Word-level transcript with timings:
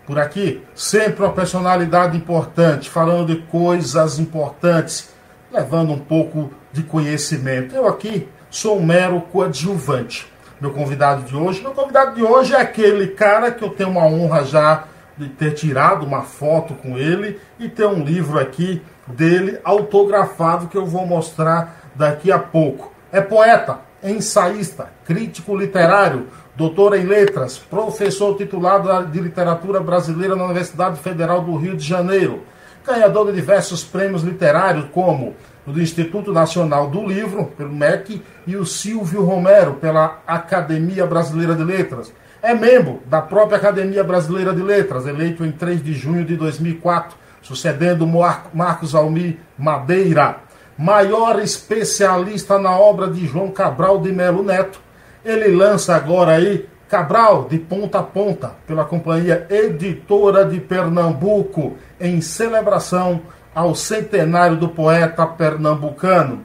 Por 0.06 0.20
aqui, 0.20 0.62
sempre 0.76 1.24
uma 1.24 1.32
personalidade 1.32 2.18
importante, 2.18 2.90
falando 2.90 3.28
de 3.28 3.44
coisas 3.44 4.20
importantes, 4.20 5.08
levando 5.50 5.94
um 5.94 6.00
pouco 6.00 6.52
de 6.74 6.84
conhecimento. 6.84 7.74
Eu 7.74 7.88
aqui 7.88 8.28
sou 8.50 8.78
um 8.78 8.86
mero 8.86 9.22
coadjuvante 9.22 10.33
meu 10.64 10.72
convidado 10.72 11.24
de 11.24 11.36
hoje. 11.36 11.62
Meu 11.62 11.72
convidado 11.72 12.16
de 12.16 12.24
hoje 12.24 12.56
é 12.56 12.62
aquele 12.62 13.08
cara 13.08 13.52
que 13.52 13.66
eu 13.66 13.70
tenho 13.70 13.90
uma 13.90 14.06
honra 14.06 14.46
já 14.46 14.86
de 15.18 15.28
ter 15.28 15.52
tirado 15.52 16.06
uma 16.06 16.22
foto 16.22 16.74
com 16.76 16.98
ele 16.98 17.38
e 17.60 17.68
ter 17.68 17.86
um 17.86 18.02
livro 18.02 18.40
aqui 18.40 18.82
dele 19.06 19.60
autografado 19.62 20.68
que 20.68 20.78
eu 20.78 20.86
vou 20.86 21.06
mostrar 21.06 21.92
daqui 21.94 22.32
a 22.32 22.40
pouco. 22.40 22.94
É 23.12 23.20
poeta, 23.20 23.80
ensaísta, 24.02 24.88
crítico 25.04 25.54
literário, 25.54 26.28
doutor 26.56 26.96
em 26.96 27.04
letras, 27.04 27.58
professor 27.58 28.38
titulado 28.38 29.08
de 29.08 29.20
literatura 29.20 29.82
brasileira 29.82 30.34
na 30.34 30.46
Universidade 30.46 30.98
Federal 30.98 31.42
do 31.42 31.58
Rio 31.58 31.76
de 31.76 31.86
Janeiro, 31.86 32.42
ganhador 32.88 33.26
de 33.26 33.34
diversos 33.34 33.84
prêmios 33.84 34.24
literários 34.24 34.86
como 34.94 35.36
do 35.72 35.82
Instituto 35.82 36.34
Nacional 36.34 36.90
do 36.90 37.06
Livro, 37.06 37.46
pelo 37.58 37.74
MEC, 37.74 38.22
e 38.46 38.56
o 38.56 38.66
Silvio 38.66 39.24
Romero, 39.24 39.76
pela 39.76 40.20
Academia 40.28 41.06
Brasileira 41.06 41.56
de 41.56 41.64
Letras. 41.64 42.14
É 42.42 42.54
membro 42.54 43.02
da 43.06 43.22
própria 43.22 43.58
Academia 43.58 44.04
Brasileira 44.04 44.54
de 44.54 44.62
Letras, 44.62 45.08
eleito 45.08 45.46
em 45.46 45.52
3 45.52 45.82
de 45.82 45.94
junho 45.94 46.26
de 46.26 46.36
2004, 46.36 47.18
sucedendo 47.42 48.08
Marcos 48.54 48.94
Almir 48.94 49.38
Madeira. 49.58 50.38
Maior 50.78 51.40
especialista 51.40 52.58
na 52.58 52.78
obra 52.78 53.08
de 53.08 53.26
João 53.26 53.52
Cabral 53.52 54.00
de 54.00 54.12
Melo 54.12 54.44
Neto. 54.44 54.82
Ele 55.24 55.56
lança 55.56 55.96
agora 55.96 56.34
aí 56.34 56.68
Cabral 56.94 57.48
de 57.50 57.58
Ponta 57.58 58.00
a 58.00 58.04
Ponta, 58.04 58.52
pela 58.68 58.86
Companhia 58.86 59.48
Editora 59.50 60.46
de 60.46 60.60
Pernambuco, 60.60 61.76
em 62.00 62.22
celebração 62.22 63.22
ao 63.54 63.76
centenário 63.76 64.58
do 64.58 64.70
poeta 64.70 65.26
pernambucano. 65.26 66.42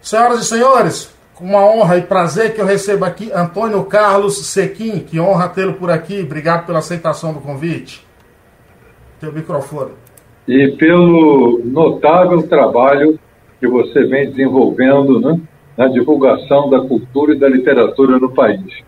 Senhoras 0.00 0.40
e 0.40 0.44
senhores, 0.44 1.14
com 1.34 1.44
uma 1.44 1.64
honra 1.64 1.98
e 1.98 2.02
prazer 2.02 2.54
que 2.54 2.60
eu 2.60 2.66
recebo 2.66 3.04
aqui 3.04 3.32
Antônio 3.32 3.82
Carlos 3.84 4.46
Sequim, 4.46 5.00
que 5.00 5.18
honra 5.18 5.48
tê-lo 5.48 5.74
por 5.74 5.90
aqui. 5.90 6.20
Obrigado 6.20 6.66
pela 6.66 6.78
aceitação 6.78 7.32
do 7.32 7.40
convite. 7.40 8.06
Teu 9.20 9.32
microfone. 9.32 9.92
E 10.46 10.76
pelo 10.76 11.60
notável 11.64 12.42
trabalho 12.46 13.18
que 13.58 13.66
você 13.66 14.04
vem 14.04 14.30
desenvolvendo 14.30 15.20
né, 15.20 15.40
na 15.76 15.88
divulgação 15.88 16.68
da 16.68 16.80
cultura 16.80 17.34
e 17.34 17.38
da 17.38 17.48
literatura 17.48 18.18
no 18.18 18.32
país. 18.32 18.84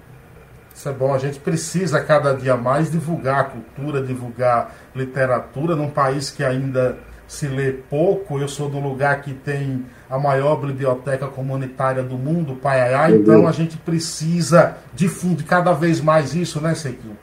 Isso 0.75 0.89
é 0.91 0.93
bom, 0.93 1.15
a 1.15 1.19
gente 1.19 1.41
precisa 1.41 1.99
cada 2.01 2.35
dia 2.35 2.55
mais 2.55 2.93
divulgar 2.93 3.41
a 3.41 3.45
cultura, 3.45 4.03
divulgar 4.03 4.75
literatura 4.95 5.75
num 5.75 5.89
país 5.89 6.31
que 6.31 6.45
ainda 6.45 6.99
se 7.27 7.47
lê 7.49 7.73
pouco. 7.73 8.39
Eu 8.39 8.49
sou 8.49 8.69
do 8.69 8.79
lugar 8.79 9.23
que 9.23 9.33
tem 9.33 9.85
a 10.09 10.19
maior 10.19 10.57
biblioteca 10.57 11.27
comunitária 11.27 12.03
do 12.03 12.17
mundo, 12.17 12.55
Paiaiá, 12.55 13.11
então 13.11 13.47
a 13.47 13.53
gente 13.53 13.77
precisa 13.77 14.77
difundir 14.95 15.45
cada 15.45 15.73
vez 15.73 16.01
mais 16.01 16.35
isso, 16.35 16.61
né, 16.61 16.75
Sequinho? 16.75 17.17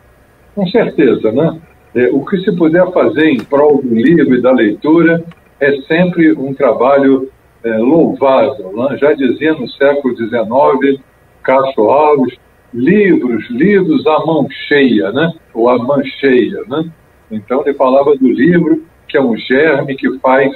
Com 0.54 0.68
certeza, 0.68 1.32
né? 1.32 1.60
É, 1.96 2.10
o 2.12 2.26
que 2.26 2.38
se 2.40 2.52
puder 2.56 2.92
fazer 2.92 3.30
em 3.30 3.44
prol 3.44 3.82
do 3.82 3.94
livro 3.94 4.36
e 4.36 4.42
da 4.42 4.52
leitura 4.52 5.24
é 5.60 5.72
sempre 5.84 6.34
um 6.34 6.54
trabalho 6.54 7.30
é, 7.64 7.78
louvável. 7.78 8.74
Né? 8.76 8.98
Já 8.98 9.14
dizia 9.14 9.54
no 9.54 9.70
século 9.70 10.16
XIX, 10.16 11.00
Castro 11.44 11.90
Alves, 11.90 12.36
livros, 12.74 13.48
livros 13.50 14.06
à 14.08 14.26
mão 14.26 14.48
cheia, 14.68 15.12
né? 15.12 15.32
ou 15.54 15.70
à 15.70 15.78
mão 15.78 16.04
cheia. 16.20 16.64
Né? 16.68 16.90
Então 17.32 17.62
ele 17.62 17.76
falava 17.76 18.16
do 18.16 18.28
livro 18.28 18.84
que 19.14 19.18
é 19.18 19.22
um 19.22 19.38
germe 19.38 19.96
que 19.96 20.18
faz, 20.18 20.52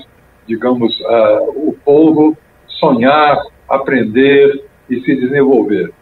digamos, 0.48 1.00
uh, 1.02 1.70
o 1.70 1.78
povo 1.86 2.36
sonhar, 2.68 3.38
aprender 3.70 4.66
e 4.90 5.00
se 5.02 5.16
desenvolver. 5.16 5.94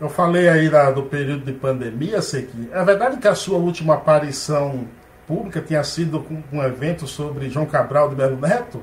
Eu 0.00 0.08
falei 0.08 0.48
aí 0.48 0.68
da, 0.68 0.92
do 0.92 1.02
período 1.02 1.44
de 1.44 1.52
pandemia, 1.52 2.22
Sequi. 2.22 2.68
É 2.72 2.84
verdade 2.84 3.16
que 3.16 3.26
a 3.26 3.34
sua 3.34 3.58
última 3.58 3.94
aparição 3.94 4.84
pública 5.26 5.60
tinha 5.60 5.82
sido 5.82 6.20
com 6.20 6.40
um 6.52 6.62
evento 6.62 7.08
sobre 7.08 7.50
João 7.50 7.66
Cabral 7.66 8.08
de 8.08 8.14
Melo 8.14 8.36
Neto? 8.40 8.80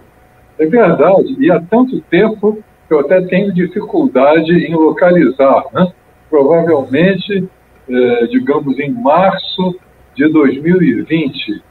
É 0.59 0.66
verdade, 0.66 1.38
e 1.40 1.50
há 1.50 1.62
tanto 1.62 2.02
tempo 2.02 2.62
que 2.90 2.94
eu 2.94 3.00
até 3.00 3.22
tenho 3.22 3.53
dificuldade 3.53 4.52
em 4.52 4.75
localizar. 4.75 5.63
Né? 5.73 5.94
Provavelmente, 6.29 7.47
eh, 7.90 8.28
digamos, 8.28 8.78
em 8.79 8.91
março 8.91 9.79
de 10.13 10.28
2020, 10.28 11.70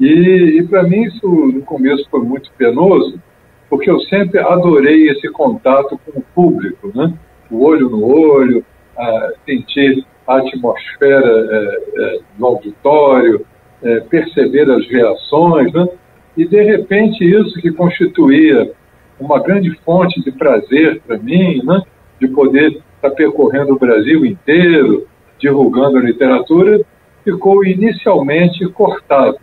e, 0.00 0.58
e 0.58 0.62
para 0.62 0.82
mim 0.84 1.02
isso 1.04 1.26
no 1.26 1.62
começo 1.62 2.08
foi 2.10 2.20
muito 2.20 2.50
penoso, 2.56 3.20
porque 3.68 3.90
eu 3.90 4.00
sempre 4.00 4.38
adorei 4.38 5.08
esse 5.08 5.28
contato 5.28 5.98
com 6.04 6.20
o 6.20 6.24
público, 6.34 6.90
né? 6.94 7.12
o 7.50 7.64
olho 7.64 7.88
no 7.90 8.04
olho, 8.04 8.64
a 8.96 9.30
sentir 9.44 10.04
a 10.26 10.38
atmosfera 10.38 11.26
é, 11.26 11.80
é, 11.96 12.18
do 12.36 12.46
auditório, 12.46 13.46
é, 13.82 14.00
perceber 14.00 14.70
as 14.70 14.86
reações, 14.88 15.72
né? 15.72 15.88
e 16.36 16.46
de 16.46 16.62
repente 16.62 17.24
isso 17.24 17.60
que 17.60 17.72
constituía 17.72 18.70
uma 19.18 19.40
grande 19.42 19.70
fonte 19.84 20.22
de 20.22 20.30
prazer 20.30 21.00
para 21.06 21.18
mim, 21.18 21.62
né? 21.64 21.82
de 22.20 22.28
poder 22.28 22.68
estar 22.68 23.10
tá 23.10 23.10
percorrendo 23.10 23.74
o 23.74 23.78
Brasil 23.78 24.24
inteiro, 24.24 25.06
divulgando 25.38 25.98
a 25.98 26.02
literatura, 26.02 26.80
ficou 27.24 27.64
inicialmente 27.64 28.66
cortado. 28.68 29.38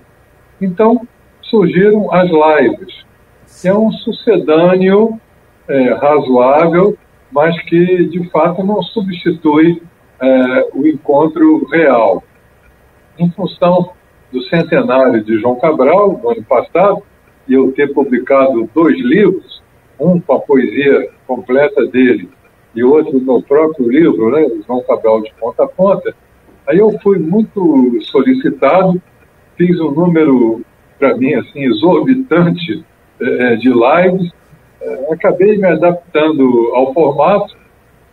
Então 0.62 1.08
surgiram 1.42 2.12
as 2.14 2.30
lives, 2.30 3.06
que 3.62 3.68
é 3.68 3.74
um 3.74 3.92
sucedâneo 3.92 5.20
é, 5.68 5.94
razoável, 5.94 6.98
mas 7.32 7.60
que 7.64 8.06
de 8.08 8.30
fato 8.30 8.64
não 8.64 8.82
substitui 8.82 9.82
é, 10.20 10.70
o 10.74 10.86
encontro 10.88 11.66
real. 11.68 12.24
Em 13.18 13.30
função 13.32 13.92
do 14.32 14.42
centenário 14.44 15.24
de 15.24 15.40
João 15.40 15.56
Cabral, 15.56 16.20
no 16.22 16.30
ano 16.30 16.44
passado, 16.44 17.04
e 17.48 17.54
eu 17.54 17.72
ter 17.72 17.94
publicado 17.94 18.70
dois 18.74 18.98
livros, 19.00 19.64
um 20.00 20.20
com 20.20 20.34
a 20.34 20.40
poesia 20.40 21.10
completa 21.26 21.86
dele 21.88 22.30
e 22.76 22.84
outro 22.84 23.18
no 23.20 23.42
próprio 23.42 23.90
livro, 23.90 24.30
né, 24.32 24.46
João 24.68 24.84
Cabral 24.84 25.22
de 25.22 25.34
Ponta 25.40 25.64
a 25.64 25.68
Ponta, 25.68 26.14
aí 26.68 26.78
eu 26.78 26.92
fui 27.02 27.18
muito 27.18 27.98
solicitado 28.02 29.02
fiz 29.58 29.80
um 29.80 29.92
número, 29.92 30.62
para 31.00 31.16
mim, 31.16 31.34
assim, 31.36 31.64
exorbitante 31.66 32.84
é, 33.22 33.56
de 33.56 33.70
lives, 33.70 34.32
é, 34.82 35.14
acabei 35.14 35.58
me 35.58 35.68
adaptando 35.68 36.72
ao 36.74 36.94
formato, 36.94 37.56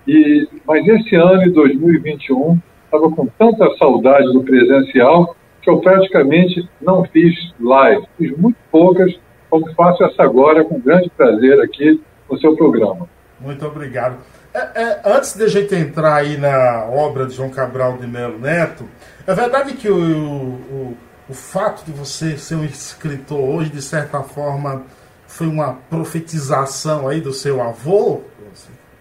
e, 0.07 0.49
mas 0.67 0.87
esse 0.87 1.15
ano, 1.15 1.43
de 1.43 1.51
2021, 1.51 2.59
estava 2.85 3.11
com 3.11 3.27
tanta 3.39 3.69
saudade 3.79 4.33
do 4.33 4.43
presencial 4.43 5.37
que 5.63 5.71
eu 5.71 5.79
praticamente 5.79 6.69
não 6.81 7.05
fiz 7.05 7.35
live, 7.61 8.05
fiz 8.19 8.37
muito 8.37 8.57
poucas, 8.71 9.15
como 9.49 9.73
faço 9.75 10.05
essa 10.05 10.23
agora 10.23 10.65
com 10.65 10.81
grande 10.81 11.11
prazer 11.11 11.61
aqui 11.61 12.01
no 12.29 12.39
seu 12.39 12.57
programa. 12.57 13.09
Muito 13.41 13.65
obrigado. 13.67 14.17
É, 14.55 14.83
é, 14.83 15.01
antes 15.05 15.35
de 15.35 15.45
a 15.45 15.49
gente 15.49 15.75
entrar 15.75 16.17
aí 16.17 16.37
na 16.37 16.85
obra 16.87 17.27
de 17.27 17.35
João 17.35 17.49
Cabral 17.49 17.97
de 17.97 18.07
Melo 18.07 18.39
Neto, 18.39 18.85
é 19.27 19.35
verdade 19.35 19.75
que 19.75 19.89
o, 19.89 19.97
o, 19.97 20.97
o 21.33 21.35
fato 21.35 21.83
de 21.87 21.93
você 21.93 22.37
ser 22.37 22.57
um 22.57 22.65
escritor 22.65 23.41
hoje, 23.41 23.71
de 23.71 23.81
certa 23.81 24.23
forma, 24.23 24.85
foi 25.27 25.47
uma 25.47 25.79
profetização 25.89 27.09
aí 27.09 27.23
do 27.23 27.33
seu 27.33 27.63
avô? 27.63 28.21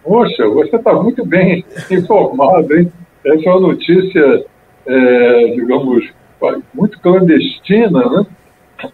Poxa, 0.02 0.48
você 0.48 0.78
está 0.78 0.94
muito 0.94 1.26
bem 1.26 1.66
informado, 1.92 2.74
hein? 2.74 2.90
Essa 3.26 3.50
é 3.50 3.52
uma 3.52 3.60
notícia, 3.60 4.46
é, 4.86 5.46
digamos, 5.56 6.10
muito 6.74 7.02
clandestina, 7.02 8.10
né? 8.10 8.26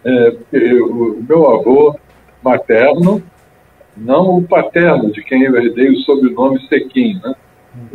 É, 0.04 0.82
o 0.82 1.22
meu 1.26 1.48
avô 1.48 1.96
materno, 2.42 3.22
não 3.96 4.38
o 4.38 4.42
paterno, 4.42 5.12
de 5.12 5.22
quem 5.22 5.44
eu 5.44 5.56
herdei 5.56 5.90
o 5.90 6.00
sobrenome 6.00 6.60
Sequim. 6.68 7.20
Né? 7.22 7.34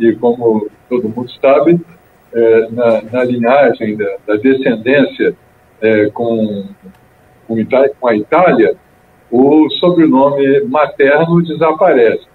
E 0.00 0.12
como 0.14 0.68
todo 0.88 1.08
mundo 1.08 1.30
sabe, 1.38 1.78
é, 2.34 2.68
na, 2.70 3.02
na, 3.02 3.24
linhagem 3.24 3.96
da, 3.96 4.16
da 4.26 4.36
descendência 4.36 5.34
é, 5.80 6.06
com, 6.06 6.64
com, 7.46 7.56
com 8.00 8.08
a 8.08 8.16
Itália, 8.16 8.76
o 9.30 9.68
sobrenome 9.80 10.62
materno 10.64 11.42
desaparece. 11.42 12.26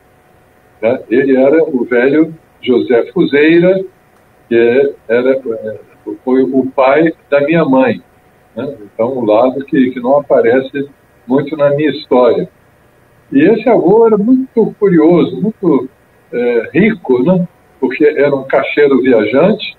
Né? 0.81 0.99
Ele 1.09 1.35
era 1.35 1.63
o 1.63 1.83
velho 1.83 2.33
José 2.61 3.11
Fuzeira, 3.11 3.83
que 4.47 4.95
era, 5.07 5.41
foi 6.23 6.43
o 6.43 6.65
pai 6.71 7.13
da 7.29 7.41
minha 7.41 7.65
mãe. 7.65 8.01
Né? 8.55 8.75
Então, 8.81 9.17
um 9.17 9.25
lado 9.25 9.63
que, 9.65 9.91
que 9.91 9.99
não 9.99 10.19
aparece 10.19 10.89
muito 11.27 11.55
na 11.55 11.69
minha 11.71 11.91
história. 11.91 12.49
E 13.31 13.41
esse 13.41 13.69
avô 13.69 14.07
era 14.07 14.17
muito 14.17 14.73
curioso, 14.79 15.39
muito 15.39 15.89
é, 16.33 16.69
rico, 16.73 17.21
né? 17.23 17.47
porque 17.79 18.03
era 18.03 18.35
um 18.35 18.43
cacheiro 18.43 19.01
viajante, 19.01 19.77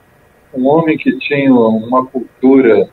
um 0.55 0.67
homem 0.67 0.97
que 0.97 1.17
tinha 1.19 1.53
uma 1.53 2.07
cultura 2.07 2.89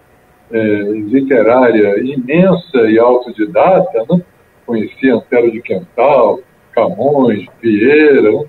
é, 0.51 0.57
literária 0.57 1.99
imensa 1.99 2.89
e 2.89 2.97
autodidata, 2.97 4.05
né? 4.09 4.21
conhecia 4.65 5.15
Antero 5.15 5.51
de 5.51 5.61
Quental, 5.61 6.39
Camões, 6.73 7.45
Vieira, 7.61 8.31
né? 8.31 8.45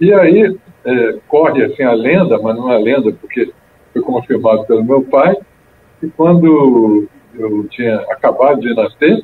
e 0.00 0.12
aí 0.12 0.56
é, 0.84 1.18
corre 1.28 1.64
assim 1.64 1.82
a 1.82 1.92
lenda, 1.92 2.38
mas 2.40 2.56
não 2.56 2.72
é 2.72 2.78
lenda 2.78 3.12
porque 3.12 3.52
foi 3.92 4.02
confirmado 4.02 4.64
pelo 4.64 4.84
meu 4.84 5.02
pai, 5.02 5.36
que 6.00 6.08
quando 6.10 7.08
eu 7.34 7.66
tinha 7.68 7.96
acabado 8.10 8.60
de 8.60 8.74
nascer, 8.74 9.22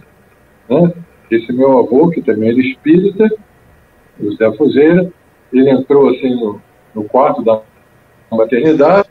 né, 0.68 0.92
esse 1.30 1.52
meu 1.52 1.78
avô, 1.78 2.10
que 2.10 2.22
também 2.22 2.50
era 2.50 2.58
espírita, 2.58 3.28
José 4.20 4.52
Fuzeira, 4.52 5.10
ele 5.52 5.70
entrou 5.70 6.10
assim 6.10 6.34
no, 6.34 6.60
no 6.94 7.04
quarto 7.04 7.42
da 7.42 7.60
maternidade, 8.30 9.08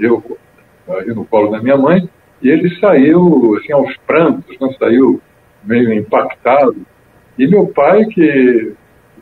eu 0.00 0.38
ali 0.88 1.14
no 1.14 1.24
colo 1.24 1.50
da 1.50 1.62
minha 1.62 1.76
mãe, 1.76 2.08
e 2.42 2.50
ele 2.50 2.74
saiu 2.80 3.56
assim 3.56 3.72
aos 3.72 3.96
prantos, 3.98 4.58
né, 4.60 4.74
saiu 4.78 5.20
meio 5.62 5.92
impactado. 5.92 6.76
E 7.38 7.46
meu 7.46 7.66
pai, 7.68 8.04
que 8.06 8.74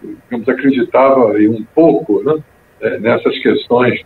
digamos, 0.03 0.49
acreditava 0.49 1.27
um 1.27 1.65
pouco 1.75 2.23
né, 2.23 2.43
eh, 2.81 2.99
nessas 2.99 3.39
questões 3.39 4.01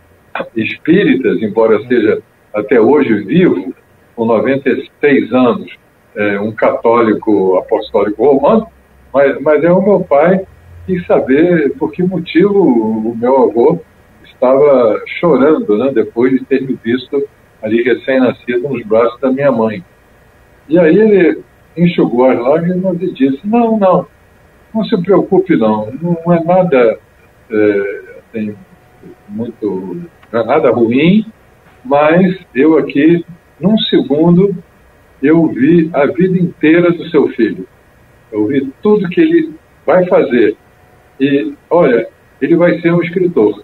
espíritas, 0.55 1.41
embora 1.41 1.81
seja 1.87 2.21
até 2.53 2.79
hoje 2.79 3.23
vivo, 3.23 3.73
com 4.15 4.25
96 4.25 5.33
anos, 5.33 5.77
é, 6.15 6.39
um 6.39 6.51
católico 6.51 7.57
apostólico 7.57 8.23
romano, 8.23 8.67
mas, 9.13 9.39
mas 9.41 9.63
é 9.63 9.71
o 9.71 9.81
meu 9.81 10.01
pai 10.01 10.45
quis 10.85 11.05
saber 11.05 11.73
por 11.77 11.91
que 11.91 12.03
motivo 12.03 12.61
o 12.61 13.15
meu 13.15 13.43
avô 13.43 13.79
estava 14.35 15.01
chorando, 15.19 15.77
né, 15.77 15.91
depois 15.93 16.31
de 16.31 16.45
ter 16.45 16.61
me 16.61 16.77
visto 16.83 17.27
ali 17.61 17.81
recém-nascido 17.81 18.69
nos 18.69 18.85
braços 18.85 19.19
da 19.19 19.31
minha 19.31 19.51
mãe. 19.51 19.83
E 20.69 20.77
aí 20.77 20.97
ele 20.97 21.43
enxugou 21.75 22.29
as 22.29 22.39
lágrimas 22.39 23.01
e 23.01 23.11
disse: 23.11 23.39
Não, 23.43 23.77
não, 23.77 24.07
não 24.73 24.83
se 24.85 25.01
preocupe, 25.01 25.55
não, 25.55 25.91
não 26.01 26.33
é 26.33 26.43
nada 26.43 26.99
é, 27.49 28.01
assim, 28.19 28.55
muito, 29.27 30.01
não 30.31 30.41
é 30.41 30.45
nada 30.45 30.71
ruim, 30.71 31.25
mas 31.83 32.37
eu 32.53 32.77
aqui, 32.77 33.25
num 33.59 33.77
segundo, 33.77 34.55
eu 35.21 35.47
vi 35.47 35.89
a 35.93 36.05
vida 36.07 36.37
inteira 36.37 36.91
do 36.91 37.07
seu 37.09 37.27
filho. 37.29 37.67
Eu 38.31 38.47
vi 38.47 38.71
tudo 38.81 39.09
que 39.09 39.21
ele 39.21 39.53
vai 39.85 40.05
fazer. 40.07 40.57
E, 41.19 41.53
olha, 41.69 42.07
ele 42.41 42.55
vai 42.55 42.79
ser 42.81 42.93
um 42.93 43.01
escritor. 43.01 43.63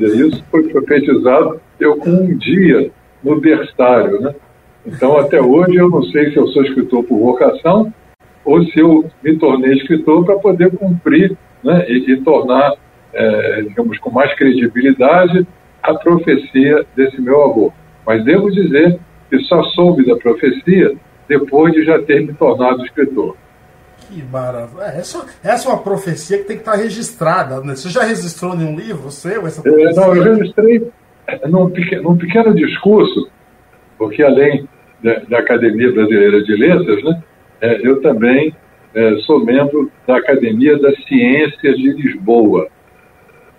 Isso 0.00 0.44
foi 0.50 0.68
profetizado 0.68 1.60
eu 1.78 1.96
com 1.96 2.10
um 2.10 2.36
dia 2.36 2.90
no 3.22 3.40
berçário, 3.40 4.20
né? 4.20 4.34
Então, 4.86 5.16
até 5.18 5.40
hoje, 5.40 5.76
eu 5.76 5.88
não 5.88 6.02
sei 6.04 6.30
se 6.30 6.36
eu 6.36 6.46
sou 6.48 6.62
escritor 6.62 7.04
por 7.04 7.18
vocação 7.18 7.92
ou 8.44 8.62
se 8.64 8.78
eu 8.78 9.10
me 9.22 9.36
tornei 9.38 9.72
escritor 9.72 10.24
para 10.24 10.36
poder 10.36 10.70
cumprir 10.76 11.36
né, 11.62 11.86
e, 11.88 12.12
e 12.12 12.20
tornar, 12.20 12.74
é, 13.14 13.62
digamos, 13.62 13.98
com 13.98 14.10
mais 14.10 14.34
credibilidade 14.34 15.46
a 15.82 15.94
profecia 15.94 16.84
desse 16.94 17.20
meu 17.20 17.42
avô. 17.42 17.72
Mas 18.06 18.22
devo 18.24 18.50
dizer 18.50 18.98
que 19.30 19.38
só 19.40 19.62
soube 19.62 20.04
da 20.04 20.16
profecia 20.16 20.94
depois 21.26 21.72
de 21.72 21.84
já 21.84 21.98
ter 22.02 22.20
me 22.26 22.34
tornado 22.34 22.84
escritor. 22.84 23.34
Que 24.14 24.22
maravilha. 24.22 24.82
É, 24.82 24.98
essa, 24.98 25.26
essa 25.42 25.68
é 25.68 25.72
uma 25.72 25.82
profecia 25.82 26.38
que 26.38 26.44
tem 26.44 26.56
que 26.56 26.62
estar 26.62 26.76
registrada. 26.76 27.60
Né? 27.60 27.74
Você 27.74 27.88
já 27.88 28.04
registrou 28.04 28.54
em 28.54 28.64
um 28.64 28.76
livro 28.76 29.10
seu 29.10 29.44
essa 29.44 29.60
profecia? 29.60 29.90
É, 29.90 29.94
não, 29.94 30.14
eu 30.14 30.36
registrei 30.36 30.88
num 31.48 31.68
pequeno, 31.68 32.02
num 32.04 32.16
pequeno 32.16 32.54
discurso, 32.54 33.28
porque 33.98 34.22
além 34.22 34.68
da, 35.02 35.14
da, 35.28 35.38
Academia 35.40 35.90
Brasileira 35.90 36.44
de 36.44 36.54
Letras, 36.54 37.02
né, 37.02 37.22
é, 37.60 37.80
eu 37.82 38.00
também 38.02 38.54
é, 38.94 39.16
sou 39.26 39.44
membro 39.44 39.90
da 40.06 40.18
Academia 40.18 40.78
das 40.78 40.94
Ciências 41.08 41.76
de 41.76 41.92
Lisboa. 41.94 42.68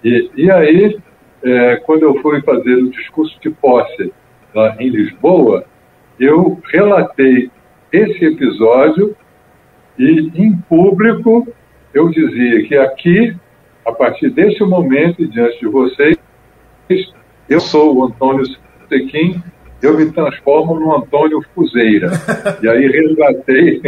E, 0.01 0.31
e 0.37 0.49
aí, 0.49 0.97
é, 1.43 1.75
quando 1.77 2.03
eu 2.03 2.21
fui 2.21 2.41
fazer 2.43 2.75
o 2.75 2.91
discurso 2.91 3.37
de 3.41 3.49
posse 3.49 4.13
lá 4.53 4.73
em 4.79 4.87
Lisboa, 4.87 5.65
eu 6.17 6.61
relatei 6.71 7.51
esse 7.91 8.23
episódio 8.23 9.17
e, 9.97 10.31
em 10.35 10.55
público, 10.57 11.47
eu 11.93 12.09
dizia 12.09 12.63
que 12.67 12.75
aqui, 12.77 13.35
a 13.85 13.91
partir 13.91 14.29
desse 14.29 14.63
momento, 14.63 15.25
diante 15.27 15.59
de 15.59 15.67
vocês, 15.67 16.17
eu 17.49 17.59
sou 17.59 17.95
o 17.95 18.05
Antônio 18.05 18.45
Sequim, 18.89 19.41
eu 19.81 19.97
me 19.97 20.11
transformo 20.11 20.79
no 20.79 20.95
Antônio 20.95 21.41
Fuzeira. 21.53 22.11
E 22.61 22.69
aí 22.69 22.87
resgatei, 22.87 23.81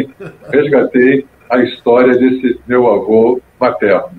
resgatei 0.52 1.26
a 1.50 1.60
história 1.60 2.18
desse 2.18 2.60
meu 2.68 2.88
avô 2.88 3.42
materno. 3.60 4.12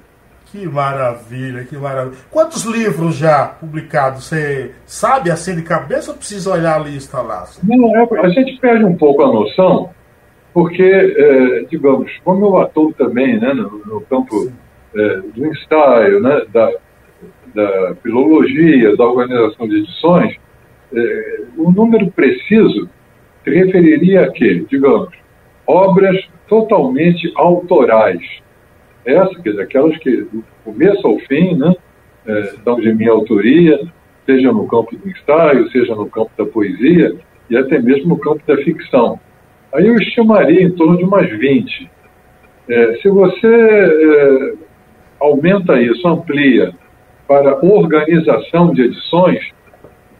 Que 0.47 0.67
maravilha, 0.67 1.65
que 1.65 1.77
maravilha. 1.77 2.17
Quantos 2.31 2.65
livros 2.65 3.17
já 3.17 3.47
publicados? 3.47 4.25
Você 4.25 4.73
sabe 4.87 5.31
assim 5.31 5.55
de 5.55 5.63
cabeça 5.63 6.11
ou 6.11 6.17
precisa 6.17 6.51
olhar 6.53 6.77
a 6.77 6.85
lista 6.85 7.21
lá? 7.21 7.47
Não, 7.63 7.95
é, 7.97 8.21
a 8.21 8.29
gente 8.31 8.59
perde 8.59 8.85
um 8.85 8.97
pouco 8.97 9.23
a 9.23 9.27
noção, 9.27 9.91
porque, 10.53 10.83
é, 10.83 11.65
digamos, 11.71 12.11
como 12.25 12.47
eu 12.47 12.59
atuo 12.59 12.93
também 12.93 13.39
né, 13.39 13.53
no, 13.53 13.83
no 13.85 14.01
campo 14.03 14.51
é, 14.95 15.21
do 15.35 15.47
ensaio, 15.47 16.21
né, 16.21 16.43
da, 16.53 16.73
da 17.55 17.95
filologia, 18.03 18.97
da 18.97 19.05
organização 19.05 19.69
de 19.69 19.79
edições, 19.79 20.37
é, 20.95 21.41
o 21.57 21.71
número 21.71 22.11
preciso 22.11 22.89
se 23.45 23.51
referiria 23.51 24.23
a 24.23 24.31
quê? 24.31 24.65
Digamos, 24.69 25.11
obras 25.67 26.17
totalmente 26.49 27.31
autorais 27.37 28.23
essa, 29.09 29.41
quer 29.43 29.51
dizer, 29.51 29.63
aquelas 29.63 29.97
que, 29.99 30.17
do 30.17 30.45
começo 30.63 31.07
ao 31.07 31.19
fim, 31.21 31.57
né, 31.57 31.75
é, 32.27 32.43
são 32.63 32.79
de 32.79 32.93
minha 32.93 33.11
autoria, 33.11 33.81
seja 34.27 34.53
no 34.53 34.69
campo 34.69 34.95
do 34.95 35.09
ensaio, 35.09 35.71
seja 35.71 35.95
no 35.95 36.11
campo 36.11 36.31
da 36.37 36.45
poesia 36.45 37.17
e 37.49 37.57
até 37.57 37.79
mesmo 37.79 38.11
no 38.11 38.19
campo 38.19 38.43
da 38.47 38.59
ficção. 38.59 39.19
Aí 39.73 39.87
eu 39.87 39.97
estimaria 39.97 40.63
em 40.63 40.71
torno 40.73 40.97
de 40.97 41.05
umas 41.05 41.29
20. 41.29 41.91
É, 42.69 42.95
se 43.01 43.09
você 43.09 43.47
é, 43.47 44.55
aumenta 45.21 45.81
isso, 45.81 46.07
amplia 46.07 46.73
para 47.27 47.65
organização 47.65 48.73
de 48.73 48.83
edições, 48.83 49.41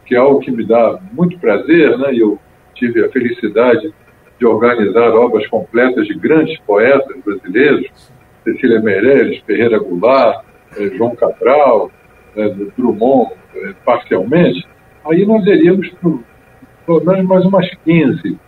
que 0.05 0.15
é 0.15 0.17
algo 0.17 0.39
que 0.39 0.51
me 0.51 0.65
dá 0.65 0.99
muito 1.11 1.39
prazer, 1.39 1.97
né? 1.97 2.13
eu 2.15 2.39
tive 2.75 3.03
a 3.03 3.09
felicidade 3.09 3.93
de 4.39 4.45
organizar 4.45 5.11
obras 5.11 5.45
completas 5.47 6.07
de 6.07 6.13
grandes 6.13 6.57
poetas 6.61 7.17
brasileiros, 7.23 7.87
Cecília 8.43 8.79
Meirelles, 8.81 9.41
Ferreira 9.45 9.77
Goulart, 9.79 10.45
eh, 10.77 10.89
João 10.95 11.15
Cabral, 11.15 11.91
eh, 12.37 12.55
Drummond, 12.77 13.33
eh, 13.55 13.73
parcialmente, 13.83 14.65
aí 15.05 15.25
nós 15.25 15.45
iríamos 15.45 15.91
pelo 16.85 17.05
menos 17.05 17.25
mais 17.25 17.45
umas 17.45 17.69
15. 17.83 18.39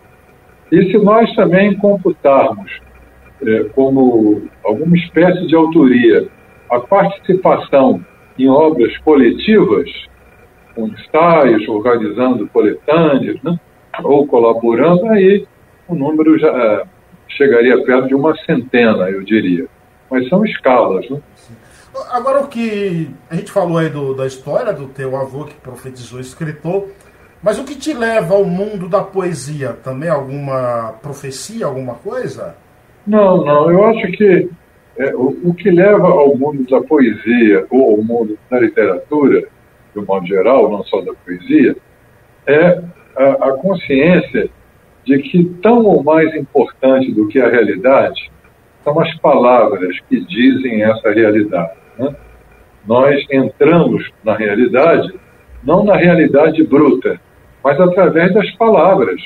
E 0.72 0.92
se 0.92 0.98
nós 0.98 1.34
também 1.36 1.76
computarmos 1.78 2.72
como 3.74 4.44
alguma 4.64 4.96
espécie 4.96 5.48
de 5.48 5.56
autoria 5.56 6.28
a 6.70 6.80
participação 6.80 8.06
em 8.38 8.48
obras 8.48 8.96
coletivas, 9.00 9.90
com 10.76 10.88
ensaios, 10.88 11.68
organizando 11.68 12.48
coletâneas, 12.48 13.42
né? 13.44 13.60
ou 14.04 14.26
colaborando, 14.26 15.08
aí 15.08 15.46
o 15.88 15.96
número 15.96 16.40
já 16.40 16.86
chegaria 17.28 17.84
perto 17.84 18.08
de 18.08 18.16
uma 18.16 18.36
centena, 18.46 19.10
eu 19.10 19.24
diria 19.24 19.68
mas 20.12 20.28
são 20.28 20.46
escalas. 20.46 21.10
Né? 21.10 21.22
Agora, 22.12 22.42
o 22.42 22.48
que 22.48 23.10
a 23.30 23.36
gente 23.36 23.52
falou 23.52 23.78
aí 23.78 23.90
do, 23.90 24.14
da 24.14 24.28
história 24.28 24.74
do 24.74 24.88
teu 24.88 25.16
avô 25.16 25.46
que 25.46 25.56
profetizou 25.56 26.20
escritor, 26.20 26.90
mas 27.44 27.58
o 27.58 27.64
que 27.64 27.76
te 27.76 27.94
leva 27.94 28.36
ao 28.36 28.46
mundo 28.46 28.88
da 28.88 29.02
poesia? 29.02 29.70
Também 29.84 30.10
alguma 30.10 30.94
profecia, 31.02 31.66
alguma 31.66 31.96
coisa? 31.96 32.56
Não, 33.06 33.44
não. 33.44 33.72
Eu 33.72 33.84
acho 33.86 34.12
que, 34.12 34.50
é, 34.98 35.16
o, 35.16 35.50
o, 35.50 35.54
que 35.54 35.72
leva 35.72 36.08
ao 36.08 36.38
mundo 36.38 36.70
da 36.70 36.82
poesia 36.82 37.66
ou 37.70 37.92
ao 37.92 38.04
mundo 38.04 38.38
da 38.50 38.60
literatura, 38.60 39.48
de 39.94 40.00
um 40.00 40.06
modo 40.06 40.28
geral, 40.28 40.70
não 40.70 40.84
só 40.84 41.02
da 41.02 41.14
poesia, 41.26 41.76
é 42.46 42.82
a, 43.16 43.50
a 43.50 43.54
consciência 43.54 44.50
de 45.04 45.18
que 45.20 45.44
tão 45.64 45.84
ou 45.84 46.04
mais 46.04 46.34
importante 46.36 47.12
do 47.12 47.28
que 47.28 47.40
a 47.40 47.50
realidade 47.50 48.32
são 48.84 49.00
as 49.00 49.14
palavras 49.20 50.00
que 50.08 50.20
dizem 50.26 50.84
essa 50.84 51.12
realidade. 51.12 51.74
Né? 51.98 52.16
Nós 52.86 53.26
entramos 53.32 54.10
na 54.24 54.36
realidade, 54.36 55.12
não 55.64 55.84
na 55.84 55.96
realidade 55.96 56.64
bruta, 56.64 57.20
mas 57.64 57.80
através 57.80 58.34
das 58.34 58.50
palavras 58.52 59.22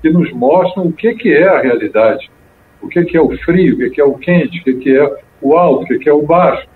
que 0.00 0.10
nos 0.10 0.32
mostram 0.32 0.86
o 0.86 0.92
que, 0.92 1.14
que 1.14 1.32
é 1.32 1.48
a 1.48 1.60
realidade, 1.60 2.30
o 2.80 2.88
que, 2.88 3.04
que 3.04 3.16
é 3.16 3.20
o 3.20 3.36
frio, 3.38 3.74
o 3.74 3.78
que, 3.78 3.90
que 3.90 4.00
é 4.00 4.04
o 4.04 4.14
quente, 4.14 4.60
o 4.60 4.64
que, 4.64 4.74
que 4.74 4.96
é 4.96 5.16
o 5.42 5.56
alto, 5.56 5.84
o 5.84 5.86
que, 5.86 5.98
que 5.98 6.08
é 6.08 6.12
o 6.12 6.22
baixo. 6.22 6.66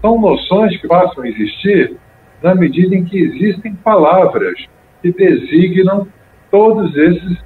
São 0.00 0.20
noções 0.20 0.76
que 0.80 0.88
passam 0.88 1.24
a 1.24 1.28
existir 1.28 1.96
na 2.42 2.54
medida 2.54 2.94
em 2.94 3.04
que 3.04 3.18
existem 3.18 3.74
palavras 3.74 4.54
que 5.02 5.12
designam 5.12 6.06
todos 6.50 6.96
esses 6.96 7.38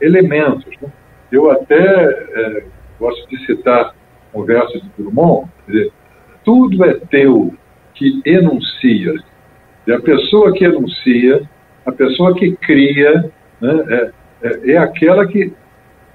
elementos. 0.00 0.72
Né? 0.80 0.88
Eu 1.32 1.50
até 1.50 1.76
é, 1.76 2.64
gosto 2.98 3.28
de 3.28 3.44
citar 3.46 3.94
um 4.34 4.44
verso 4.44 4.80
de 4.80 4.88
Drummond, 4.98 5.50
dizer, 5.66 5.92
tudo 6.44 6.84
é 6.84 6.94
teu 7.10 7.54
que 7.94 8.20
enuncias. 8.24 9.22
E 9.86 9.92
a 9.92 10.00
pessoa 10.00 10.52
que 10.52 10.64
enuncia, 10.64 11.48
a 11.86 11.92
pessoa 11.92 12.34
que 12.34 12.56
cria, 12.56 13.30
né, 13.60 13.84
é, 13.88 14.10
é, 14.42 14.72
é, 14.72 14.78
aquela 14.78 15.26
que 15.26 15.52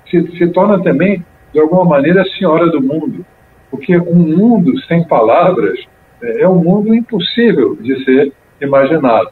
se, 0.09 0.37
se 0.37 0.47
torna 0.49 0.83
também, 0.83 1.25
de 1.53 1.59
alguma 1.59 1.85
maneira, 1.85 2.25
senhora 2.37 2.67
do 2.69 2.81
mundo. 2.81 3.25
Porque 3.69 3.97
um 3.97 4.15
mundo 4.15 4.77
sem 4.81 5.07
palavras 5.07 5.79
é, 6.21 6.41
é 6.41 6.49
um 6.49 6.61
mundo 6.61 6.93
impossível 6.93 7.77
de 7.77 8.03
ser 8.03 8.33
imaginado. 8.59 9.29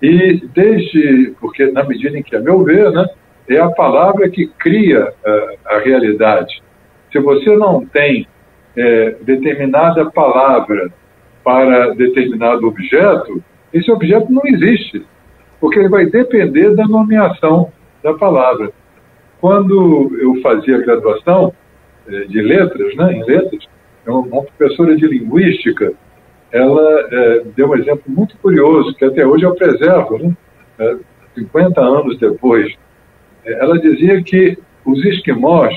E 0.00 0.40
desde, 0.54 1.34
porque 1.40 1.66
na 1.72 1.82
medida 1.82 2.16
em 2.16 2.22
que, 2.22 2.36
a 2.36 2.40
meu 2.40 2.62
ver, 2.62 2.90
né, 2.92 3.06
é 3.48 3.58
a 3.58 3.70
palavra 3.70 4.28
que 4.28 4.46
cria 4.58 5.12
a 5.64 5.78
realidade. 5.78 6.60
Se 7.12 7.18
você 7.20 7.56
não 7.56 7.86
tem 7.86 8.26
é, 8.76 9.16
determinada 9.22 10.10
palavra 10.10 10.90
para 11.44 11.94
determinado 11.94 12.66
objeto, 12.66 13.42
esse 13.72 13.90
objeto 13.90 14.32
não 14.32 14.42
existe, 14.44 15.06
porque 15.66 15.80
ele 15.80 15.88
vai 15.88 16.06
depender 16.06 16.76
da 16.76 16.86
nomeação 16.86 17.72
da 18.00 18.14
palavra. 18.14 18.70
Quando 19.40 20.16
eu 20.20 20.40
fazia 20.40 20.78
graduação 20.78 21.52
é, 22.06 22.20
de 22.20 22.40
letras, 22.40 22.94
né, 22.94 23.14
em 23.14 23.24
letras, 23.24 23.64
uma 24.06 24.44
professora 24.44 24.94
de 24.94 25.08
linguística, 25.08 25.92
ela 26.52 27.08
é, 27.10 27.42
deu 27.56 27.68
um 27.68 27.74
exemplo 27.74 28.04
muito 28.06 28.36
curioso, 28.38 28.94
que 28.94 29.04
até 29.04 29.26
hoje 29.26 29.42
eu 29.42 29.56
preservo, 29.56 30.18
né, 30.78 30.98
50 31.34 31.80
anos 31.80 32.16
depois 32.20 32.72
ela 33.44 33.76
dizia 33.80 34.22
que 34.22 34.56
os 34.84 35.04
esquimós, 35.04 35.76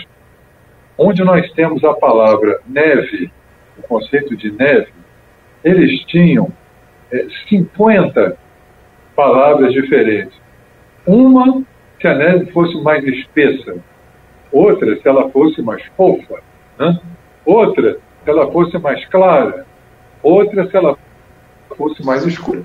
onde 0.99 1.23
nós 1.23 1.51
temos 1.53 1.83
a 1.83 1.95
palavra 1.95 2.59
neve, 2.67 3.31
o 3.75 3.81
conceito 3.87 4.37
de 4.37 4.51
neve, 4.51 4.89
eles 5.63 5.99
tinham 6.05 6.53
é, 7.11 7.25
50 7.47 8.37
palavras 9.19 9.73
diferentes. 9.73 10.33
Uma 11.05 11.61
se 11.99 12.07
a 12.07 12.15
neve 12.15 12.49
fosse 12.53 12.81
mais 12.81 13.03
espessa, 13.03 13.75
outra 14.49 14.95
se 14.95 15.05
ela 15.05 15.29
fosse 15.29 15.61
mais 15.61 15.83
fofa, 15.97 16.39
né? 16.79 16.97
outra 17.45 17.97
se 18.23 18.29
ela 18.29 18.49
fosse 18.49 18.77
mais 18.77 19.05
clara, 19.07 19.65
outra 20.23 20.65
se 20.69 20.77
ela 20.77 20.97
fosse 21.75 22.01
mais 22.05 22.25
escura. 22.25 22.61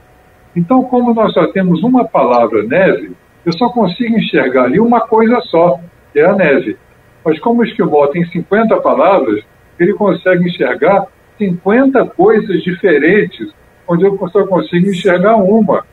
Então, 0.55 0.85
como 0.85 1.13
nós 1.13 1.33
só 1.33 1.49
temos 1.49 1.83
uma 1.83 2.05
palavra 2.05 2.63
neve, 2.63 3.17
eu 3.45 3.53
só 3.53 3.69
consigo 3.71 4.17
enxergar 4.17 4.67
ali 4.67 4.79
uma 4.79 5.01
coisa 5.01 5.41
só, 5.51 5.81
que 6.13 6.21
é 6.21 6.25
a 6.25 6.37
neve. 6.37 6.77
Mas 7.25 7.41
como 7.41 7.63
o 7.63 7.65
esquimó 7.65 8.07
tem 8.07 8.25
50 8.27 8.81
palavras, 8.81 9.43
ele 9.77 9.93
consegue 9.95 10.49
enxergar 10.49 11.07
50 11.37 12.07
coisas 12.11 12.63
diferentes, 12.63 13.53
onde 13.89 14.05
eu 14.05 14.17
só 14.29 14.47
consigo 14.47 14.87
enxergar 14.87 15.35
uma. 15.35 15.85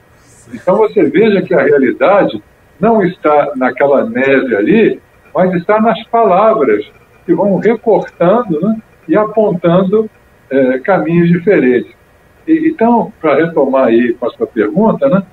Então 0.53 0.77
você 0.77 1.03
veja 1.03 1.41
que 1.41 1.53
a 1.53 1.61
realidade 1.61 2.41
não 2.79 3.03
está 3.03 3.51
naquela 3.55 4.03
neve 4.03 4.55
ali, 4.55 4.99
mas 5.33 5.53
está 5.53 5.79
nas 5.79 6.03
palavras, 6.07 6.85
que 7.25 7.33
vão 7.33 7.57
recortando 7.57 8.59
né, 8.59 8.77
e 9.07 9.15
apontando 9.15 10.09
é, 10.49 10.79
caminhos 10.79 11.29
diferentes. 11.29 11.91
E, 12.47 12.69
então, 12.69 13.13
para 13.21 13.35
retomar 13.35 13.85
aí 13.85 14.13
com 14.13 14.25
a 14.25 14.31
sua 14.31 14.47
pergunta, 14.47 15.07
né, 15.07 15.23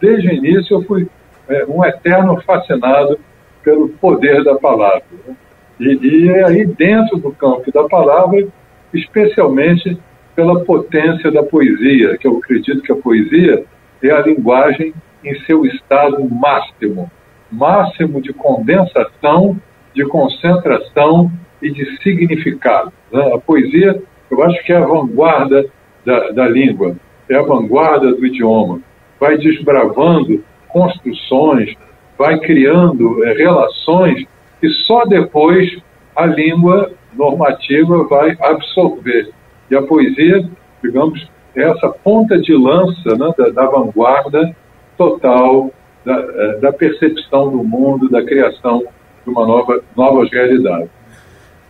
desde 0.00 0.28
o 0.28 0.32
início 0.32 0.76
eu 0.76 0.82
fui 0.82 1.08
é, 1.48 1.64
um 1.66 1.84
eterno 1.84 2.40
fascinado 2.42 3.18
pelo 3.64 3.88
poder 3.88 4.44
da 4.44 4.54
palavra. 4.56 5.02
Né? 5.26 5.34
E, 5.80 5.98
e 6.06 6.28
é 6.28 6.44
aí 6.44 6.66
dentro 6.66 7.16
do 7.18 7.32
campo 7.32 7.72
da 7.72 7.84
palavra, 7.84 8.46
especialmente 8.92 9.98
pela 10.36 10.60
potência 10.64 11.32
da 11.32 11.42
poesia, 11.42 12.16
que 12.18 12.28
eu 12.28 12.36
acredito 12.36 12.82
que 12.82 12.92
a 12.92 12.96
poesia 12.96 13.64
é 14.02 14.10
a 14.10 14.20
linguagem 14.20 14.94
em 15.24 15.34
seu 15.40 15.64
estado 15.66 16.28
máximo, 16.30 17.10
máximo 17.50 18.20
de 18.20 18.32
condensação, 18.32 19.56
de 19.94 20.04
concentração 20.06 21.30
e 21.60 21.70
de 21.70 22.00
significado. 22.02 22.92
Né? 23.12 23.34
A 23.34 23.38
poesia, 23.38 24.00
eu 24.30 24.42
acho 24.42 24.62
que 24.64 24.72
é 24.72 24.76
a 24.76 24.86
vanguarda 24.86 25.66
da, 26.04 26.30
da 26.30 26.48
língua, 26.48 26.96
é 27.28 27.36
a 27.36 27.42
vanguarda 27.42 28.12
do 28.12 28.26
idioma, 28.26 28.80
vai 29.18 29.36
desbravando 29.36 30.44
construções, 30.68 31.74
vai 32.16 32.38
criando 32.38 33.24
é, 33.24 33.32
relações 33.32 34.24
que 34.60 34.68
só 34.86 35.04
depois 35.04 35.78
a 36.14 36.26
língua 36.26 36.92
normativa 37.14 38.04
vai 38.04 38.36
absorver. 38.40 39.30
E 39.70 39.76
a 39.76 39.82
poesia, 39.82 40.48
digamos, 40.82 41.28
essa 41.62 41.88
ponta 41.88 42.38
de 42.38 42.54
lança 42.54 43.16
né, 43.16 43.32
da, 43.36 43.48
da, 43.50 43.66
vanguarda 43.66 44.54
total 44.96 45.70
da, 46.04 46.14
é, 46.14 46.58
da, 46.58 46.72
percepção 46.72 47.50
do 47.50 47.62
mundo, 47.64 48.08
da 48.08 48.22
criação 48.24 48.84
de 49.24 49.30
uma 49.30 49.46
nova 49.46 49.80
novas 49.96 50.30
realidades. 50.30 50.90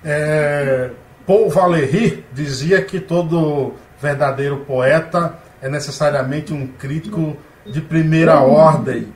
É, 0.05 0.91
Paul 1.27 1.51
Valéry 1.51 2.25
dizia 2.33 2.83
que 2.83 3.01
todo 3.01 3.75
verdadeiro 4.01 4.59
poeta 4.59 5.39
é 5.61 5.69
necessariamente 5.69 6.53
um 6.53 6.67
crítico 6.67 7.37
de 7.67 7.81
primeira 7.81 8.41
ordem. 8.41 9.09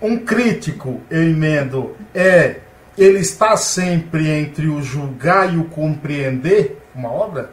Um 0.00 0.18
crítico, 0.18 1.00
eu 1.10 1.22
emendo, 1.22 1.94
é 2.14 2.56
ele 2.96 3.18
está 3.18 3.56
sempre 3.56 4.28
entre 4.28 4.68
o 4.68 4.82
julgar 4.82 5.52
e 5.52 5.58
o 5.58 5.64
compreender 5.64 6.78
uma 6.94 7.10
obra? 7.10 7.50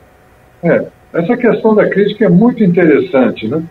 É, 0.62 0.88
essa 1.14 1.38
questão 1.38 1.74
da 1.74 1.90
crítica 1.90 2.26
é 2.26 2.30
muito 2.30 2.64
interessante, 2.64 3.48
né? 3.48 3.64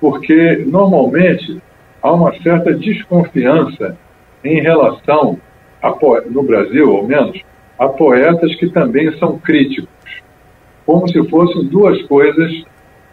Porque 0.00 0.64
normalmente 0.66 1.60
há 2.02 2.12
uma 2.12 2.32
certa 2.42 2.74
desconfiança 2.74 3.96
em 4.44 4.60
relação, 4.60 5.38
a, 5.82 5.94
no 6.28 6.42
Brasil 6.42 6.96
ao 6.96 7.06
menos, 7.06 7.40
a 7.78 7.88
poetas 7.88 8.54
que 8.56 8.68
também 8.70 9.16
são 9.18 9.38
críticos, 9.38 9.88
como 10.84 11.08
se 11.08 11.22
fossem 11.28 11.64
duas 11.66 12.02
coisas 12.02 12.64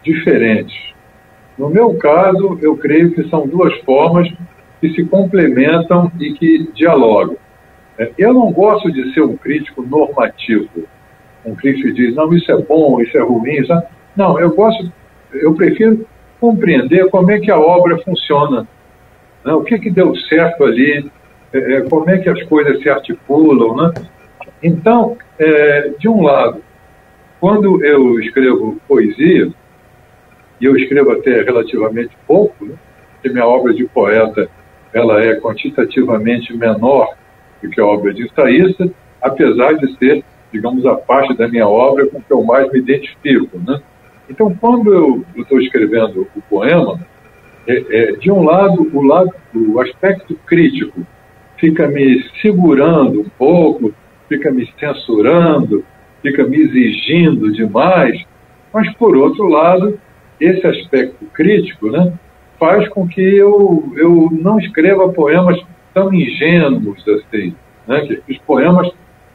diferentes. 0.02 0.76
No 1.56 1.70
meu 1.70 1.94
caso, 1.94 2.58
eu 2.62 2.76
creio 2.76 3.12
que 3.12 3.28
são 3.28 3.46
duas 3.46 3.76
formas 3.80 4.28
que 4.80 4.90
se 4.94 5.04
complementam 5.04 6.10
e 6.20 6.32
que 6.34 6.70
dialogam. 6.74 7.36
É, 7.98 8.12
eu 8.16 8.32
não 8.32 8.52
gosto 8.52 8.92
de 8.92 9.12
ser 9.12 9.22
um 9.22 9.36
crítico 9.36 9.82
normativo, 9.82 10.68
um 11.44 11.54
crítico 11.54 11.92
diz, 11.92 12.14
não, 12.14 12.32
isso 12.32 12.50
é 12.50 12.56
bom, 12.56 13.00
isso 13.00 13.16
é 13.16 13.22
ruim. 13.22 13.52
Isso 13.52 13.72
é... 13.72 13.82
Não, 14.16 14.38
eu 14.40 14.54
gosto, 14.54 14.92
eu 15.32 15.54
prefiro 15.54 16.06
compreender 16.40 17.08
como 17.10 17.30
é 17.30 17.38
que 17.38 17.50
a 17.50 17.58
obra 17.58 17.98
funciona, 17.98 18.66
né? 19.44 19.52
o 19.52 19.62
que, 19.62 19.78
que 19.78 19.90
deu 19.90 20.14
certo 20.16 20.64
ali, 20.64 21.10
é, 21.52 21.58
é, 21.74 21.80
como 21.82 22.08
é 22.10 22.18
que 22.18 22.28
as 22.28 22.42
coisas 22.44 22.80
se 22.82 22.88
articulam. 22.88 23.76
Né? 23.76 23.94
Então, 24.62 25.16
é, 25.38 25.92
de 25.98 26.08
um 26.08 26.22
lado, 26.22 26.62
quando 27.40 27.84
eu 27.84 28.18
escrevo 28.20 28.80
poesia, 28.86 29.52
e 30.60 30.64
eu 30.64 30.76
escrevo 30.76 31.12
até 31.12 31.42
relativamente 31.42 32.16
pouco, 32.26 32.64
né? 32.64 32.74
porque 33.14 33.28
minha 33.28 33.46
obra 33.46 33.72
de 33.72 33.84
poeta 33.86 34.48
ela 34.92 35.22
é 35.22 35.36
quantitativamente 35.36 36.56
menor 36.56 37.14
do 37.62 37.70
que 37.70 37.80
a 37.80 37.86
obra 37.86 38.12
de 38.12 38.24
ensaísta, 38.24 38.90
apesar 39.20 39.74
de 39.74 39.96
ser, 39.98 40.24
digamos, 40.52 40.84
a 40.86 40.94
parte 40.94 41.36
da 41.36 41.48
minha 41.48 41.68
obra 41.68 42.06
com 42.06 42.20
que 42.20 42.32
eu 42.32 42.42
mais 42.42 42.70
me 42.72 42.78
identifico. 42.78 43.58
Né? 43.58 43.80
Então, 44.28 44.54
quando 44.60 44.92
eu 44.92 45.24
estou 45.36 45.60
escrevendo 45.60 46.26
o 46.34 46.42
poema, 46.42 47.00
é, 47.66 47.84
é, 47.90 48.12
de 48.12 48.30
um 48.30 48.42
lado, 48.42 48.90
o, 48.92 49.02
lado, 49.02 49.30
o 49.54 49.80
aspecto 49.80 50.34
crítico 50.46 51.06
fica 51.58 51.86
me 51.86 52.24
segurando 52.40 53.20
um 53.20 53.28
pouco, 53.36 53.92
fica 54.28 54.50
me 54.50 54.66
censurando, 54.78 55.84
fica 56.22 56.44
me 56.44 56.56
exigindo 56.56 57.52
demais, 57.52 58.22
mas, 58.72 58.92
por 58.94 59.16
outro 59.16 59.48
lado, 59.48 59.98
esse 60.40 60.66
aspecto 60.66 61.24
crítico 61.32 61.90
né, 61.90 62.12
faz 62.58 62.88
com 62.88 63.08
que 63.08 63.20
eu, 63.20 63.92
eu 63.96 64.28
não 64.30 64.58
escreva 64.58 65.08
poemas 65.08 65.58
tão 65.94 66.12
ingênuos 66.12 67.02
assim, 67.08 67.54
né, 67.86 68.00
que 68.00 68.32
os 68.32 68.38
poemas 68.38 68.90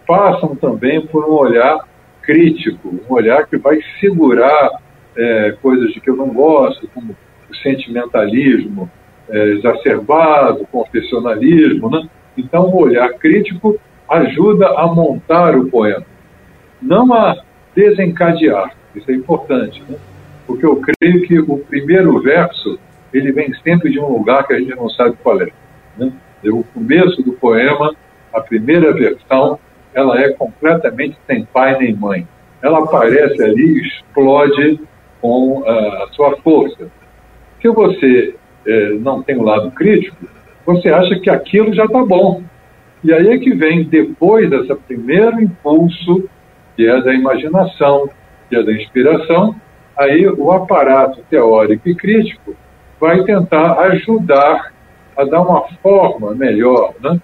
passam 0.06 0.56
também 0.56 1.06
por 1.06 1.26
um 1.26 1.34
olhar 1.34 1.80
crítico, 2.22 2.90
um 2.90 3.14
olhar 3.14 3.48
que 3.48 3.58
vai 3.58 3.80
segurar 4.00 4.82
é, 5.16 5.56
coisas 5.62 5.94
de 5.94 6.00
que 6.00 6.10
eu 6.10 6.16
não 6.16 6.30
gosto, 6.30 6.88
como 6.94 7.16
o 7.50 7.56
sentimentalismo 7.56 8.90
é, 9.30 9.44
exacerbado, 9.50 10.68
confessionalismo. 10.72 11.90
Né? 11.90 12.08
Então, 12.38 12.66
o 12.66 12.82
olhar 12.82 13.10
crítico 13.14 13.80
ajuda 14.10 14.68
a 14.70 14.88
montar 14.88 15.56
o 15.56 15.70
poema, 15.70 16.06
não 16.82 17.14
a 17.14 17.38
desencadear. 17.76 18.76
Isso 18.96 19.10
é 19.10 19.14
importante, 19.14 19.84
né? 19.88 19.98
porque 20.46 20.66
eu 20.66 20.82
creio 20.82 21.22
que 21.28 21.40
o 21.40 21.58
primeiro 21.58 22.20
verso 22.22 22.80
ele 23.14 23.32
vem 23.32 23.54
sempre 23.64 23.92
de 23.92 24.00
um 24.00 24.08
lugar 24.08 24.46
que 24.46 24.54
a 24.54 24.60
gente 24.60 24.76
não 24.76 24.90
sabe 24.90 25.16
qual 25.22 25.42
é. 25.42 25.50
Né? 25.98 26.12
O 26.46 26.64
começo 26.64 27.22
do 27.22 27.34
poema, 27.34 27.96
a 28.34 28.42
primeira 28.42 28.92
versão, 28.94 29.60
ela 29.94 30.20
é 30.20 30.32
completamente 30.32 31.18
sem 31.28 31.46
pai 31.46 31.78
nem 31.78 31.96
mãe. 31.96 32.28
Ela 32.62 32.80
aparece 32.80 33.42
ali 33.44 33.64
e 33.64 33.88
explode 33.88 34.80
com 35.22 35.64
a 35.66 36.08
sua 36.12 36.38
força. 36.38 36.90
Se 37.62 37.70
você 37.70 38.36
é, 38.66 38.90
não 39.00 39.22
tem 39.22 39.38
um 39.38 39.44
lado 39.44 39.72
crítico, 39.72 40.18
você 40.66 40.90
acha 40.90 41.20
que 41.20 41.30
aquilo 41.30 41.74
já 41.74 41.86
está 41.86 42.04
bom. 42.04 42.42
E 43.04 43.14
aí 43.14 43.30
é 43.30 43.38
que 43.38 43.54
vem, 43.54 43.84
depois 43.84 44.50
desse 44.50 44.74
primeiro 44.76 45.42
impulso, 45.42 46.30
que 46.76 46.88
é 46.88 47.02
da 47.02 47.14
imaginação, 47.14 48.10
que 48.50 48.56
é 48.56 48.64
da 48.64 48.72
inspiração, 48.72 49.56
aí 49.98 50.26
o 50.28 50.52
aparato 50.52 51.22
teórico 51.30 51.88
e 51.90 51.96
crítico 51.96 52.56
vai 53.00 53.24
tentar 53.24 53.80
ajudar 53.80 54.72
a 55.18 55.24
dar 55.26 55.42
uma 55.42 55.68
forma 55.82 56.34
melhor, 56.34 56.94
né? 57.02 57.20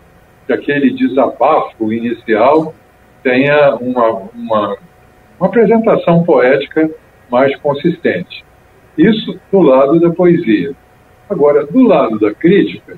Que 0.50 0.54
aquele 0.54 0.90
desabafo 0.90 1.94
inicial 1.94 2.74
tenha 3.22 3.76
uma, 3.76 4.10
uma, 4.34 4.78
uma 5.40 5.48
apresentação 5.48 6.24
poética 6.24 6.90
mais 7.30 7.56
consistente. 7.58 8.44
Isso 8.98 9.40
do 9.52 9.60
lado 9.60 10.00
da 10.00 10.10
poesia. 10.10 10.74
Agora, 11.30 11.68
do 11.68 11.84
lado 11.84 12.20
da 12.20 12.34
crítica, 12.34 12.98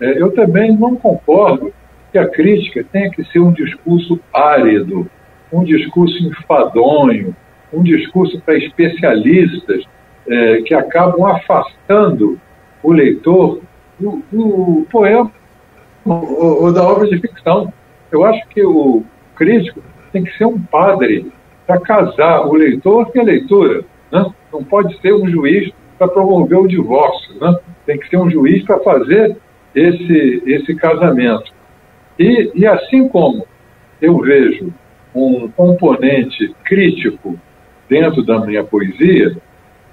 é, 0.00 0.22
eu 0.22 0.30
também 0.34 0.76
não 0.76 0.94
concordo 0.94 1.74
que 2.12 2.18
a 2.18 2.28
crítica 2.28 2.86
tenha 2.92 3.10
que 3.10 3.24
ser 3.24 3.40
um 3.40 3.52
discurso 3.52 4.20
árido, 4.32 5.10
um 5.52 5.64
discurso 5.64 6.16
enfadonho, 6.28 7.34
um 7.72 7.82
discurso 7.82 8.40
para 8.40 8.56
especialistas 8.56 9.82
é, 10.28 10.62
que 10.62 10.72
acabam 10.72 11.26
afastando 11.26 12.38
o 12.84 12.92
leitor 12.92 13.60
do, 13.98 14.22
do 14.30 14.86
poema 14.92 15.32
ou, 16.04 16.64
ou 16.64 16.72
da 16.72 16.82
obra 16.82 17.06
de 17.08 17.18
ficção. 17.18 17.72
Eu 18.10 18.24
acho 18.24 18.46
que 18.48 18.64
o 18.64 19.02
crítico 19.34 19.82
tem 20.12 20.24
que 20.24 20.36
ser 20.36 20.44
um 20.44 20.60
padre 20.60 21.32
para 21.66 21.80
casar 21.80 22.46
o 22.46 22.54
leitor 22.54 23.10
e 23.14 23.20
a 23.20 23.22
leitura. 23.22 23.84
Né? 24.12 24.26
Não 24.52 24.62
pode 24.62 24.98
ser 25.00 25.14
um 25.14 25.28
juiz 25.28 25.72
para 25.98 26.08
promover 26.08 26.58
o 26.58 26.68
divórcio. 26.68 27.34
Né? 27.40 27.56
Tem 27.86 27.98
que 27.98 28.08
ser 28.08 28.18
um 28.18 28.30
juiz 28.30 28.64
para 28.64 28.78
fazer 28.80 29.36
esse, 29.74 30.42
esse 30.46 30.74
casamento. 30.76 31.52
E, 32.18 32.52
e 32.54 32.66
assim 32.66 33.08
como 33.08 33.46
eu 34.00 34.18
vejo 34.18 34.72
um 35.14 35.48
componente 35.48 36.54
crítico 36.64 37.38
dentro 37.88 38.22
da 38.22 38.40
minha 38.40 38.64
poesia, 38.64 39.36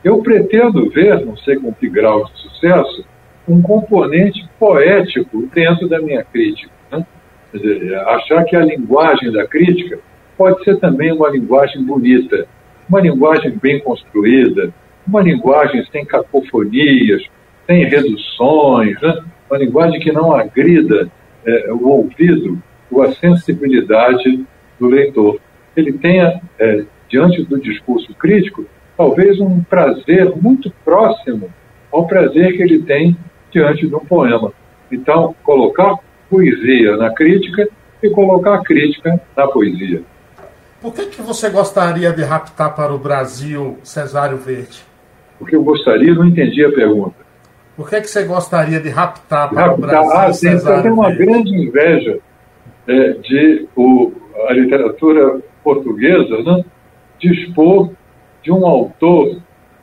eu 0.04 0.22
pretendo 0.22 0.90
ver, 0.90 1.26
não 1.26 1.38
sei 1.38 1.58
com 1.58 1.74
que 1.74 1.88
grau 1.88 2.26
de 2.26 2.32
sucesso, 2.40 3.06
um 3.48 3.62
componente 3.62 4.48
poético 4.60 5.48
dentro 5.54 5.88
da 5.88 6.00
minha 6.00 6.24
crítica. 6.24 6.72
Né? 6.92 7.06
Dizer, 7.54 7.96
achar 7.96 8.44
que 8.46 8.56
a 8.56 8.64
linguagem 8.64 9.32
da 9.32 9.48
crítica 9.48 10.00
pode 10.38 10.64
ser 10.64 10.80
também 10.80 11.12
uma 11.12 11.30
linguagem 11.30 11.84
bonita, 11.84 12.48
uma 12.88 13.02
linguagem 13.02 13.58
bem 13.62 13.80
construída, 13.80 14.74
uma 15.06 15.22
linguagem 15.22 15.86
sem 15.92 16.06
cacofonias, 16.06 17.24
sem 17.66 17.86
reduções, 17.86 19.00
né? 19.02 19.24
uma 19.50 19.58
linguagem 19.58 20.00
que 20.00 20.12
não 20.12 20.34
agrida 20.34 21.10
é, 21.46 21.72
o 21.72 21.88
ouvido 21.88 22.62
ou 22.90 23.02
a 23.02 23.12
sensibilidade 23.14 24.46
do 24.80 24.88
leitor. 24.88 25.40
Ele 25.76 25.94
tenha, 25.94 26.42
é, 26.60 26.84
diante 27.10 27.44
do 27.44 27.60
discurso 27.60 28.14
crítico, 28.16 28.66
talvez 28.98 29.40
um 29.40 29.62
prazer 29.64 30.32
muito 30.36 30.72
próximo 30.84 31.50
ao 31.92 32.08
prazer 32.08 32.56
que 32.56 32.64
ele 32.64 32.80
tem 32.80 33.18
diante 33.52 33.88
de 33.88 33.96
um 33.96 34.00
poema. 34.00 34.52
Então, 34.92 35.36
colocar 35.44 35.96
poesia 36.30 36.98
na 36.98 37.14
crítica 37.14 37.68
e 38.02 38.10
colocar 38.10 38.56
a 38.56 38.64
crítica 38.64 39.22
na 39.36 39.48
poesia. 39.48 40.02
Por 40.82 40.94
que, 40.94 41.06
que 41.06 41.22
você 41.22 41.50
gostaria 41.50 42.12
de 42.12 42.24
raptar 42.24 42.76
para 42.76 42.92
o 42.92 42.98
Brasil 42.98 43.78
Cesário 43.84 44.38
Verde? 44.38 44.84
Porque 45.38 45.56
eu 45.56 45.64
gostaria, 45.64 46.14
não 46.14 46.26
entendi 46.26 46.66
a 46.66 46.72
pergunta. 46.72 47.16
Por 47.76 47.90
que, 47.90 48.02
que 48.02 48.08
você 48.08 48.24
gostaria 48.24 48.80
de 48.80 48.90
raptar 48.90 49.50
para 49.50 49.68
raptar, 49.68 49.78
o 49.78 49.82
Brasil 49.82 50.18
ah, 50.18 50.34
sim, 50.34 50.50
Cesário 50.50 50.80
Eu 50.80 50.84
tenho 50.84 50.94
uma 50.96 51.12
grande 51.12 51.56
inveja 51.56 52.20
é, 52.88 53.10
de 53.14 53.68
o, 53.76 54.12
a 54.48 54.54
literatura 54.54 55.40
portuguesa 55.64 56.42
né, 56.44 56.66
dispor 57.20 57.92
de 58.44 58.52
um 58.52 58.66
autor, 58.66 59.38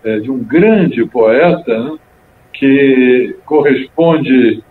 é, 0.05 0.19
de 0.19 0.31
um 0.31 0.39
grande 0.39 1.05
poeta, 1.07 1.79
né, 1.79 1.99
que 2.59 3.37
corresponde 3.45 4.63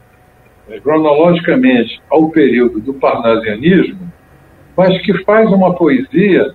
é, 0.70 0.80
cronologicamente 0.80 2.02
ao 2.10 2.30
período 2.30 2.82
do 2.82 2.94
parnasianismo, 2.94 4.12
mas 4.76 5.02
que 5.02 5.24
faz 5.24 5.50
uma 5.52 5.74
poesia 5.74 6.54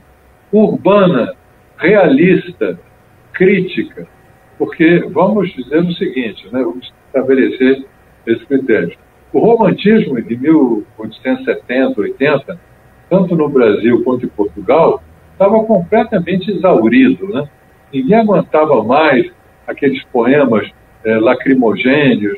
urbana, 0.52 1.34
realista, 1.78 2.78
crítica. 3.32 4.06
Porque 4.58 5.00
vamos 5.10 5.50
dizer 5.54 5.80
o 5.80 5.92
seguinte, 5.94 6.46
né, 6.52 6.62
vamos 6.62 6.92
estabelecer 7.06 7.84
esse 8.26 8.44
critério. 8.46 8.96
O 9.32 9.40
romantismo 9.40 10.20
de 10.20 10.36
1870, 10.36 12.00
80, 12.00 12.60
tanto 13.08 13.34
no 13.34 13.48
Brasil 13.48 14.04
quanto 14.04 14.26
em 14.26 14.28
Portugal, 14.28 15.02
estava 15.32 15.64
completamente 15.64 16.50
exaurido. 16.50 17.26
Né? 17.28 17.48
Ninguém 17.92 18.18
aguentava 18.18 18.84
mais 18.84 19.26
aqueles 19.66 20.04
poemas 20.12 20.70
é, 21.04 21.20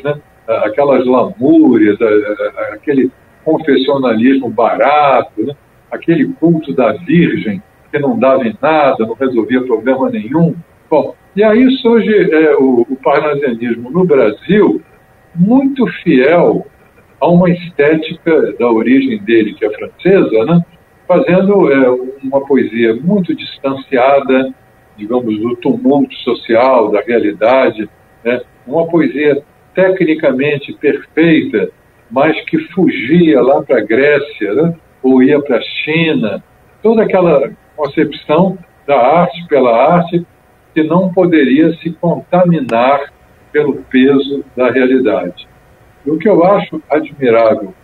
né? 0.02 0.20
aquelas 0.64 1.06
lamúrias, 1.06 1.98
aquele 2.72 3.10
confessionalismo 3.44 4.48
barato, 4.48 5.44
né? 5.44 5.54
aquele 5.90 6.26
culto 6.34 6.72
da 6.72 6.92
Virgem 6.92 7.62
que 7.90 7.98
não 7.98 8.18
dava 8.18 8.46
em 8.46 8.56
nada, 8.60 9.06
não 9.06 9.14
resolvia 9.14 9.62
problema 9.62 10.10
nenhum. 10.10 10.54
Bom, 10.90 11.14
e 11.36 11.42
aí 11.42 11.70
surge 11.78 12.12
é, 12.12 12.56
o, 12.56 12.86
o 12.88 12.96
parnasianismo 12.96 13.90
no 13.90 14.04
Brasil 14.04 14.82
muito 15.34 15.86
fiel 16.02 16.66
a 17.20 17.28
uma 17.28 17.48
estética 17.50 18.52
da 18.58 18.68
origem 18.70 19.18
dele, 19.18 19.54
que 19.54 19.64
é 19.64 19.70
francesa, 19.70 20.44
né? 20.44 20.64
fazendo 21.06 21.72
é, 21.72 21.90
uma 22.22 22.40
poesia 22.46 22.94
muito 22.96 23.34
distanciada, 23.34 24.52
digamos, 24.96 25.38
do 25.38 25.56
tumulto 25.56 26.14
social, 26.16 26.90
da 26.90 27.00
realidade, 27.00 27.88
né? 28.24 28.40
Uma 28.66 28.86
poesia 28.86 29.42
tecnicamente 29.74 30.72
perfeita, 30.74 31.70
mas 32.10 32.40
que 32.44 32.58
fugia 32.68 33.42
lá 33.42 33.62
para 33.62 33.78
a 33.78 33.84
Grécia, 33.84 34.54
né? 34.54 34.74
ou 35.02 35.22
ia 35.22 35.40
para 35.40 35.58
a 35.58 35.62
China, 35.62 36.42
toda 36.82 37.02
aquela 37.02 37.50
concepção 37.76 38.56
da 38.86 38.96
arte 38.96 39.46
pela 39.48 39.94
arte 39.94 40.26
que 40.72 40.82
não 40.82 41.12
poderia 41.12 41.72
se 41.74 41.90
contaminar 41.92 43.12
pelo 43.52 43.74
peso 43.84 44.44
da 44.56 44.70
realidade. 44.70 45.46
E 46.04 46.10
o 46.10 46.18
que 46.18 46.28
eu 46.28 46.44
acho 46.44 46.82
admirável 46.90 47.74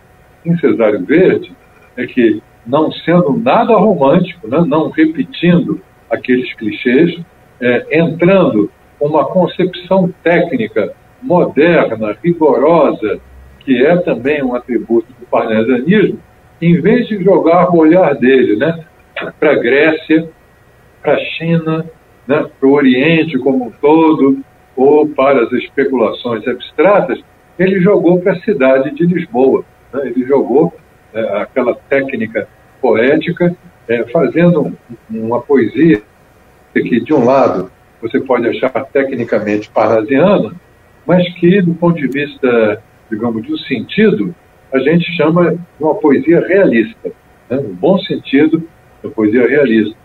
em 0.45 0.57
Cesário 0.57 1.03
Verde 1.05 1.51
é 1.95 2.05
que, 2.05 2.41
não 2.65 2.91
sendo 2.91 3.33
nada 3.37 3.75
romântico, 3.75 4.47
né, 4.47 4.63
não 4.67 4.89
repetindo 4.89 5.81
aqueles 6.09 6.53
clichês, 6.55 7.19
é, 7.59 7.99
entrando 7.99 8.69
uma 9.01 9.25
concepção 9.25 10.13
técnica 10.23 10.93
moderna, 11.21 12.15
rigorosa, 12.23 13.19
que 13.59 13.83
é 13.85 13.97
também 13.97 14.43
um 14.43 14.55
atributo 14.55 15.07
do 15.19 15.25
parnasianismo, 15.25 16.19
em 16.61 16.79
vez 16.79 17.07
de 17.07 17.23
jogar 17.23 17.71
o 17.71 17.77
olhar 17.77 18.15
dele 18.15 18.55
né, 18.55 18.83
para 19.39 19.51
a 19.51 19.55
Grécia, 19.55 20.29
para 21.01 21.13
a 21.13 21.19
China, 21.19 21.85
né, 22.27 22.47
para 22.59 22.69
o 22.69 22.73
Oriente 22.73 23.37
como 23.39 23.65
um 23.65 23.71
todo, 23.71 24.39
ou 24.75 25.07
para 25.07 25.43
as 25.43 25.51
especulações 25.51 26.47
abstratas, 26.47 27.19
ele 27.57 27.79
jogou 27.81 28.19
para 28.21 28.33
a 28.33 28.41
cidade 28.41 28.91
de 28.91 29.05
Lisboa. 29.05 29.65
Né, 29.93 30.07
ele 30.07 30.25
jogou 30.25 30.73
é, 31.13 31.41
aquela 31.41 31.75
técnica 31.89 32.47
poética 32.79 33.55
é, 33.87 34.03
fazendo 34.05 34.75
uma 35.09 35.41
poesia 35.41 36.01
que, 36.73 37.01
de 37.01 37.13
um 37.13 37.25
lado, 37.25 37.71
você 38.01 38.19
pode 38.19 38.47
achar 38.47 38.69
tecnicamente 38.85 39.69
parnasiana, 39.69 40.53
mas 41.05 41.27
que, 41.35 41.61
do 41.61 41.73
ponto 41.73 41.95
de 41.97 42.07
vista, 42.07 42.81
digamos, 43.09 43.45
do 43.45 43.57
sentido, 43.59 44.33
a 44.73 44.79
gente 44.79 45.05
chama 45.15 45.51
de 45.51 45.59
uma 45.79 45.95
poesia 45.95 46.45
realista, 46.47 47.11
né? 47.49 47.57
no 47.57 47.73
bom 47.73 47.97
sentido 47.99 48.67
da 49.03 49.09
poesia 49.09 49.47
realista. 49.47 49.95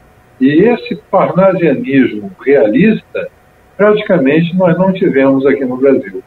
E 0.40 0.62
esse 0.64 0.96
parnasianismo 1.10 2.30
realista, 2.44 3.28
praticamente 3.76 4.54
nós 4.56 4.76
não 4.76 4.92
tivemos 4.92 5.46
aqui 5.46 5.64
no 5.64 5.76
Brasil. 5.76 6.22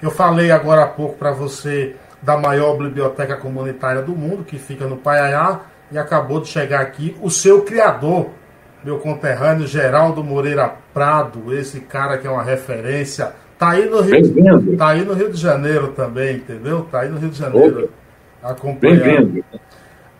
Eu 0.00 0.10
falei 0.10 0.50
agora 0.52 0.84
há 0.84 0.86
pouco 0.86 1.16
para 1.16 1.32
você 1.32 1.96
da 2.22 2.36
maior 2.36 2.76
biblioteca 2.76 3.36
comunitária 3.36 4.02
do 4.02 4.12
mundo, 4.12 4.44
que 4.44 4.58
fica 4.58 4.86
no 4.86 4.96
Paiaiá, 4.96 5.62
e 5.90 5.98
acabou 5.98 6.40
de 6.40 6.48
chegar 6.48 6.80
aqui 6.80 7.16
o 7.20 7.30
seu 7.30 7.62
criador, 7.62 8.30
meu 8.84 8.98
conterrâneo 8.98 9.66
Geraldo 9.66 10.22
Moreira 10.22 10.72
Prado, 10.94 11.54
esse 11.54 11.80
cara 11.80 12.18
que 12.18 12.26
é 12.26 12.30
uma 12.30 12.42
referência. 12.42 13.32
Tá 13.58 13.70
aí 13.70 13.88
no 13.88 14.00
Rio, 14.00 14.22
de, 14.22 14.76
tá 14.76 14.88
aí 14.88 15.04
no 15.04 15.14
Rio 15.14 15.32
de 15.32 15.40
Janeiro 15.40 15.88
também, 15.88 16.36
entendeu? 16.36 16.86
Tá 16.90 17.00
aí 17.00 17.08
no 17.08 17.18
Rio 17.18 17.30
de 17.30 17.38
Janeiro 17.38 17.90
acompanhando. 18.42 19.44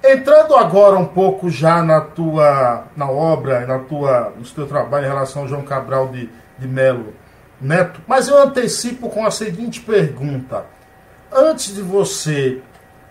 Entrando 0.03 0.55
agora 0.55 0.97
um 0.97 1.05
pouco 1.05 1.51
já 1.51 1.83
na 1.83 2.01
tua 2.01 2.85
na 2.97 3.11
obra, 3.11 3.67
na 3.67 3.79
tua, 3.81 4.33
no 4.37 4.45
teu 4.45 4.67
trabalho 4.67 5.07
em 5.07 5.09
relação 5.09 5.43
ao 5.43 5.49
João 5.49 5.63
Cabral 5.63 6.09
de, 6.09 6.29
de 6.59 6.69
Melo 6.69 7.13
Neto, 7.61 8.01
mas 8.07 8.29
eu 8.29 8.39
antecipo 8.39 9.09
com 9.09 9.27
a 9.27 9.31
seguinte 9.31 9.81
pergunta. 9.81 10.65
Antes 11.33 11.75
de 11.75 11.83
você 11.83 12.61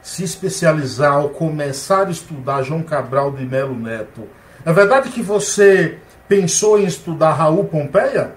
se 0.02 0.24
especializar 0.24 1.20
ou 1.20 1.30
começar 1.30 2.08
a 2.08 2.10
estudar 2.10 2.64
João 2.64 2.82
Cabral 2.82 3.32
de 3.32 3.46
Melo 3.46 3.76
Neto, 3.76 4.24
é 4.68 4.74
verdade 4.74 5.10
que 5.12 5.22
você 5.22 5.98
pensou 6.28 6.78
em 6.78 6.84
estudar 6.84 7.32
Raul 7.32 7.64
Pompeia? 7.64 8.32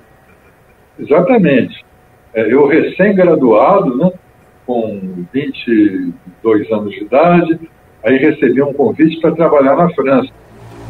Exatamente. 0.97 1.85
É, 2.33 2.55
eu 2.55 2.69
recém-graduado, 2.69 3.97
né, 3.97 4.12
com 4.64 5.27
22 5.33 6.71
anos 6.71 6.93
de 6.93 7.03
idade, 7.03 7.61
aí 8.05 8.16
recebi 8.16 8.62
um 8.62 8.73
convite 8.73 9.21
para 9.21 9.35
trabalhar 9.35 9.75
na 9.75 9.90
França. 9.90 10.31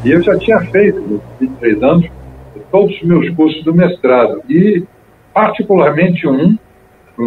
E 0.04 0.10
eu 0.10 0.22
já 0.22 0.38
tinha 0.38 0.60
feito, 0.60 1.00
nos 1.00 1.22
23 1.40 1.82
anos, 1.84 2.10
todos 2.70 2.94
os 2.96 3.02
meus 3.02 3.30
cursos 3.30 3.64
do 3.64 3.74
mestrado. 3.74 4.42
E, 4.46 4.84
particularmente, 5.32 6.28
um, 6.28 6.58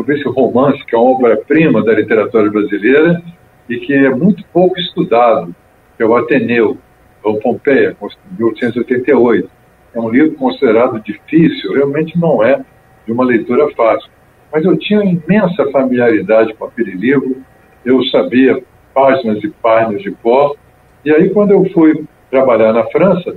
esse 0.08 0.30
romance, 0.30 0.86
que 0.86 0.96
é 0.96 1.00
uma 1.00 1.14
obra-prima 1.14 1.84
da 1.84 1.94
literatura 1.94 2.48
brasileira 2.52 3.24
e 3.68 3.78
que 3.78 3.92
é 3.92 4.12
muito 4.12 4.46
pouco 4.54 4.80
estudado, 4.80 5.56
que 5.98 6.04
é 6.04 6.06
o 6.06 6.16
Ateneu, 6.16 6.78
ou 7.24 7.40
Pompeia, 7.40 7.96
de 8.00 8.38
1888. 8.38 9.50
É 9.96 10.00
um 10.00 10.10
livro 10.10 10.36
considerado 10.36 11.00
difícil, 11.02 11.74
realmente 11.74 12.18
não 12.20 12.44
é 12.44 12.64
de 13.06 13.12
uma 13.12 13.24
leitura 13.24 13.70
fácil. 13.76 14.10
Mas 14.52 14.66
eu 14.66 14.78
tinha 14.78 15.04
imensa 15.04 15.70
familiaridade 15.72 16.54
com 16.54 16.66
aquele 16.66 16.92
livro, 16.92 17.38
eu 17.86 18.04
sabia 18.06 18.62
páginas 18.94 19.44
e 19.44 19.50
páginas 19.50 20.02
de 20.02 20.12
cor, 20.12 20.56
e 21.04 21.12
aí 21.12 21.30
quando 21.30 21.52
eu 21.52 21.66
fui 21.72 22.06
trabalhar 22.30 22.74
na 22.74 22.84
França, 22.86 23.36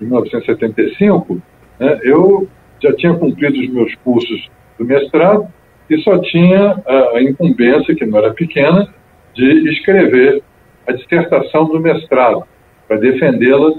em 0.00 0.04
1975, 0.04 1.40
né, 1.78 2.00
eu 2.02 2.48
já 2.80 2.92
tinha 2.94 3.14
cumprido 3.14 3.58
os 3.58 3.68
meus 3.70 3.94
cursos 3.96 4.50
do 4.78 4.84
mestrado 4.84 5.48
e 5.88 5.98
só 6.02 6.18
tinha 6.18 6.82
a 7.14 7.22
incumbência, 7.22 7.94
que 7.94 8.04
não 8.04 8.18
era 8.18 8.34
pequena, 8.34 8.92
de 9.34 9.70
escrever 9.70 10.42
a 10.86 10.92
dissertação 10.92 11.66
do 11.66 11.80
mestrado 11.80 12.44
para 12.86 12.96
defendê-la, 12.98 13.74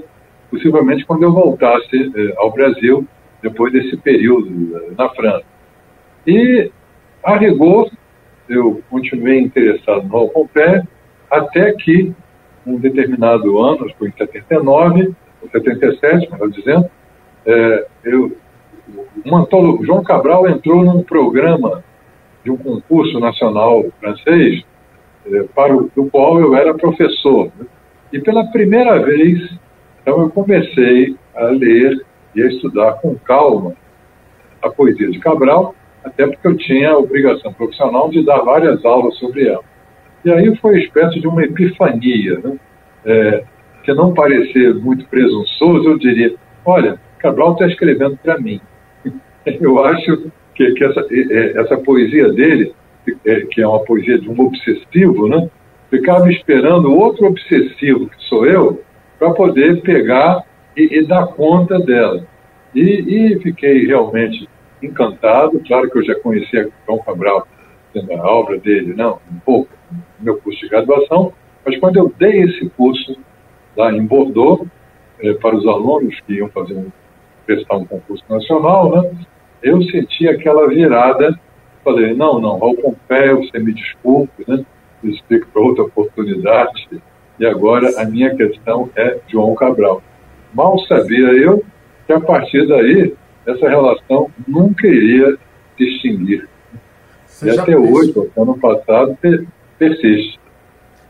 possivelmente 0.50 1.04
quando 1.04 1.22
eu 1.22 1.32
voltasse 1.32 2.12
eh, 2.14 2.34
ao 2.36 2.52
Brasil, 2.52 3.06
depois 3.42 3.72
desse 3.72 3.96
período 3.96 4.76
eh, 4.76 4.92
na 4.96 5.08
França. 5.10 5.44
E, 6.26 6.70
a 7.22 7.36
rigor, 7.36 7.90
eu 8.48 8.82
continuei 8.90 9.38
interessado 9.38 10.06
no 10.06 10.16
Alcompé, 10.16 10.82
até 11.30 11.72
que, 11.72 12.12
um 12.66 12.76
determinado 12.76 13.58
ano, 13.58 13.90
foi 13.98 14.08
em 14.08 14.12
79, 14.12 15.14
ou 15.42 15.50
77, 15.50 16.30
melhor 16.30 16.50
dizendo, 16.50 16.90
eh, 17.46 17.86
eu, 18.04 18.36
um 19.24 19.84
João 19.84 20.02
Cabral 20.02 20.48
entrou 20.48 20.82
num 20.84 21.02
programa 21.02 21.84
de 22.42 22.50
um 22.50 22.56
concurso 22.56 23.20
nacional 23.20 23.84
francês, 24.00 24.64
para 25.54 25.76
o, 25.76 25.90
do 25.94 26.06
qual 26.06 26.40
eu 26.40 26.56
era 26.56 26.72
professor. 26.74 27.50
Né? 27.58 27.66
E 28.12 28.20
pela 28.20 28.44
primeira 28.50 28.98
vez, 29.02 29.58
então 30.00 30.20
eu 30.20 30.30
comecei 30.30 31.14
a 31.34 31.44
ler 31.46 32.04
e 32.34 32.42
a 32.42 32.46
estudar 32.46 32.94
com 32.94 33.14
calma 33.16 33.74
a 34.62 34.68
poesia 34.70 35.10
de 35.10 35.18
Cabral, 35.18 35.74
até 36.04 36.26
porque 36.26 36.46
eu 36.46 36.56
tinha 36.56 36.90
a 36.90 36.98
obrigação 36.98 37.52
profissional 37.52 38.08
de 38.10 38.24
dar 38.24 38.38
várias 38.38 38.84
aulas 38.84 39.16
sobre 39.16 39.48
ela. 39.48 39.64
E 40.24 40.30
aí 40.30 40.56
foi 40.56 40.72
uma 40.72 40.80
espécie 40.80 41.20
de 41.20 41.28
uma 41.28 41.44
epifania, 41.44 42.38
né? 42.38 42.58
é, 43.04 43.44
que 43.84 43.92
não 43.94 44.12
parecer 44.12 44.74
muito 44.74 45.06
presunçoso, 45.08 45.88
eu 45.88 45.98
diria, 45.98 46.34
olha, 46.64 46.98
Cabral 47.18 47.52
está 47.52 47.66
escrevendo 47.66 48.18
para 48.22 48.38
mim. 48.38 48.60
Eu 49.44 49.84
acho 49.84 50.30
que, 50.54 50.72
que 50.72 50.84
essa, 50.84 51.06
essa 51.60 51.78
poesia 51.78 52.30
dele, 52.32 52.74
é, 53.24 53.40
que 53.50 53.62
é 53.62 53.66
uma 53.66 53.82
poesia 53.84 54.18
de 54.18 54.28
um 54.28 54.38
obsessivo, 54.40 55.28
né? 55.28 55.48
Ficava 55.90 56.30
esperando 56.30 56.94
outro 56.94 57.26
obsessivo, 57.26 58.08
que 58.08 58.24
sou 58.24 58.46
eu, 58.46 58.82
para 59.18 59.32
poder 59.32 59.80
pegar 59.82 60.44
e, 60.76 60.98
e, 60.98 61.06
dar 61.06 61.26
conta 61.28 61.78
dela. 61.78 62.24
E, 62.74 62.80
e, 62.80 63.40
fiquei 63.40 63.86
realmente 63.86 64.48
encantado. 64.82 65.60
Claro 65.66 65.90
que 65.90 65.98
eu 65.98 66.04
já 66.04 66.14
conhecia 66.16 66.68
João 66.86 66.98
Cabral, 67.00 67.48
a 67.96 68.30
obra 68.30 68.58
dele, 68.58 68.94
não, 68.94 69.18
um 69.30 69.38
pouco, 69.40 69.70
no 69.90 70.02
meu 70.20 70.38
curso 70.38 70.60
de 70.60 70.68
graduação, 70.68 71.32
mas 71.64 71.78
quando 71.78 71.96
eu 71.96 72.12
dei 72.18 72.42
esse 72.42 72.68
curso 72.70 73.16
lá 73.76 73.92
em 73.92 74.06
Bordeaux, 74.06 74.66
eh, 75.20 75.34
para 75.34 75.56
os 75.56 75.66
alunos 75.66 76.18
que 76.20 76.34
iam 76.34 76.48
fazer 76.48 76.74
um, 76.74 76.90
prestar 77.44 77.76
um 77.76 77.84
concurso 77.84 78.24
nacional, 78.28 78.90
né, 78.90 79.10
eu 79.62 79.82
senti 79.82 80.28
aquela 80.28 80.68
virada. 80.68 81.38
Falei, 81.82 82.14
não, 82.14 82.40
não, 82.40 82.58
Raul 82.58 82.76
Pompeia, 82.76 83.34
você 83.34 83.58
me 83.58 83.72
desculpe, 83.72 84.44
né? 84.46 84.64
Explico 85.04 85.46
para 85.52 85.62
outra 85.62 85.84
oportunidade. 85.84 86.88
E 87.38 87.46
agora 87.46 88.00
a 88.00 88.04
minha 88.04 88.34
questão 88.34 88.90
é 88.96 89.18
João 89.28 89.54
Cabral. 89.54 90.02
Mal 90.52 90.78
sabia 90.86 91.28
eu 91.34 91.64
que 92.06 92.12
a 92.12 92.20
partir 92.20 92.66
daí 92.66 93.14
essa 93.46 93.68
relação 93.68 94.30
nunca 94.46 94.86
iria 94.86 95.36
se 95.76 95.84
extinguir. 95.84 96.48
Você 97.26 97.46
e 97.46 97.50
até 97.50 97.76
pensou... 97.76 97.92
hoje, 97.92 98.14
ano 98.36 98.58
passado, 98.58 99.16
persiste. 99.78 100.40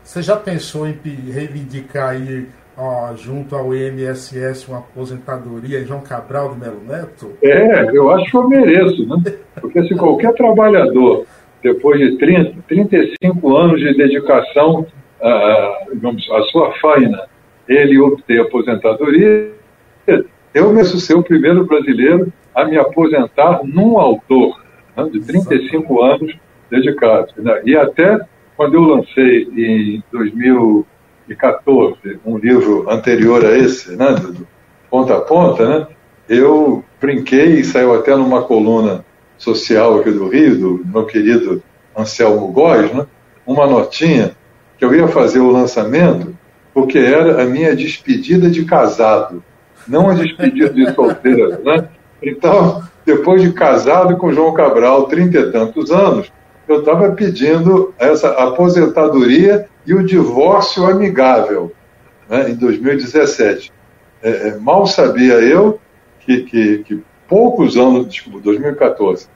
Você 0.03 0.21
já 0.21 0.35
pensou 0.35 0.87
em 0.87 0.97
reivindicar 1.31 2.09
aí, 2.09 2.47
ó, 2.77 3.13
junto 3.15 3.55
ao 3.55 3.73
INSS 3.75 4.67
uma 4.67 4.79
aposentadoria 4.79 5.81
em 5.81 5.85
João 5.85 6.01
Cabral 6.01 6.53
de 6.53 6.59
Melo 6.59 6.81
Neto? 6.87 7.33
É, 7.41 7.95
eu 7.95 8.11
acho 8.11 8.29
que 8.29 8.37
eu 8.37 8.47
mereço, 8.47 9.07
né? 9.07 9.35
Porque 9.59 9.83
se 9.87 9.95
qualquer 9.95 10.33
trabalhador 10.33 11.25
depois 11.61 11.99
de 11.99 12.17
30, 12.17 12.55
35 12.67 13.55
anos 13.55 13.79
de 13.79 13.95
dedicação 13.95 14.87
à, 15.21 15.85
à 16.31 16.41
sua 16.51 16.73
faina, 16.79 17.27
ele 17.67 17.99
obter 17.99 18.41
aposentadoria, 18.41 19.51
eu 20.53 20.73
mesmo 20.73 20.99
ser 20.99 21.15
o 21.15 21.23
primeiro 21.23 21.65
brasileiro 21.65 22.31
a 22.55 22.65
me 22.65 22.77
aposentar 22.77 23.61
num 23.63 23.99
autor 23.99 24.59
né, 24.97 25.07
de 25.11 25.19
35 25.19 26.01
anos 26.01 26.35
dedicados. 26.69 27.33
Né? 27.37 27.61
E 27.65 27.77
até 27.77 28.19
quando 28.57 28.75
eu 28.75 28.81
lancei 28.81 29.47
em 29.55 30.03
2014 30.11 32.19
um 32.25 32.37
livro 32.37 32.89
anterior 32.89 33.45
a 33.45 33.57
esse, 33.57 33.95
né, 33.95 34.15
do 34.15 34.45
ponta 34.89 35.15
a 35.15 35.21
ponta, 35.21 35.67
né, 35.67 35.87
eu 36.27 36.83
brinquei 36.99 37.59
e 37.59 37.63
saiu 37.63 37.93
até 37.93 38.15
numa 38.15 38.41
coluna 38.41 39.05
social 39.39 39.99
aqui 39.99 40.11
do 40.11 40.27
Rio, 40.27 40.55
do 40.55 40.85
meu 40.85 41.05
querido 41.05 41.63
Anselmo 41.97 42.47
Góes, 42.49 42.93
né, 42.93 43.07
uma 43.47 43.65
notinha 43.65 44.35
que 44.77 44.85
eu 44.85 44.93
ia 44.93 45.07
fazer 45.07 45.39
o 45.39 45.51
lançamento 45.51 46.37
porque 46.73 46.97
era 46.99 47.41
a 47.41 47.45
minha 47.45 47.75
despedida 47.75 48.49
de 48.49 48.63
casado, 48.63 49.43
não 49.87 50.09
a 50.09 50.13
despedida 50.13 50.69
de 50.69 50.93
solteiro. 50.93 51.57
Né? 51.65 51.89
Então, 52.21 52.83
depois 53.05 53.41
de 53.41 53.51
casado 53.53 54.17
com 54.17 54.31
João 54.31 54.53
Cabral, 54.53 55.07
trinta 55.07 55.39
e 55.39 55.51
tantos 55.51 55.91
anos, 55.91 56.31
eu 56.67 56.79
estava 56.79 57.11
pedindo 57.11 57.93
essa 57.97 58.29
aposentadoria 58.29 59.67
e 59.85 59.93
o 59.93 60.05
divórcio 60.05 60.85
amigável 60.85 61.71
né, 62.29 62.51
em 62.51 62.55
2017. 62.55 63.71
É, 64.21 64.29
é, 64.29 64.57
mal 64.57 64.85
sabia 64.85 65.35
eu 65.35 65.79
que, 66.19 66.43
que, 66.43 66.77
que 66.79 67.03
poucos 67.29 67.77
anos, 67.77 68.07
desculpa, 68.07 68.39
2014, 68.43 69.27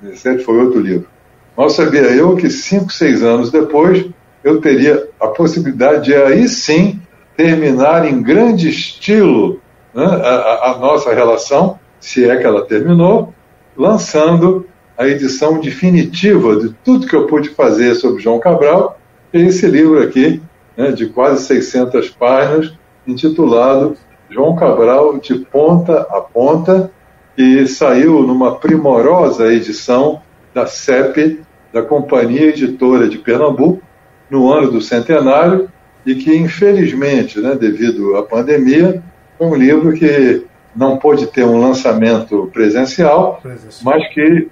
2017 0.00 0.44
foi 0.44 0.64
outro 0.64 0.80
livro. 0.80 1.08
Mal 1.56 1.68
sabia 1.68 2.02
eu 2.02 2.36
que 2.36 2.48
cinco, 2.48 2.90
seis 2.92 3.22
anos 3.22 3.50
depois 3.50 4.06
eu 4.42 4.60
teria 4.60 5.08
a 5.20 5.28
possibilidade 5.28 6.06
de 6.06 6.14
aí 6.14 6.48
sim 6.48 7.00
terminar 7.36 8.06
em 8.06 8.22
grande 8.22 8.68
estilo 8.68 9.60
né, 9.94 10.04
a, 10.04 10.70
a 10.70 10.78
nossa 10.78 11.12
relação, 11.12 11.78
se 12.00 12.28
é 12.28 12.36
que 12.36 12.44
ela 12.44 12.64
terminou, 12.64 13.34
lançando 13.76 14.66
a 14.96 15.06
edição 15.06 15.60
definitiva 15.60 16.56
de 16.56 16.70
tudo 16.84 17.06
que 17.06 17.16
eu 17.16 17.26
pude 17.26 17.50
fazer 17.50 17.94
sobre 17.94 18.22
João 18.22 18.38
Cabral, 18.38 18.98
é 19.32 19.40
esse 19.40 19.66
livro 19.66 20.02
aqui, 20.02 20.42
né, 20.76 20.92
de 20.92 21.06
quase 21.06 21.44
600 21.44 22.10
páginas, 22.10 22.72
intitulado 23.06 23.96
João 24.30 24.54
Cabral 24.56 25.18
de 25.18 25.34
Ponta 25.34 26.06
a 26.10 26.20
Ponta, 26.20 26.90
que 27.36 27.66
saiu 27.66 28.22
numa 28.22 28.56
primorosa 28.56 29.52
edição 29.52 30.20
da 30.54 30.66
CEP, 30.66 31.40
da 31.72 31.82
Companhia 31.82 32.48
Editora 32.48 33.08
de 33.08 33.18
Pernambuco, 33.18 33.82
no 34.30 34.52
ano 34.52 34.70
do 34.70 34.80
centenário, 34.80 35.68
e 36.04 36.14
que, 36.14 36.36
infelizmente, 36.36 37.40
né, 37.40 37.54
devido 37.54 38.16
à 38.16 38.22
pandemia, 38.22 39.02
foi 39.38 39.46
um 39.46 39.54
livro 39.54 39.92
que 39.92 40.44
não 40.74 40.96
pôde 40.96 41.26
ter 41.26 41.44
um 41.44 41.60
lançamento 41.60 42.50
presencial, 42.52 43.38
presencial. 43.42 43.82
mas 43.84 44.12
que 44.12 44.48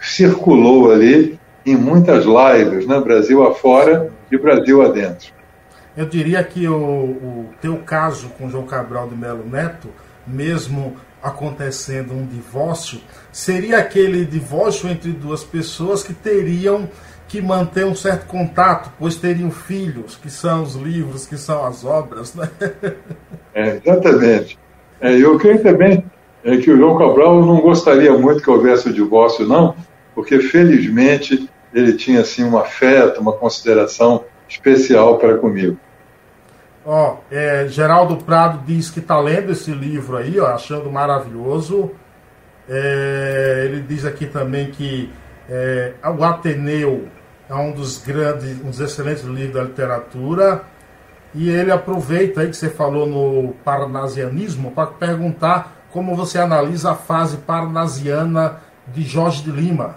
circulou 0.00 0.90
ali 0.90 1.38
em 1.64 1.76
muitas 1.76 2.24
lives, 2.24 2.86
né, 2.86 3.00
Brasil 3.00 3.42
afora 3.46 4.10
e 4.30 4.36
Brasil 4.36 4.82
adentro. 4.82 5.32
Eu 5.96 6.06
diria 6.06 6.42
que 6.42 6.66
o, 6.66 6.74
o 6.74 7.48
teu 7.60 7.76
caso 7.78 8.30
com 8.38 8.48
João 8.48 8.64
Cabral 8.64 9.08
de 9.08 9.14
Melo 9.14 9.44
Neto, 9.48 9.88
mesmo 10.26 10.96
acontecendo 11.22 12.12
um 12.14 12.26
divórcio, 12.26 13.00
seria 13.30 13.78
aquele 13.78 14.24
divórcio 14.24 14.88
entre 14.88 15.12
duas 15.12 15.44
pessoas 15.44 16.02
que 16.02 16.12
teriam 16.12 16.88
que 17.28 17.40
manter 17.40 17.86
um 17.86 17.94
certo 17.94 18.26
contato, 18.26 18.92
pois 18.98 19.16
teriam 19.16 19.50
filhos, 19.50 20.16
que 20.16 20.28
são 20.28 20.62
os 20.62 20.74
livros, 20.74 21.24
que 21.24 21.38
são 21.38 21.64
as 21.64 21.84
obras. 21.84 22.34
Né? 22.34 22.48
É, 23.54 23.78
exatamente. 23.84 24.58
É, 24.98 25.14
eu 25.14 25.38
creio 25.38 25.62
também 25.62 26.02
é, 26.42 26.56
que 26.56 26.70
o 26.70 26.76
João 26.76 26.96
Cabral 26.96 27.44
não 27.44 27.60
gostaria 27.60 28.16
muito 28.16 28.42
que 28.42 28.48
houvesse 28.48 28.88
o 28.88 28.92
divórcio, 28.92 29.46
não, 29.46 29.76
porque 30.14 30.40
felizmente 30.40 31.50
ele 31.74 31.92
tinha 31.92 32.22
assim 32.22 32.44
um 32.44 32.56
afeto, 32.56 33.20
uma 33.20 33.34
consideração 33.34 34.24
especial 34.48 35.18
para 35.18 35.36
comigo. 35.36 35.78
Ó, 36.84 37.18
é, 37.30 37.66
Geraldo 37.68 38.16
Prado 38.16 38.62
diz 38.66 38.90
que 38.90 38.98
está 38.98 39.18
lendo 39.18 39.52
esse 39.52 39.70
livro 39.70 40.16
aí, 40.16 40.38
ó, 40.40 40.46
achando 40.46 40.90
maravilhoso. 40.90 41.92
É, 42.68 43.62
ele 43.66 43.82
diz 43.82 44.04
aqui 44.04 44.26
também 44.26 44.70
que 44.70 45.10
é, 45.48 45.92
o 46.18 46.24
Ateneu 46.24 47.08
é 47.48 47.54
um 47.54 47.72
dos 47.72 47.98
grandes, 47.98 48.60
um 48.64 48.70
dos 48.70 48.80
excelentes 48.80 49.24
livros 49.24 49.54
da 49.54 49.62
literatura. 49.62 50.62
E 51.34 51.48
ele 51.48 51.70
aproveita 51.70 52.40
aí 52.40 52.48
que 52.48 52.56
você 52.56 52.68
falou 52.68 53.06
no 53.06 53.52
parnasianismo 53.64 54.70
para 54.72 54.86
perguntar 54.86 55.86
como 55.90 56.16
você 56.16 56.38
analisa 56.38 56.92
a 56.92 56.94
fase 56.94 57.38
parnasiana 57.38 58.58
de 58.88 59.02
Jorge 59.02 59.42
de 59.42 59.50
Lima. 59.50 59.96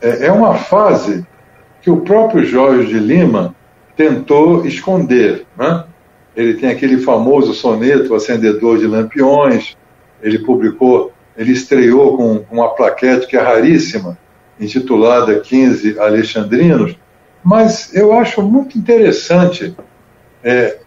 É, 0.00 0.26
é 0.26 0.32
uma 0.32 0.54
fase 0.54 1.26
que 1.80 1.90
o 1.90 2.00
próprio 2.00 2.44
Jorge 2.44 2.86
de 2.86 2.98
Lima 2.98 3.54
tentou 3.96 4.66
esconder. 4.66 5.46
Né? 5.56 5.84
Ele 6.36 6.54
tem 6.54 6.70
aquele 6.70 6.98
famoso 6.98 7.54
soneto 7.54 8.14
Acendedor 8.14 8.78
de 8.78 8.86
Lampiões, 8.86 9.76
ele 10.22 10.38
publicou, 10.38 11.12
ele 11.36 11.52
estreou 11.52 12.16
com 12.16 12.44
uma 12.50 12.68
plaquete 12.74 13.26
que 13.26 13.36
é 13.36 13.40
raríssima, 13.40 14.18
intitulada 14.58 15.40
15 15.40 15.98
Alexandrinos, 15.98 16.96
mas 17.42 17.94
eu 17.94 18.12
acho 18.12 18.40
muito 18.42 18.78
interessante, 18.78 19.76
é, 20.42 20.78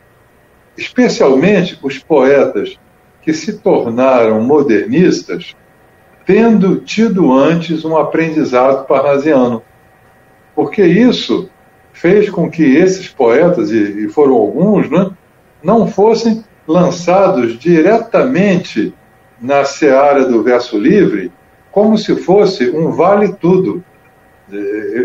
especialmente 0.78 1.78
os 1.84 2.00
poetas 2.00 2.78
que 3.22 3.34
se 3.34 3.60
tornaram 3.60 4.42
modernistas, 4.42 5.56
tendo 6.26 6.78
tido 6.78 7.32
antes 7.32 7.86
um 7.86 7.96
aprendizado 7.96 8.88
parnasiano. 8.88 9.62
Porque 10.56 10.84
isso 10.84 11.50
fez 11.98 12.30
com 12.30 12.50
que 12.50 12.64
esses 12.64 13.10
poetas, 13.10 13.72
e, 13.72 14.06
e 14.06 14.10
foram 14.10 14.36
alguns, 14.36 14.90
né, 14.90 15.10
não 15.64 15.88
fossem 15.88 16.44
lançados 16.68 17.58
diretamente 17.58 18.94
na 19.42 19.64
seara 19.64 20.26
do 20.26 20.44
verso 20.44 20.78
livre, 20.78 21.32
como 21.72 21.98
se 21.98 22.16
fosse 22.16 22.70
um 22.70 22.92
vale 22.92 23.34
tudo. 23.34 23.84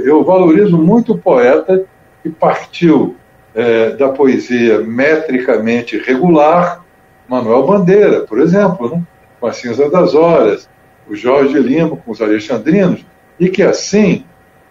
Eu 0.04 0.22
valorizo 0.22 0.76
muito 0.76 1.12
o 1.12 1.18
poeta 1.18 1.84
que 2.22 2.28
partiu 2.28 3.16
é, 3.54 3.90
da 3.90 4.10
poesia 4.10 4.80
metricamente 4.80 5.98
regular, 5.98 6.84
Manuel 7.26 7.66
Bandeira, 7.66 8.20
por 8.20 8.38
exemplo, 8.38 8.90
né? 8.90 9.02
com 9.40 9.46
a 9.46 9.52
Cinza 9.52 9.88
das 9.90 10.14
Horas, 10.14 10.68
o 11.08 11.14
Jorge 11.14 11.58
Lima 11.58 11.96
com 11.96 12.10
os 12.10 12.20
Alexandrinos, 12.20 13.04
e 13.40 13.48
que 13.48 13.62
assim 13.62 14.24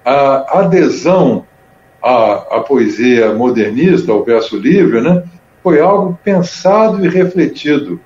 a 0.06 0.60
adesão 0.60 1.46
à, 2.02 2.58
à 2.58 2.60
poesia 2.62 3.34
modernista, 3.34 4.12
ao 4.12 4.24
verso 4.24 4.58
livre, 4.58 5.02
né, 5.02 5.24
foi 5.64 5.80
algo 5.80 6.18
pensado 6.24 7.06
e 7.06 7.10
refletido. 7.10 8.00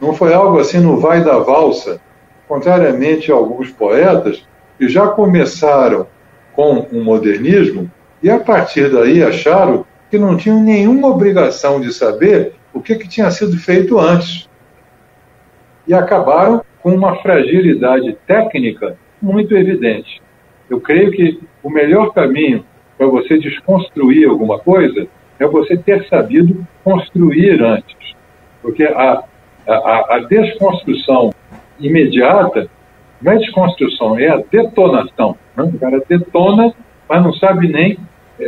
Não 0.00 0.14
foi 0.14 0.32
algo 0.32 0.58
assim 0.58 0.78
no 0.78 0.98
vai 0.98 1.22
da 1.22 1.38
valsa, 1.38 2.00
contrariamente 2.46 3.30
a 3.30 3.34
alguns 3.34 3.70
poetas 3.70 4.44
que 4.78 4.88
já 4.88 5.08
começaram 5.08 6.06
com 6.54 6.80
o 6.92 7.04
modernismo 7.04 7.90
e 8.22 8.30
a 8.30 8.38
partir 8.38 8.90
daí 8.90 9.22
acharam 9.22 9.84
que 10.10 10.18
não 10.18 10.36
tinham 10.36 10.62
nenhuma 10.62 11.08
obrigação 11.08 11.80
de 11.80 11.92
saber 11.92 12.54
o 12.72 12.80
que, 12.80 12.96
que 12.96 13.08
tinha 13.08 13.30
sido 13.30 13.56
feito 13.58 13.98
antes. 13.98 14.48
E 15.86 15.94
acabaram 15.94 16.62
com 16.82 16.94
uma 16.94 17.16
fragilidade 17.16 18.16
técnica 18.26 18.96
muito 19.20 19.56
evidente. 19.56 20.20
Eu 20.68 20.80
creio 20.80 21.10
que 21.10 21.40
o 21.62 21.70
melhor 21.70 22.12
caminho 22.12 22.64
para 23.00 23.08
você 23.08 23.38
desconstruir 23.38 24.28
alguma 24.28 24.58
coisa 24.58 25.06
é 25.38 25.46
você 25.46 25.74
ter 25.74 26.06
sabido 26.06 26.66
construir 26.84 27.62
antes. 27.62 28.14
Porque 28.60 28.84
a, 28.84 29.24
a, 29.66 30.16
a 30.16 30.18
desconstrução 30.28 31.32
imediata 31.78 32.68
não 33.22 33.32
é 33.32 33.38
desconstrução, 33.38 34.18
é 34.18 34.28
a 34.28 34.42
detonação. 34.52 35.34
Né? 35.56 35.64
O 35.64 35.78
cara 35.78 36.02
detona, 36.06 36.74
mas 37.08 37.22
não 37.22 37.32
sabe 37.32 37.68
nem 37.68 37.98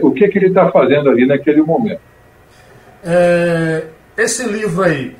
o 0.02 0.10
que, 0.10 0.28
que 0.28 0.38
ele 0.38 0.48
está 0.48 0.70
fazendo 0.70 1.08
ali 1.08 1.24
naquele 1.24 1.62
momento. 1.62 2.02
É, 3.02 3.86
esse 4.18 4.46
livro 4.46 4.82
aí, 4.82 5.16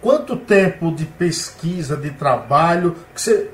quanto 0.00 0.36
tempo 0.36 0.90
de 0.90 1.04
pesquisa, 1.04 1.98
de 1.98 2.12
trabalho, 2.12 2.96
que 3.14 3.20
você, 3.20 3.50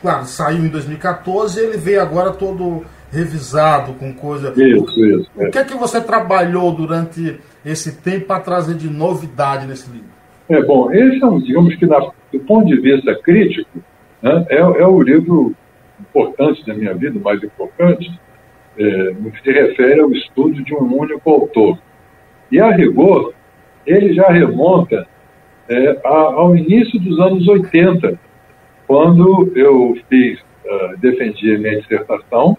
claro, 0.00 0.24
saiu 0.24 0.64
em 0.64 0.68
2014 0.68 1.60
ele 1.60 1.76
veio 1.76 2.02
agora 2.02 2.32
todo 2.32 2.84
revisado 3.12 3.92
com 3.94 4.12
coisa. 4.14 4.52
Isso, 4.56 5.04
isso. 5.04 5.30
O 5.36 5.50
que 5.50 5.58
é 5.58 5.64
que 5.64 5.74
você 5.74 6.00
trabalhou 6.00 6.72
durante 6.72 7.38
esse 7.64 8.00
tempo 8.00 8.26
para 8.26 8.40
trazer 8.40 8.74
de 8.74 8.88
novidade 8.88 9.66
nesse 9.66 9.90
livro? 9.90 10.08
É 10.48 10.62
bom, 10.62 10.90
esse 10.90 11.22
é 11.22 11.26
um, 11.26 11.38
digamos 11.38 11.74
que 11.76 11.86
do 11.86 12.40
ponto 12.46 12.66
de 12.66 12.80
vista 12.80 13.14
crítico, 13.22 13.78
né, 14.20 14.46
é, 14.48 14.56
é 14.58 14.86
o 14.86 15.00
livro 15.02 15.54
importante 16.00 16.66
da 16.66 16.74
minha 16.74 16.94
vida, 16.94 17.20
mais 17.20 17.42
importante, 17.42 18.10
é, 18.78 19.12
no 19.12 19.30
que 19.30 19.42
se 19.42 19.52
refere 19.52 20.00
ao 20.00 20.10
estudo 20.12 20.62
de 20.64 20.74
um 20.74 20.98
único 20.98 21.30
autor. 21.30 21.78
E 22.50 22.60
a 22.60 22.70
rigor, 22.70 23.34
ele 23.86 24.14
já 24.14 24.28
remonta 24.28 25.06
é, 25.68 26.00
ao 26.04 26.56
início 26.56 26.98
dos 26.98 27.20
anos 27.20 27.46
80, 27.46 28.18
quando 28.86 29.52
eu 29.54 29.96
fiz, 30.08 30.38
uh, 30.40 30.98
defendi 30.98 31.54
a 31.54 31.58
minha 31.58 31.80
dissertação, 31.80 32.58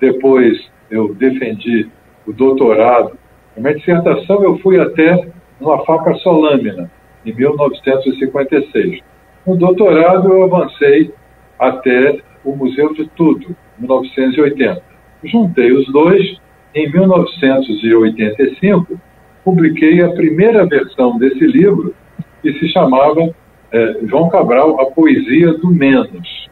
depois 0.00 0.58
eu 0.90 1.14
defendi 1.14 1.88
o 2.26 2.32
doutorado. 2.32 3.18
A 3.56 3.60
minha 3.60 3.74
dissertação 3.74 4.42
eu 4.42 4.58
fui 4.58 4.80
até 4.80 5.28
uma 5.60 5.84
faca 5.84 6.14
solâmina, 6.16 6.90
em 7.24 7.32
1956. 7.34 9.00
No 9.46 9.56
doutorado 9.56 10.32
eu 10.32 10.42
avancei 10.44 11.12
até 11.58 12.18
o 12.44 12.54
Museu 12.54 12.92
de 12.94 13.08
Tudo, 13.16 13.56
1980. 13.78 14.82
Juntei 15.24 15.72
os 15.72 15.90
dois, 15.92 16.38
em 16.74 16.90
1985 16.90 19.00
publiquei 19.46 20.02
a 20.02 20.10
primeira 20.10 20.66
versão 20.66 21.16
desse 21.18 21.46
livro, 21.46 21.94
que 22.42 22.52
se 22.54 22.68
chamava 22.68 23.32
é, 23.70 23.96
João 24.02 24.28
Cabral, 24.28 24.80
A 24.80 24.86
Poesia 24.86 25.54
do 25.54 25.70
Menos. 25.70 26.48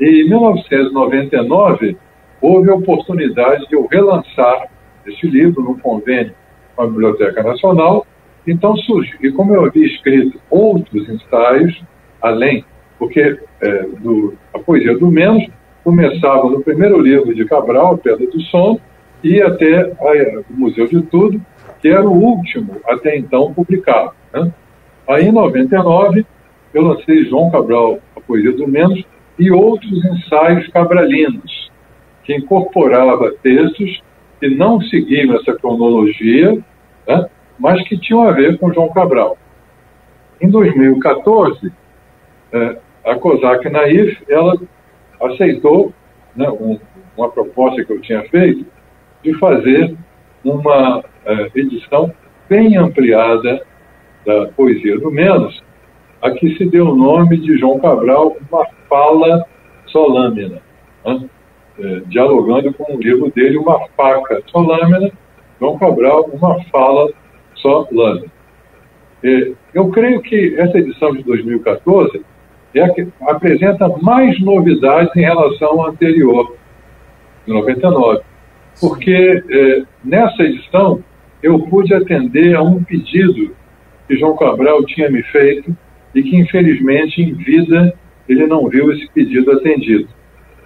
E 0.00 0.22
em 0.22 0.28
1999, 0.30 1.98
houve 2.42 2.68
a 2.68 2.74
oportunidade 2.74 3.66
de 3.68 3.74
eu 3.74 3.86
relançar 3.86 4.68
esse 5.06 5.26
livro 5.26 5.62
no 5.62 5.78
convênio 5.78 6.34
com 6.74 6.82
a 6.82 6.86
Biblioteca 6.86 7.42
Nacional. 7.42 8.04
Então 8.46 8.76
surgiu, 8.76 9.16
e 9.22 9.30
como 9.30 9.54
eu 9.54 9.64
havia 9.64 9.86
escrito 9.86 10.38
outros 10.50 11.08
ensaios, 11.08 11.80
além, 12.20 12.64
porque 12.98 13.38
é, 13.60 13.82
do, 14.00 14.34
a 14.52 14.58
poesia 14.58 14.98
do 14.98 15.06
menos 15.06 15.46
começava 15.84 16.50
no 16.50 16.60
primeiro 16.60 17.00
livro 17.00 17.34
de 17.34 17.44
Cabral, 17.44 17.98
Pedra 17.98 18.26
do 18.26 18.40
Som, 18.42 18.80
e 19.22 19.40
até 19.40 19.80
a, 19.80 20.40
o 20.50 20.54
Museu 20.58 20.88
de 20.88 21.00
Tudo, 21.02 21.40
que 21.80 21.88
era 21.88 22.04
o 22.04 22.12
último 22.12 22.76
até 22.86 23.16
então 23.16 23.52
publicado. 23.54 24.12
Né? 24.32 24.52
Aí, 25.08 25.26
em 25.26 25.32
99, 25.32 26.26
eu 26.74 26.82
lancei 26.82 27.24
João 27.24 27.50
Cabral, 27.50 27.98
A 28.16 28.20
Poesia 28.20 28.52
do 28.52 28.66
Menos, 28.66 29.04
e 29.38 29.50
outros 29.50 30.04
ensaios 30.04 30.68
cabralinos, 30.68 31.61
que 32.24 32.34
incorporava 32.34 33.32
textos 33.42 34.02
que 34.40 34.48
não 34.48 34.80
seguiam 34.80 35.36
essa 35.36 35.54
cronologia, 35.54 36.58
né? 37.06 37.26
mas 37.58 37.82
que 37.86 37.98
tinham 37.98 38.22
a 38.22 38.32
ver 38.32 38.58
com 38.58 38.72
João 38.72 38.92
Cabral. 38.92 39.38
Em 40.40 40.48
2014, 40.48 41.72
eh, 42.52 42.76
a 43.04 43.14
COSAC 43.14 43.70
Naif, 43.70 44.18
ela 44.28 44.56
aceitou 45.20 45.92
né, 46.34 46.48
um, 46.50 46.78
uma 47.16 47.30
proposta 47.30 47.84
que 47.84 47.92
eu 47.92 48.00
tinha 48.00 48.22
feito 48.24 48.66
de 49.22 49.32
fazer 49.38 49.96
uma 50.44 51.04
eh, 51.24 51.50
edição 51.54 52.12
bem 52.48 52.76
ampliada 52.76 53.62
da 54.26 54.46
Poesia 54.48 54.98
do 54.98 55.10
Menos, 55.10 55.62
a 56.20 56.30
que 56.32 56.56
se 56.56 56.64
deu 56.64 56.88
o 56.88 56.96
nome 56.96 57.36
de 57.36 57.58
João 57.58 57.78
Cabral, 57.78 58.36
uma 58.50 58.66
fala 58.88 59.44
solâmina, 59.86 60.60
né? 61.04 61.28
É, 61.78 62.02
dialogando 62.06 62.72
com 62.74 62.94
o 62.94 63.00
livro 63.00 63.30
dele, 63.30 63.58
Uma 63.58 63.86
Faca 63.96 64.42
Solâmina, 64.46 65.10
João 65.60 65.78
Cabral, 65.78 66.28
uma 66.32 66.62
fala 66.64 67.10
solâmina. 67.54 68.26
É, 69.22 69.52
eu 69.72 69.88
creio 69.90 70.20
que 70.20 70.56
essa 70.58 70.78
edição 70.78 71.12
de 71.12 71.22
2014 71.22 72.22
é 72.74 72.82
a 72.82 72.90
que 72.90 73.06
apresenta 73.22 73.88
mais 74.00 74.40
novidades 74.40 75.14
em 75.14 75.20
relação 75.20 75.82
à 75.82 75.90
anterior, 75.90 76.56
de 77.46 77.52
99, 77.52 78.22
porque 78.80 79.42
é, 79.48 79.82
nessa 80.04 80.42
edição 80.42 81.02
eu 81.42 81.58
pude 81.60 81.94
atender 81.94 82.54
a 82.54 82.62
um 82.62 82.82
pedido 82.82 83.54
que 84.08 84.16
João 84.16 84.36
Cabral 84.36 84.84
tinha 84.84 85.10
me 85.10 85.22
feito 85.24 85.76
e 86.14 86.22
que, 86.22 86.36
infelizmente, 86.36 87.22
em 87.22 87.32
vida, 87.32 87.94
ele 88.28 88.46
não 88.46 88.68
viu 88.68 88.92
esse 88.92 89.08
pedido 89.12 89.52
atendido. 89.52 90.08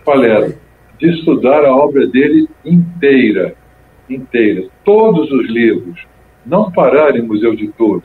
Qual 0.05 0.23
era? 0.23 0.66
De 0.99 1.11
estudar 1.11 1.65
a 1.65 1.75
obra 1.75 2.07
dele 2.07 2.49
inteira, 2.65 3.55
inteira, 4.09 4.67
todos 4.85 5.31
os 5.31 5.49
livros, 5.49 6.07
não 6.45 6.71
parar 6.71 7.17
em 7.17 7.23
Museu 7.23 7.55
de 7.55 7.69
Tudo. 7.73 8.05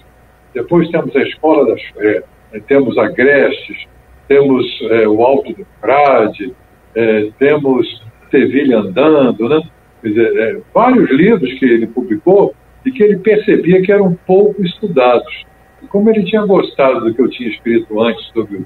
Depois 0.53 0.89
temos 0.89 1.15
a 1.15 1.21
Escola 1.21 1.65
das 1.67 1.81
Fé, 1.93 2.23
temos 2.67 2.97
a 2.97 3.07
Grestes, 3.07 3.85
temos 4.27 4.65
é, 4.89 5.07
o 5.07 5.23
Alto 5.23 5.53
do 5.53 5.65
Frade, 5.79 6.53
é, 6.95 7.29
temos 7.39 8.01
Sevilha 8.29 8.79
Andando, 8.79 9.47
né? 9.47 9.61
Dizer, 10.03 10.37
é, 10.37 10.57
vários 10.73 11.09
livros 11.11 11.53
que 11.59 11.65
ele 11.65 11.87
publicou 11.87 12.53
e 12.85 12.91
que 12.91 13.03
ele 13.03 13.17
percebia 13.17 13.81
que 13.81 13.91
eram 13.91 14.17
pouco 14.25 14.63
estudados. 14.63 15.45
E 15.81 15.87
como 15.87 16.09
ele 16.09 16.23
tinha 16.23 16.45
gostado 16.45 17.01
do 17.01 17.13
que 17.13 17.21
eu 17.21 17.29
tinha 17.29 17.49
escrito 17.49 18.01
antes 18.01 18.25
sobre 18.33 18.57
os 18.57 18.65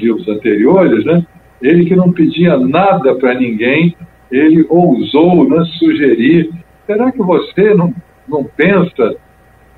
livros 0.00 0.28
anteriores, 0.28 1.04
né, 1.04 1.24
ele 1.62 1.84
que 1.84 1.96
não 1.96 2.12
pedia 2.12 2.58
nada 2.58 3.14
para 3.14 3.34
ninguém, 3.34 3.96
ele 4.30 4.66
ousou 4.68 5.48
né, 5.48 5.64
sugerir: 5.78 6.50
será 6.86 7.12
que 7.12 7.18
você 7.18 7.72
não, 7.74 7.94
não 8.28 8.44
pensa 8.44 9.16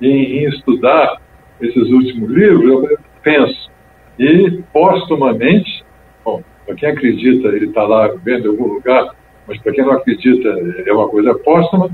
em, 0.01 0.39
em 0.39 0.49
estudar 0.49 1.21
esses 1.61 1.91
últimos 1.91 2.31
livros? 2.31 2.91
Eu 2.91 2.99
penso. 3.23 3.71
E, 4.19 4.63
postumamente, 4.73 5.85
bom, 6.25 6.43
para 6.65 6.75
quem 6.77 6.89
acredita, 6.89 7.49
ele 7.49 7.67
está 7.67 7.83
lá 7.83 8.09
vendo 8.23 8.47
em 8.47 8.51
algum 8.51 8.75
lugar, 8.75 9.15
mas 9.47 9.59
para 9.61 9.73
quem 9.73 9.85
não 9.85 9.93
acredita, 9.93 10.49
é 10.87 10.93
uma 10.93 11.09
coisa 11.09 11.35
póstuma, 11.35 11.91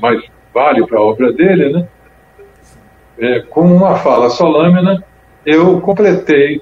mas 0.00 0.22
vale 0.52 0.86
para 0.86 0.98
a 0.98 1.02
obra 1.02 1.32
dele, 1.32 1.72
né? 1.72 1.88
É, 3.18 3.40
com 3.40 3.62
uma 3.62 3.96
fala 3.96 4.28
solâmina, 4.28 5.02
eu 5.46 5.80
completei 5.80 6.60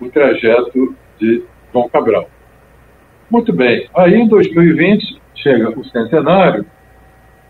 o 0.00 0.08
trajeto 0.08 0.94
de 1.18 1.42
João 1.74 1.88
Cabral. 1.88 2.30
Muito 3.28 3.52
bem, 3.52 3.88
aí 3.94 4.14
em 4.14 4.28
2020 4.28 5.20
chega 5.34 5.76
o 5.76 5.84
centenário 5.86 6.64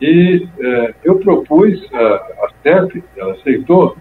e 0.00 0.48
é, 0.58 0.94
eu 1.04 1.18
propus, 1.18 1.78
a, 1.92 2.48
CEP, 2.62 3.04
ela 3.16 3.34
aceitou, 3.34 3.96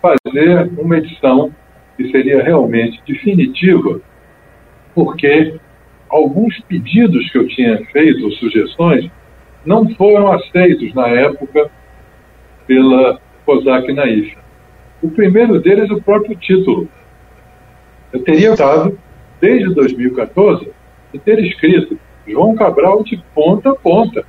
fazer 0.00 0.70
uma 0.78 0.96
edição 0.96 1.52
que 1.96 2.08
seria 2.12 2.42
realmente 2.42 3.02
definitiva, 3.06 4.00
porque 4.94 5.58
alguns 6.08 6.60
pedidos 6.60 7.28
que 7.30 7.38
eu 7.38 7.48
tinha 7.48 7.84
feito, 7.86 8.24
ou 8.24 8.30
sugestões, 8.32 9.10
não 9.64 9.88
foram 9.96 10.30
aceitos 10.30 10.94
na 10.94 11.08
época 11.08 11.68
pela 12.66 13.20
COSAC 13.44 13.92
Naif. 13.92 14.36
O 15.02 15.10
primeiro 15.10 15.60
deles 15.60 15.90
é 15.90 15.92
o 15.92 16.02
próprio 16.02 16.36
título. 16.36 16.88
Eu 18.12 18.22
teria 18.22 18.52
estado, 18.52 18.96
desde 19.40 19.74
2014, 19.74 20.70
de 21.12 21.18
ter 21.18 21.38
escrito 21.44 21.98
João 22.26 22.54
Cabral 22.54 23.02
de 23.02 23.22
ponta 23.34 23.70
a 23.70 23.74
ponta. 23.74 24.24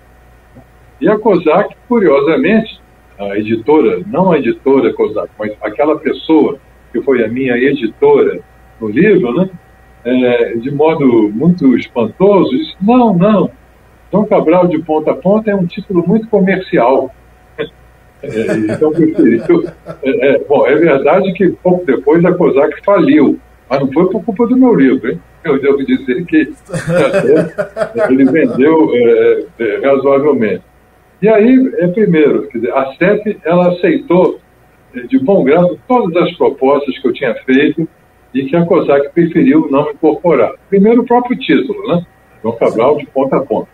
E 1.00 1.08
a 1.08 1.18
COSAC, 1.18 1.76
curiosamente, 1.88 2.80
a 3.20 3.38
editora, 3.38 4.02
não 4.08 4.32
a 4.32 4.38
editora 4.38 4.94
COSAC, 4.94 5.30
mas 5.38 5.52
aquela 5.62 5.98
pessoa 6.00 6.60
que 6.92 7.02
foi 7.02 7.24
a 7.24 7.28
minha 7.28 7.58
editora 7.58 8.40
no 8.80 8.90
livro, 8.90 9.34
né, 9.34 9.50
é, 10.06 10.54
de 10.56 10.72
modo 10.72 11.30
muito 11.34 11.76
espantoso, 11.76 12.52
disse, 12.52 12.76
não, 12.82 13.14
não, 13.14 13.52
João 14.12 14.26
Cabral 14.26 14.68
de 14.68 14.80
ponta 14.80 15.12
a 15.12 15.16
ponta 15.16 15.52
é 15.52 15.56
um 15.56 15.66
título 15.66 16.04
muito 16.08 16.28
comercial. 16.28 17.14
É, 18.24 18.74
então, 18.74 18.92
preferiu. 18.92 19.70
É, 20.02 20.28
é, 20.30 20.40
bom, 20.40 20.66
é 20.66 20.74
verdade 20.76 21.32
que 21.34 21.52
pouco 21.52 21.86
depois 21.86 22.26
a 22.26 22.34
COSAC 22.34 22.84
faliu, 22.84 23.40
mas 23.70 23.80
não 23.80 23.92
foi 23.92 24.10
por 24.10 24.24
culpa 24.24 24.48
do 24.48 24.58
meu 24.58 24.74
livro, 24.74 25.12
hein? 25.12 25.20
Eu 25.44 25.62
devo 25.62 25.78
dizer 25.86 26.26
que 26.26 26.38
ele 28.10 28.26
vendeu 28.26 28.90
é, 28.94 29.46
é, 29.60 29.88
razoavelmente. 29.88 30.64
E 31.22 31.30
aí, 31.30 31.72
é, 31.78 31.88
primeiro, 31.88 32.48
dizer, 32.54 32.72
a 32.74 32.94
CEP 32.96 33.40
ela 33.44 33.70
aceitou 33.70 34.40
de 35.10 35.20
bom 35.20 35.44
grado 35.44 35.80
todas 35.88 36.16
as 36.24 36.36
propostas 36.38 36.98
que 37.00 37.08
eu 37.08 37.14
tinha 37.14 37.34
feito 37.46 37.88
e 38.34 38.46
que 38.46 38.56
a 38.56 38.66
COSAC 38.66 39.10
preferiu 39.14 39.68
não 39.70 39.92
incorporar. 39.92 40.54
Primeiro, 40.70 41.02
o 41.02 41.06
próprio 41.06 41.38
título, 41.38 41.88
né? 41.88 42.06
João 42.42 42.56
Cabral 42.58 42.98
de 42.98 43.06
ponta 43.08 43.38
a 43.38 43.42
ponta. 43.42 43.70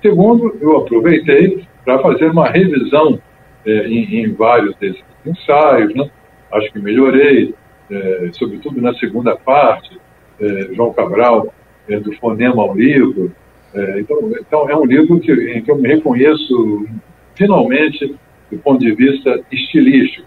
Segundo, 0.00 0.56
eu 0.60 0.76
aproveitei 0.78 1.64
para 1.84 1.98
fazer 2.00 2.30
uma 2.30 2.48
revisão 2.48 3.18
é, 3.64 3.86
em, 3.88 4.22
em, 4.22 4.32
vários 4.32 4.74
desses 4.76 5.02
ensaios, 5.24 5.94
né? 5.94 6.08
acho 6.52 6.72
que 6.72 6.78
melhorei, 6.78 7.54
é, 7.90 8.30
sobretudo 8.32 8.80
na 8.80 8.94
segunda 8.94 9.36
parte, 9.36 9.98
é, 10.40 10.68
João 10.74 10.92
Cabral, 10.92 11.52
é, 11.88 11.98
do 11.98 12.12
Fonema 12.16 12.62
ao 12.62 12.74
Livro. 12.74 13.32
É, 13.74 14.00
então, 14.00 14.32
então, 14.40 14.70
é 14.70 14.76
um 14.76 14.84
livro 14.84 15.20
que, 15.20 15.32
em 15.32 15.62
que 15.62 15.70
eu 15.70 15.76
me 15.76 15.88
reconheço 15.88 16.86
finalmente 17.34 18.16
do 18.50 18.58
ponto 18.58 18.80
de 18.80 18.94
vista 18.94 19.40
estilístico. 19.50 20.26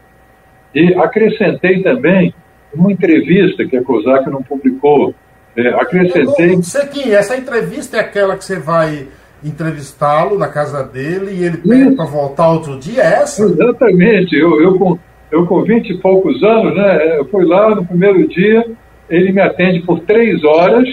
E 0.73 0.93
acrescentei 0.93 1.81
também 1.81 2.33
uma 2.73 2.91
entrevista 2.91 3.65
que 3.65 3.75
a 3.77 3.83
COSAC 3.83 4.29
não 4.29 4.43
publicou. 4.43 5.15
É, 5.55 5.69
acrescentei. 5.69 6.61
Sequinha, 6.61 7.17
essa 7.17 7.35
entrevista 7.35 7.97
é 7.97 7.99
aquela 8.01 8.37
que 8.37 8.45
você 8.45 8.59
vai 8.59 9.07
entrevistá-lo 9.43 10.37
na 10.37 10.47
casa 10.47 10.83
dele 10.83 11.31
e 11.31 11.43
ele 11.43 11.57
pede 11.57 11.95
para 11.95 12.05
voltar 12.05 12.49
outro 12.51 12.77
dia, 12.77 13.01
é 13.01 13.21
essa? 13.21 13.43
Exatamente. 13.43 14.35
Eu, 14.35 14.61
eu, 14.61 14.99
eu 15.31 15.45
com 15.45 15.63
20 15.63 15.89
e 15.89 15.97
poucos 15.97 16.43
anos, 16.43 16.75
né, 16.75 17.17
eu 17.17 17.25
fui 17.25 17.45
lá 17.45 17.75
no 17.75 17.85
primeiro 17.85 18.27
dia, 18.27 18.65
ele 19.09 19.31
me 19.31 19.41
atende 19.41 19.81
por 19.81 19.99
três 20.01 20.43
horas, 20.43 20.87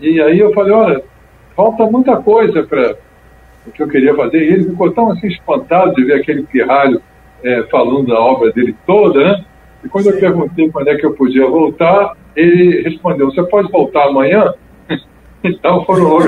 e 0.00 0.20
aí 0.20 0.38
eu 0.38 0.52
falei, 0.52 0.72
olha, 0.72 1.02
falta 1.56 1.84
muita 1.86 2.16
coisa 2.16 2.62
para 2.62 2.96
o 3.66 3.72
que 3.72 3.82
eu 3.82 3.88
queria 3.88 4.14
fazer. 4.14 4.42
E 4.42 4.52
ele 4.52 4.64
ficou 4.70 4.90
tão 4.92 5.10
assim 5.10 5.26
espantado 5.26 5.94
de 5.94 6.04
ver 6.04 6.14
aquele 6.14 6.44
pirralho 6.44 7.02
é, 7.42 7.62
falando 7.64 8.06
da 8.06 8.18
obra 8.18 8.52
dele 8.52 8.74
toda, 8.86 9.24
né? 9.24 9.44
E 9.84 9.88
quando 9.88 10.04
Sim. 10.04 10.10
eu 10.10 10.20
perguntei 10.20 10.70
quando 10.70 10.88
é 10.88 10.96
que 10.96 11.06
eu 11.06 11.14
podia 11.14 11.46
voltar, 11.46 12.16
ele 12.34 12.82
respondeu, 12.82 13.26
você 13.26 13.42
pode 13.44 13.70
voltar 13.70 14.04
amanhã? 14.06 14.52
Então 15.42 15.84
foram 15.84 16.18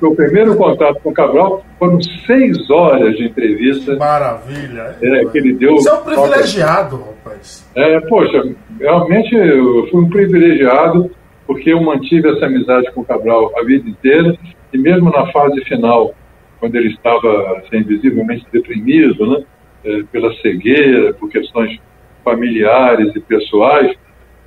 o 0.00 0.14
primeiro 0.14 0.56
contato 0.56 1.00
com 1.02 1.10
o 1.10 1.14
Cabral 1.14 1.64
foram 1.78 2.00
seis 2.26 2.70
horas 2.70 3.16
de 3.16 3.24
entrevista. 3.24 3.96
Maravilha. 3.96 4.96
É, 5.02 5.24
que 5.26 5.38
ele 5.38 5.52
deu. 5.54 5.76
Você 5.76 5.90
é 5.90 5.92
um 5.92 6.02
privilegiado, 6.02 6.96
rapaz. 6.96 7.70
É, 7.74 8.00
poxa, 8.00 8.54
realmente 8.80 9.34
eu 9.34 9.86
fui 9.90 10.02
um 10.02 10.08
privilegiado 10.08 11.10
porque 11.46 11.72
eu 11.72 11.82
mantive 11.82 12.28
essa 12.30 12.46
amizade 12.46 12.90
com 12.92 13.02
o 13.02 13.04
Cabral 13.04 13.52
a 13.58 13.64
vida 13.64 13.88
inteira 13.88 14.34
e 14.72 14.78
mesmo 14.78 15.10
na 15.10 15.30
fase 15.30 15.62
final, 15.64 16.14
quando 16.58 16.74
ele 16.76 16.88
estava 16.88 17.58
assim, 17.58 17.82
visivelmente 17.82 18.46
deprimido, 18.50 19.26
né, 19.26 19.44
é, 19.84 20.02
pela 20.10 20.34
cegueira, 20.36 21.12
por 21.14 21.28
questões 21.28 21.78
familiares 22.24 23.14
e 23.14 23.20
pessoais, 23.20 23.94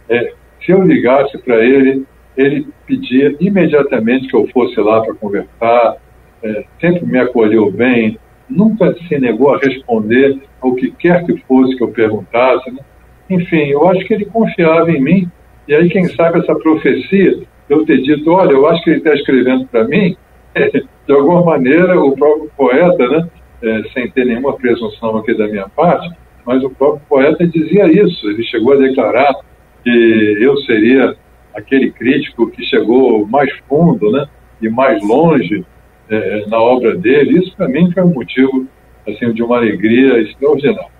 é, 0.09 0.33
se 0.65 0.71
eu 0.71 0.81
ligasse 0.81 1.37
para 1.37 1.63
ele 1.63 2.03
ele 2.37 2.67
pedia 2.85 3.35
imediatamente 3.39 4.27
que 4.27 4.35
eu 4.35 4.47
fosse 4.47 4.79
lá 4.79 5.01
para 5.01 5.15
conversar, 5.15 5.97
é, 6.43 6.65
sempre 6.79 7.05
me 7.05 7.19
acolheu 7.19 7.71
bem, 7.71 8.17
nunca 8.47 8.93
se 8.93 9.19
negou 9.19 9.53
a 9.53 9.57
responder 9.57 10.39
ao 10.61 10.75
que 10.75 10.91
quer 10.91 11.25
que 11.25 11.35
fosse 11.47 11.75
que 11.75 11.83
eu 11.83 11.89
perguntasse. 11.89 12.71
Né? 12.71 12.79
Enfim, 13.29 13.65
eu 13.69 13.87
acho 13.89 14.05
que 14.05 14.13
ele 14.13 14.25
confiava 14.25 14.91
em 14.91 15.01
mim, 15.01 15.31
e 15.67 15.75
aí, 15.75 15.89
quem 15.89 16.07
sabe, 16.07 16.39
essa 16.39 16.55
profecia, 16.55 17.39
eu 17.67 17.85
ter 17.85 18.01
dito: 18.01 18.31
olha, 18.31 18.51
eu 18.51 18.65
acho 18.67 18.81
que 18.83 18.91
ele 18.91 18.99
está 18.99 19.13
escrevendo 19.13 19.67
para 19.67 19.83
mim, 19.85 20.15
de 20.55 21.13
alguma 21.13 21.43
maneira, 21.43 21.99
o 21.99 22.15
próprio 22.15 22.49
poeta, 22.55 23.07
né, 23.09 23.29
é, 23.63 23.83
sem 23.93 24.09
ter 24.11 24.25
nenhuma 24.25 24.53
presunção 24.53 25.17
aqui 25.17 25.33
da 25.33 25.47
minha 25.47 25.67
parte, 25.67 26.09
mas 26.45 26.63
o 26.63 26.69
próprio 26.69 27.01
poeta 27.09 27.45
dizia 27.45 27.87
isso. 27.87 28.29
Ele 28.29 28.43
chegou 28.43 28.73
a 28.73 28.77
declarar 28.77 29.33
que 29.83 30.37
eu 30.39 30.55
seria 30.61 31.15
aquele 31.57 31.91
crítico 31.91 32.49
que 32.51 32.63
chegou 32.63 33.25
mais 33.25 33.51
fundo, 33.67 34.11
né, 34.11 34.27
e 34.61 34.69
mais 34.69 35.01
longe 35.03 35.65
é, 36.09 36.45
na 36.47 36.59
obra 36.59 36.95
dele. 36.95 37.39
Isso 37.39 37.55
para 37.57 37.67
mim 37.67 37.91
foi 37.91 38.03
um 38.03 38.13
motivo 38.13 38.67
assim 39.07 39.33
de 39.33 39.41
uma 39.41 39.57
alegria 39.57 40.19
extraordinária. 40.19 40.95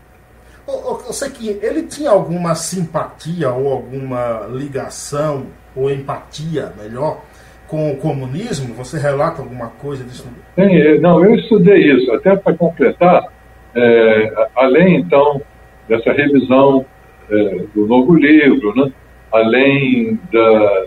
Eu 0.67 1.13
sei 1.13 1.29
que 1.29 1.47
ele 1.61 1.83
tinha 1.83 2.09
alguma 2.09 2.53
simpatia 2.53 3.49
ou 3.51 3.71
alguma 3.71 4.47
ligação 4.51 5.45
ou 5.73 5.89
empatia, 5.89 6.73
melhor, 6.77 7.21
com 7.67 7.91
o 7.91 7.97
comunismo? 7.97 8.73
Você 8.73 8.99
relata 8.99 9.41
alguma 9.41 9.67
coisa 9.67 10.03
disso? 10.03 10.27
Sim, 10.55 10.99
não, 10.99 11.23
eu 11.23 11.35
estudei 11.35 11.89
isso. 11.93 12.11
Até 12.11 12.35
para 12.35 12.53
completar, 12.53 13.31
é, 13.75 14.47
além 14.55 14.97
então 14.97 15.41
dessa 15.87 16.11
revisão 16.11 16.85
é, 17.29 17.63
do 17.73 17.87
novo 17.87 18.15
livro, 18.15 18.75
né? 18.75 18.91
Além 19.31 20.19
da, 20.31 20.85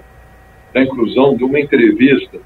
da 0.74 0.82
inclusão 0.82 1.36
de 1.36 1.44
uma 1.44 1.60
entrevista 1.60 2.38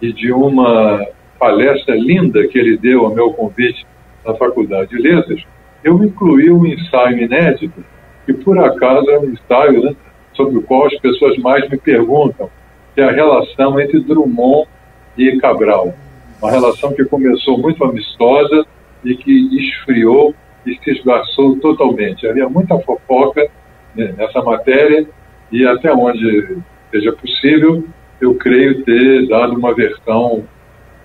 e 0.00 0.12
de 0.12 0.32
uma 0.32 1.06
palestra 1.38 1.94
linda 1.94 2.46
que 2.46 2.58
ele 2.58 2.76
deu 2.76 3.04
ao 3.04 3.14
meu 3.14 3.32
convite 3.32 3.86
na 4.24 4.34
Faculdade 4.34 4.90
de 4.90 4.98
Letras, 4.98 5.42
eu 5.82 6.02
incluí 6.02 6.50
um 6.50 6.64
ensaio 6.64 7.18
inédito, 7.18 7.84
que 8.24 8.32
por 8.32 8.58
acaso 8.58 9.10
é 9.10 9.18
um 9.18 9.30
ensaio 9.30 9.82
né, 9.82 9.96
sobre 10.32 10.58
o 10.58 10.62
qual 10.62 10.86
as 10.86 10.96
pessoas 10.98 11.36
mais 11.38 11.68
me 11.68 11.76
perguntam, 11.76 12.48
que 12.94 13.00
é 13.00 13.04
a 13.04 13.10
relação 13.10 13.80
entre 13.80 14.00
Drummond 14.00 14.68
e 15.16 15.38
Cabral. 15.38 15.94
Uma 16.40 16.50
relação 16.50 16.92
que 16.92 17.04
começou 17.04 17.58
muito 17.58 17.84
amistosa 17.84 18.64
e 19.04 19.16
que 19.16 19.58
esfriou 19.58 20.34
e 20.64 20.76
se 20.76 20.90
esgarçou 20.90 21.56
totalmente. 21.56 22.26
Havia 22.26 22.48
muita 22.48 22.78
fofoca 22.80 23.48
né, 23.94 24.14
nessa 24.16 24.40
matéria 24.42 25.06
e 25.52 25.66
até 25.66 25.92
onde 25.92 26.58
seja 26.90 27.12
possível, 27.12 27.84
eu 28.20 28.34
creio 28.34 28.82
ter 28.84 29.28
dado 29.28 29.54
uma 29.54 29.74
versão 29.74 30.44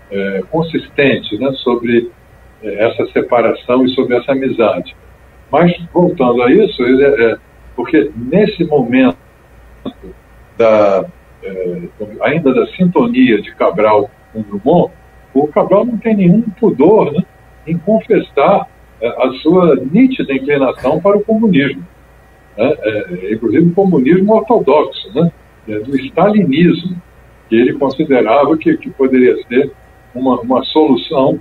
é, 0.09 0.43
consistente 0.49 1.37
né, 1.37 1.51
sobre 1.63 2.09
é, 2.63 2.85
essa 2.85 3.05
separação 3.11 3.85
e 3.85 3.89
sobre 3.89 4.15
essa 4.15 4.31
amizade. 4.31 4.95
Mas, 5.51 5.71
voltando 5.93 6.41
a 6.43 6.51
isso, 6.51 6.83
é, 6.83 7.31
é, 7.31 7.37
porque 7.75 8.11
nesse 8.15 8.63
momento 8.65 9.17
da, 10.57 11.05
é, 11.43 11.81
ainda 12.21 12.53
da 12.53 12.67
sintonia 12.67 13.41
de 13.41 13.53
Cabral 13.55 14.09
com 14.33 14.41
Drummond, 14.41 14.91
o 15.33 15.47
Cabral 15.47 15.85
não 15.85 15.97
tem 15.97 16.15
nenhum 16.15 16.41
pudor 16.41 17.11
né, 17.11 17.23
em 17.65 17.77
confessar 17.77 18.67
é, 19.01 19.07
a 19.07 19.31
sua 19.41 19.75
nítida 19.75 20.33
inclinação 20.33 20.99
para 20.99 21.17
o 21.17 21.23
comunismo. 21.23 21.85
Né, 22.57 22.73
é, 22.81 23.33
inclusive 23.33 23.67
o 23.67 23.73
comunismo 23.73 24.33
ortodoxo, 24.33 25.11
né, 25.13 25.31
do 25.67 25.95
stalinismo, 25.97 27.01
que 27.49 27.55
ele 27.55 27.73
considerava 27.73 28.57
que, 28.57 28.75
que 28.77 28.89
poderia 28.89 29.35
ser 29.47 29.71
uma, 30.13 30.39
uma 30.41 30.63
solução 30.63 31.39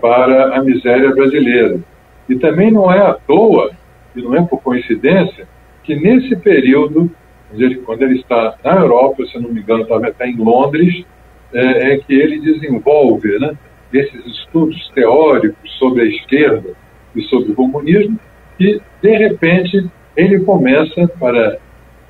para 0.00 0.56
a 0.56 0.62
miséria 0.62 1.14
brasileira. 1.14 1.80
E 2.28 2.36
também 2.36 2.70
não 2.70 2.92
é 2.92 2.98
à 2.98 3.14
toa, 3.14 3.72
e 4.14 4.22
não 4.22 4.34
é 4.34 4.42
por 4.42 4.62
coincidência, 4.62 5.46
que 5.82 5.94
nesse 5.94 6.36
período, 6.36 7.10
quando 7.84 8.02
ele 8.02 8.20
está 8.20 8.56
na 8.64 8.76
Europa, 8.76 9.24
se 9.26 9.38
não 9.38 9.50
me 9.50 9.60
engano, 9.60 9.82
estava 9.82 10.06
até 10.06 10.28
em 10.28 10.36
Londres, 10.36 11.04
é, 11.52 11.92
é, 11.92 11.98
que 11.98 12.14
ele 12.14 12.40
desenvolve 12.40 13.38
né, 13.38 13.52
esses 13.92 14.24
estudos 14.26 14.90
teóricos 14.94 15.70
sobre 15.78 16.02
a 16.02 16.06
esquerda 16.06 16.70
e 17.14 17.22
sobre 17.22 17.52
o 17.52 17.54
comunismo, 17.54 18.18
e, 18.58 18.80
de 19.02 19.16
repente, 19.16 19.86
ele 20.16 20.40
começa, 20.40 21.08
para 21.18 21.58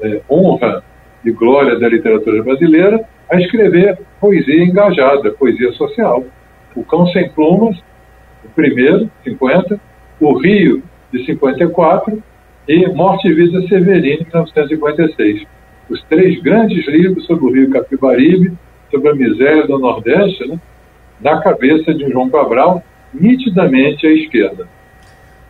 é, 0.01 0.21
honra 0.29 0.83
e 1.25 1.31
glória 1.31 1.79
da 1.79 1.89
literatura 1.89 2.43
brasileira, 2.43 3.05
a 3.31 3.41
escrever 3.41 3.99
poesia 4.21 4.65
engajada, 4.65 5.31
poesia 5.33 5.73
social. 5.73 6.25
O 6.75 6.85
Cão 6.85 7.07
Sem 7.09 7.31
Plumas, 7.31 7.77
o 8.45 8.49
primeiro, 8.55 9.11
50, 9.25 9.81
O 10.21 10.39
Rio, 10.39 10.83
de 11.13 11.25
54, 11.25 12.23
e 12.69 12.87
Morte 12.89 13.29
e 13.29 13.35
Vida 13.35 13.61
Severino, 13.69 14.25
de 14.25 14.31
1956. 14.31 15.47
Os 15.89 16.03
três 16.05 16.41
grandes 16.41 16.87
livros 16.87 17.27
sobre 17.27 17.45
o 17.45 17.53
Rio 17.53 17.71
Capibaribe, 17.71 18.53
sobre 18.91 19.11
a 19.11 19.15
miséria 19.15 19.67
do 19.67 19.79
Nordeste, 19.79 20.47
né, 20.47 20.59
na 21.21 21.41
cabeça 21.41 21.95
de 21.95 22.11
João 22.11 22.31
Cabral, 22.31 22.83
nitidamente 23.13 24.07
à 24.07 24.13
esquerda. 24.13 24.67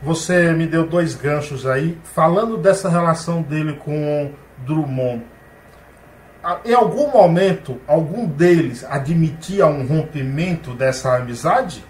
Você 0.03 0.53
me 0.53 0.66
deu 0.66 0.86
dois 0.86 1.14
ganchos 1.14 1.66
aí, 1.66 1.96
falando 2.03 2.57
dessa 2.57 2.88
relação 2.88 3.40
dele 3.40 3.74
com 3.74 4.32
Drummond 4.66 5.22
em 6.64 6.74
algum 6.74 7.09
momento, 7.11 7.76
algum 7.86 8.26
deles 8.26 8.84
admitia 8.84 9.66
um 9.66 9.86
rompimento 9.86 10.72
dessa 10.72 11.16
amizade? 11.16 11.84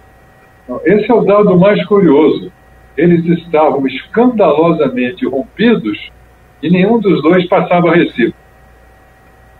Esse 0.84 1.10
é 1.10 1.14
o 1.14 1.24
dado 1.24 1.58
mais 1.58 1.82
curioso. 1.86 2.52
Eles 2.96 3.24
estavam 3.38 3.86
escandalosamente 3.86 5.26
rompidos 5.26 5.98
e 6.62 6.70
nenhum 6.70 7.00
dos 7.00 7.22
dois 7.22 7.48
passava 7.48 7.94
recibo. 7.94 8.34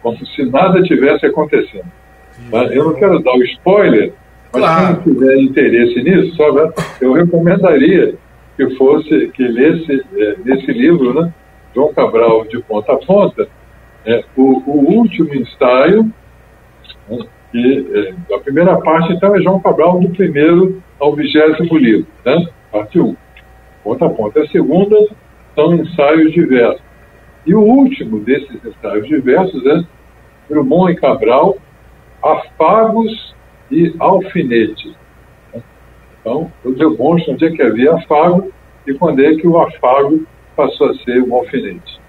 Como 0.03 0.24
se 0.26 0.44
nada 0.44 0.82
tivesse 0.82 1.24
acontecendo. 1.24 1.90
Mas 2.50 2.70
eu 2.72 2.84
não 2.84 2.94
quero 2.94 3.22
dar 3.22 3.32
o 3.32 3.42
spoiler, 3.44 4.12
mas 4.53 4.62
claro. 4.62 4.96
quem 4.96 5.14
tiver 5.14 5.36
interesse 5.38 6.03
nisso, 6.03 6.36
só, 6.36 6.48
eu 7.00 7.12
recomendaria 7.14 8.14
que 8.57 8.70
fosse, 8.76 9.28
que 9.28 9.42
lesse 9.42 10.05
é, 10.16 10.36
nesse 10.44 10.72
livro, 10.72 11.20
né, 11.20 11.32
João 11.74 11.92
Cabral 11.92 12.44
de 12.44 12.61
ponta 12.62 12.92
a 12.92 12.96
ponta, 12.96 13.48
é, 14.05 14.24
o, 14.36 14.62
o, 14.66 14.96
último 14.96 15.34
ensaio, 15.34 16.12
né, 17.09 17.18
é, 17.55 18.34
a 18.34 18.38
primeira 18.38 18.76
parte, 18.78 19.12
então, 19.12 19.34
é 19.34 19.40
João 19.40 19.61
Cabral, 19.61 20.00
do 20.00 20.11
primeiro 20.11 20.82
ao 21.00 21.14
vigésimo 21.14 21.76
livro, 21.76 22.07
né, 22.24 22.46
parte 22.70 23.00
1, 23.00 23.16
ponta 23.82 24.07
a 24.07 24.11
ponta. 24.11 24.40
A 24.40 24.48
segunda 24.48 24.96
são 25.55 25.74
ensaios 25.74 26.32
diversos. 26.32 26.82
E 27.44 27.55
o 27.55 27.61
último 27.61 28.20
desses 28.20 28.64
ensaios 28.64 29.09
diversos 29.09 29.64
é 29.66 29.84
Drummond 30.48 30.92
e 30.92 30.96
Cabral, 30.96 31.57
Afagos 32.22 33.34
e 33.70 33.94
Alfinetes. 33.98 34.94
Então, 36.23 36.51
eu 36.64 36.73
demonstro 36.75 37.35
onde 37.35 37.45
é 37.45 37.51
que 37.51 37.61
havia 37.61 37.95
afago 37.95 38.51
e 38.87 38.95
quando 38.95 39.23
é 39.23 39.35
que 39.35 39.47
o 39.47 39.61
afago 39.61 40.25
passou 40.57 40.91
a 40.91 40.95
ser 40.95 41.20
um 41.23 41.35
alfinete. 41.35 42.01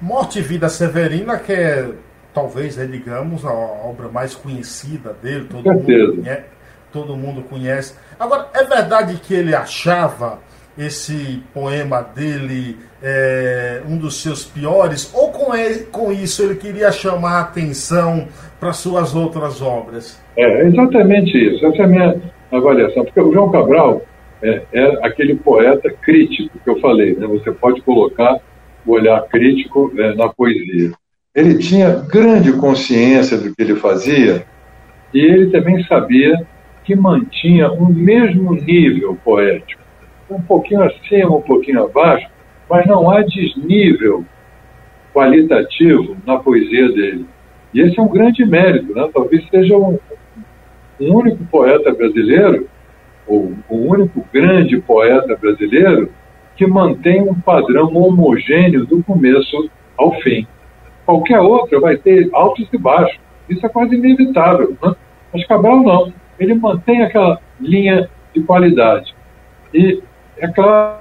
Morte 0.00 0.38
e 0.38 0.42
Vida 0.42 0.68
Severina, 0.68 1.36
que 1.36 1.52
é 1.52 1.90
talvez, 2.32 2.78
é, 2.78 2.86
digamos, 2.86 3.44
a 3.44 3.52
obra 3.52 4.08
mais 4.08 4.34
conhecida 4.34 5.12
dele, 5.20 5.46
todo 5.50 5.64
mundo, 5.64 6.16
conhece, 6.16 6.44
todo 6.92 7.16
mundo 7.16 7.42
conhece. 7.42 7.94
Agora, 8.18 8.48
é 8.54 8.64
verdade 8.64 9.16
que 9.16 9.34
ele 9.34 9.54
achava 9.54 10.38
esse 10.78 11.42
poema 11.52 12.00
dele 12.00 12.78
é, 13.02 13.82
um 13.88 13.98
dos 13.98 14.22
seus 14.22 14.44
piores, 14.44 15.12
ou 15.12 15.32
com, 15.32 15.54
ele, 15.54 15.80
com 15.86 16.12
isso 16.12 16.42
ele 16.42 16.54
queria 16.54 16.92
chamar 16.92 17.32
a 17.32 17.40
atenção 17.40 18.28
para 18.58 18.72
suas 18.72 19.14
outras 19.14 19.60
obras? 19.60 20.20
É, 20.36 20.66
exatamente 20.66 21.36
isso. 21.36 21.66
Essa 21.66 21.82
é 21.82 21.84
a 21.84 21.88
minha 21.88 22.20
avaliação. 22.58 23.04
Porque 23.04 23.20
o 23.20 23.32
João 23.32 23.50
Cabral 23.50 24.02
é, 24.42 24.62
é 24.72 25.06
aquele 25.06 25.34
poeta 25.34 25.90
crítico 25.90 26.58
que 26.62 26.70
eu 26.70 26.80
falei. 26.80 27.14
Né? 27.14 27.26
Você 27.26 27.52
pode 27.52 27.80
colocar 27.82 28.40
o 28.86 28.92
olhar 28.92 29.20
crítico 29.28 29.90
né, 29.94 30.14
na 30.14 30.28
poesia. 30.28 30.92
Ele 31.34 31.58
tinha 31.58 31.90
grande 31.90 32.52
consciência 32.52 33.38
do 33.38 33.54
que 33.54 33.62
ele 33.62 33.76
fazia 33.76 34.44
e 35.14 35.20
ele 35.20 35.50
também 35.50 35.82
sabia 35.84 36.34
que 36.84 36.96
mantinha 36.96 37.70
o 37.70 37.92
mesmo 37.92 38.54
nível 38.54 39.16
poético, 39.22 39.82
um 40.28 40.40
pouquinho 40.40 40.82
acima, 40.82 41.36
um 41.36 41.42
pouquinho 41.42 41.84
abaixo, 41.84 42.28
mas 42.68 42.86
não 42.86 43.10
há 43.10 43.22
desnível 43.22 44.24
qualitativo 45.12 46.16
na 46.26 46.38
poesia 46.38 46.88
dele. 46.88 47.26
E 47.74 47.80
esse 47.80 47.98
é 47.98 48.02
um 48.02 48.08
grande 48.08 48.44
mérito, 48.44 48.94
né? 48.94 49.08
talvez 49.12 49.46
seja 49.50 49.76
um, 49.76 49.98
um 51.00 51.14
único 51.14 51.44
poeta 51.46 51.92
brasileiro, 51.92 52.68
ou 53.26 53.54
o 53.68 53.76
único 53.76 54.26
grande 54.32 54.80
poeta 54.80 55.36
brasileiro, 55.36 56.10
que 56.56 56.66
mantém 56.66 57.22
um 57.22 57.34
padrão 57.34 57.94
homogêneo 57.96 58.84
do 58.84 59.02
começo 59.02 59.70
ao 59.96 60.12
fim. 60.20 60.46
Qualquer 61.06 61.40
outro 61.40 61.80
vai 61.80 61.96
ter 61.96 62.28
altos 62.32 62.68
e 62.72 62.78
baixos. 62.78 63.18
Isso 63.48 63.64
é 63.64 63.68
quase 63.68 63.94
inevitável. 63.94 64.76
Né? 64.82 64.94
Mas 65.32 65.46
Cabral 65.46 65.82
não. 65.82 66.12
Ele 66.38 66.54
mantém 66.54 67.02
aquela 67.02 67.40
linha 67.60 68.08
de 68.34 68.42
qualidade. 68.42 69.14
E 69.72 70.02
é 70.38 70.48
claro 70.48 71.00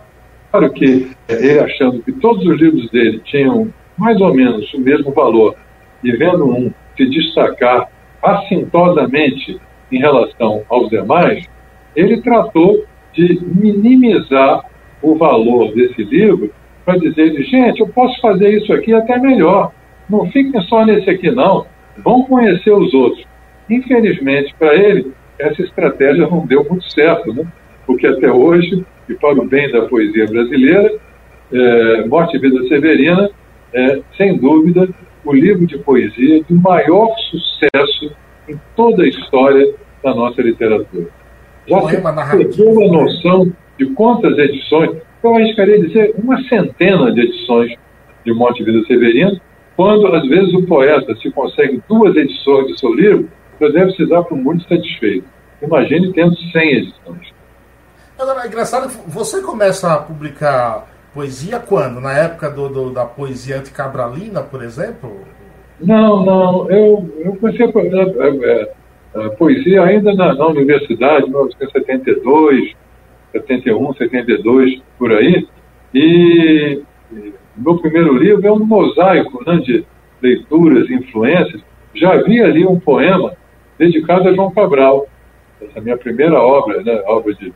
que 0.74 1.12
ele 1.28 1.60
achando 1.60 2.02
que 2.02 2.12
todos 2.14 2.45
os 2.45 2.60
livros 2.60 2.89
dele 2.89 3.20
tinham 3.26 3.72
mais 3.97 4.20
ou 4.22 4.34
menos 4.34 4.74
o 4.74 4.80
mesmo 4.80 5.12
valor, 5.12 5.56
e 6.04 6.12
vendo 6.14 6.50
um 6.50 6.72
se 6.95 7.06
destacar 7.10 7.89
assintosamente 8.22 9.60
em 9.91 9.99
relação 9.99 10.63
aos 10.69 10.89
demais, 10.89 11.45
ele 11.95 12.21
tratou 12.21 12.83
de 13.13 13.39
minimizar 13.43 14.63
o 15.01 15.15
valor 15.15 15.73
desse 15.73 16.03
livro 16.03 16.51
para 16.85 16.97
dizer, 16.97 17.41
gente, 17.43 17.79
eu 17.79 17.87
posso 17.87 18.19
fazer 18.21 18.49
isso 18.57 18.71
aqui 18.73 18.93
até 18.93 19.17
melhor. 19.17 19.71
Não 20.09 20.25
fiquem 20.31 20.61
só 20.63 20.85
nesse 20.85 21.09
aqui, 21.09 21.29
não. 21.29 21.65
Vão 21.97 22.23
conhecer 22.23 22.71
os 22.71 22.93
outros. 22.93 23.25
Infelizmente, 23.69 24.53
para 24.57 24.75
ele, 24.75 25.11
essa 25.37 25.61
estratégia 25.61 26.27
não 26.27 26.45
deu 26.45 26.65
muito 26.67 26.89
certo, 26.91 27.33
né? 27.33 27.45
porque 27.85 28.07
até 28.07 28.31
hoje, 28.31 28.85
e 29.07 29.13
para 29.13 29.39
o 29.39 29.45
bem 29.47 29.71
da 29.71 29.83
poesia 29.83 30.25
brasileira, 30.25 30.93
é, 31.51 32.05
Morte 32.05 32.37
e 32.37 32.39
Vida 32.39 32.67
Severina 32.67 33.29
é, 33.73 34.01
sem 34.17 34.37
dúvida, 34.37 34.89
o 35.23 35.33
livro 35.33 35.65
de 35.65 35.77
poesia 35.79 36.43
de 36.43 36.53
maior 36.53 37.09
sucesso 37.29 38.15
em 38.50 38.60
toda 38.76 39.04
a 39.04 39.08
história 39.08 39.74
da 40.04 40.14
nossa 40.14 40.41
literatura. 40.41 41.08
Já 41.68 41.82
se 41.82 42.02
perdeu 42.02 42.84
a 42.84 42.88
noção 42.88 43.52
de 43.78 43.86
quantas 43.93 44.38
edições, 44.38 44.97
eu 45.24 45.36
arriscaria 45.36 45.80
dizer 45.80 46.14
uma 46.18 46.41
centena 46.43 47.12
de 47.12 47.22
edições 47.22 47.78
de 48.26 48.34
Morte 48.34 48.64
Vida 48.64 48.86
Severina, 48.86 49.39
quando 49.76 50.08
às 50.08 50.28
vezes 50.28 50.54
o 50.54 50.66
poeta 50.66 51.16
se 51.16 51.32
consegue 51.32 51.82
duas 51.88 52.16
edições 52.16 52.68
de 52.68 52.80
seu 52.80 52.93
livro, 52.93 53.30
já 53.62 53.70
deve 53.70 53.91
se 53.93 54.06
dar 54.06 54.24
por 54.24 54.38
muito 54.38 54.68
satisfeito. 54.68 55.26
Imagine 55.62 56.12
tendo 56.14 56.36
100 56.36 56.74
edições. 56.74 57.34
Agora, 58.18 58.43
é 58.43 58.47
engraçado, 58.47 58.89
você 59.08 59.41
começa 59.41 59.93
a 59.93 59.97
publicar 59.97 60.88
poesia 61.14 61.60
quando? 61.60 62.02
Na 62.02 62.14
época 62.14 62.50
do, 62.50 62.68
do 62.70 62.89
da 62.91 63.06
poesia 63.06 63.60
anticabralina, 63.60 64.41
por 64.41 64.64
exemplo? 64.64 65.22
Não, 65.82 66.25
não. 66.25 66.69
Eu, 66.69 67.09
eu 67.19 67.36
comecei 67.38 67.65
a, 67.65 67.69
a, 67.69 69.21
a, 69.21 69.25
a 69.25 69.30
poesia 69.32 69.84
ainda 69.84 70.13
na, 70.13 70.34
na 70.34 70.47
universidade, 70.47 71.25
em 71.25 71.30
1972, 71.30 72.75
71, 73.32 73.93
72, 73.93 74.82
por 74.97 75.11
aí. 75.13 75.47
E, 75.93 76.82
meu 77.55 77.77
primeiro 77.77 78.17
livro 78.17 78.45
é 78.45 78.51
um 78.51 78.65
mosaico 78.65 79.43
né, 79.45 79.57
de 79.57 79.86
leituras, 80.21 80.89
influências. 80.89 81.61
Já 81.93 82.13
havia 82.13 82.45
ali 82.45 82.65
um 82.65 82.80
poema 82.80 83.34
dedicado 83.77 84.30
a 84.30 84.34
João 84.34 84.51
Cabral. 84.51 85.07
Essa 85.61 85.80
é 85.80 85.82
minha 85.82 85.97
primeira 85.97 86.39
obra, 86.39 86.82
né, 86.84 87.01
obra 87.07 87.34
de 87.34 87.53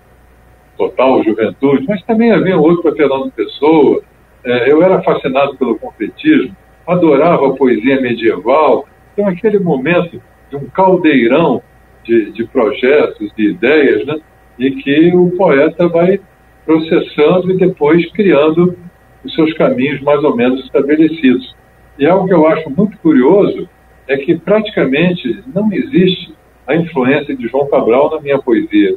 total 0.78 1.24
juventude, 1.24 1.86
mas 1.88 2.04
também 2.04 2.32
havia 2.32 2.58
outro 2.58 2.82
para 2.82 2.96
Fernando 2.96 3.32
Pessoa. 3.32 4.02
É, 4.44 4.72
eu 4.72 4.82
era 4.84 5.02
fascinado 5.04 5.56
pelo 5.56 5.78
confetismo, 5.78 6.56
adorava 6.88 7.48
a 7.48 7.56
poesia 7.56 8.02
medieval. 8.02 8.88
Então, 9.14 9.28
aquele 9.28 9.60
momento 9.60 10.22
de 10.50 10.56
um 10.56 10.66
caldeirão 10.66 11.62
de, 12.04 12.32
de 12.32 12.46
projetos, 12.46 13.32
de 13.36 13.50
ideias, 13.50 14.06
né? 14.06 14.20
e 14.58 14.72
que 14.72 15.16
o 15.16 15.32
poeta 15.32 15.88
vai 15.88 16.20
processando 16.66 17.52
e 17.52 17.58
depois 17.58 18.10
criando 18.12 18.78
os 19.24 19.34
seus 19.34 19.54
caminhos 19.54 20.02
mais 20.02 20.24
ou 20.24 20.36
menos 20.36 20.64
estabelecidos. 20.66 21.56
E 21.98 22.06
algo 22.06 22.28
que 22.28 22.34
eu 22.34 22.48
acho 22.48 22.70
muito 22.70 22.98
curioso 23.00 23.70
é 24.08 24.18
que 24.18 24.38
praticamente 24.38 25.44
não 25.54 25.72
existe 25.72 26.34
a 26.68 26.76
influência 26.76 27.36
de 27.36 27.48
João 27.48 27.68
Cabral 27.68 28.12
na 28.12 28.22
minha 28.22 28.40
poesia. 28.40 28.96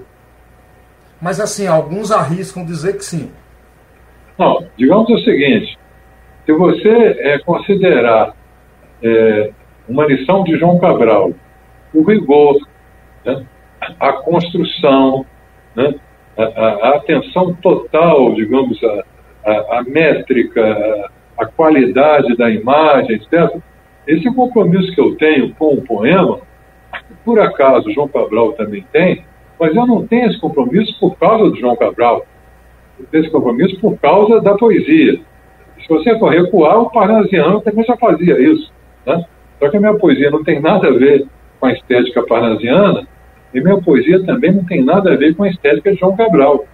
Mas 1.20 1.40
assim, 1.40 1.66
alguns 1.66 2.10
arriscam 2.10 2.64
dizer 2.64 2.96
que 2.96 3.04
sim. 3.04 3.30
Não, 4.38 4.66
digamos 4.76 5.08
o 5.10 5.18
seguinte: 5.18 5.78
se 6.46 6.52
você 6.52 6.88
é, 6.88 7.38
considerar 7.40 8.32
é, 9.02 9.50
uma 9.88 10.06
lição 10.06 10.44
de 10.44 10.56
João 10.56 10.78
Cabral, 10.78 11.32
o 11.92 12.02
rigor, 12.04 12.56
né, 13.24 13.44
a 13.98 14.12
construção, 14.12 15.26
né, 15.74 15.96
a, 16.38 16.42
a, 16.42 16.96
atenção 16.96 17.52
total, 17.54 18.32
digamos, 18.34 18.78
a, 18.84 19.04
a, 19.44 19.78
a 19.78 19.82
métrica, 19.82 21.10
a, 21.36 21.46
qualidade 21.46 22.36
da 22.36 22.48
imagem, 22.48 23.16
etc. 23.16 23.56
Esse 24.06 24.32
compromisso 24.32 24.94
que 24.94 25.00
eu 25.00 25.16
tenho 25.16 25.52
com 25.54 25.74
o 25.74 25.82
poema, 25.82 26.38
por 27.24 27.40
acaso 27.40 27.90
João 27.90 28.06
Cabral 28.06 28.52
também 28.52 28.86
tem, 28.92 29.24
mas 29.58 29.74
eu 29.74 29.84
não 29.84 30.06
tenho 30.06 30.28
esse 30.28 30.38
compromisso 30.38 30.96
por 31.00 31.16
causa 31.18 31.50
do 31.50 31.56
João 31.56 31.74
Cabral. 31.74 32.24
Eu 33.00 33.06
tenho 33.06 33.24
esse 33.24 33.32
compromisso 33.32 33.80
por 33.80 33.98
causa 33.98 34.40
da 34.40 34.54
poesia. 34.54 35.20
Se 35.86 35.88
você 35.88 36.18
for 36.18 36.32
recuar, 36.32 36.78
o 36.78 36.90
parnasiano 36.90 37.60
também 37.60 37.84
já 37.84 37.96
fazia 37.96 38.40
isso. 38.40 38.72
Né? 39.06 39.24
Só 39.60 39.70
que 39.70 39.76
a 39.76 39.80
minha 39.80 39.94
poesia 39.94 40.30
não 40.30 40.42
tem 40.42 40.60
nada 40.60 40.88
a 40.88 40.92
ver 40.92 41.26
com 41.60 41.66
a 41.66 41.72
estética 41.72 42.26
parnasiana 42.26 43.06
e 43.54 43.60
minha 43.60 43.80
poesia 43.80 44.22
também 44.24 44.52
não 44.52 44.64
tem 44.64 44.82
nada 44.82 45.12
a 45.12 45.16
ver 45.16 45.34
com 45.36 45.44
a 45.44 45.48
estética 45.48 45.92
de 45.92 45.98
João 45.98 46.16
Cabral. 46.16 46.64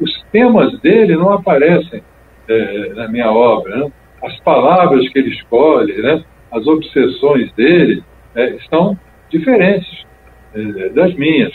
Os 0.00 0.10
temas 0.32 0.80
dele 0.80 1.14
não 1.16 1.32
aparecem 1.32 2.02
é, 2.48 2.92
na 2.94 3.08
minha 3.08 3.30
obra. 3.30 3.76
Né? 3.76 3.92
As 4.24 4.40
palavras 4.40 5.06
que 5.10 5.18
ele 5.18 5.30
escolhe, 5.30 6.00
né? 6.00 6.24
as 6.50 6.66
obsessões 6.66 7.52
dele 7.52 8.02
é, 8.34 8.50
estão 8.56 8.98
diferentes 9.28 10.04
é, 10.54 10.88
das 10.88 11.14
minhas. 11.14 11.52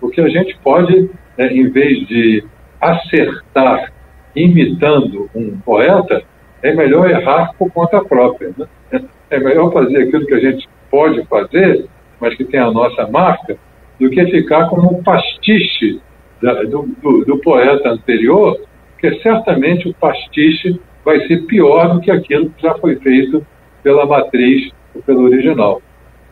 Porque 0.00 0.20
a 0.20 0.28
gente 0.28 0.56
pode, 0.62 1.10
né, 1.36 1.46
em 1.52 1.68
vez 1.68 2.06
de 2.06 2.44
acertar 2.80 3.92
imitando 4.34 5.30
um 5.34 5.58
poeta, 5.58 6.22
é 6.64 6.72
melhor 6.72 7.08
errar 7.10 7.52
por 7.58 7.70
conta 7.70 8.02
própria. 8.02 8.50
Né? 8.56 9.04
É 9.30 9.38
melhor 9.38 9.70
fazer 9.70 9.98
aquilo 9.98 10.26
que 10.26 10.32
a 10.32 10.40
gente 10.40 10.66
pode 10.90 11.22
fazer, 11.26 11.84
mas 12.18 12.34
que 12.34 12.44
tem 12.44 12.58
a 12.58 12.70
nossa 12.70 13.06
marca, 13.06 13.58
do 14.00 14.08
que 14.08 14.26
ficar 14.26 14.68
como 14.70 14.98
um 14.98 15.02
pastiche 15.02 16.00
da, 16.40 16.62
do, 16.62 16.88
do, 17.02 17.24
do, 17.26 17.38
poeta 17.38 17.90
anterior, 17.90 18.58
porque 18.92 19.20
certamente 19.20 19.88
o 19.88 19.94
pastiche 19.94 20.80
vai 21.04 21.20
ser 21.26 21.44
pior 21.44 21.92
do 21.92 22.00
que 22.00 22.10
aquilo 22.10 22.48
que 22.50 22.62
já 22.62 22.74
foi 22.76 22.96
feito 22.96 23.46
pela 23.82 24.06
matriz 24.06 24.72
ou 24.94 25.02
pelo 25.02 25.24
original. 25.24 25.82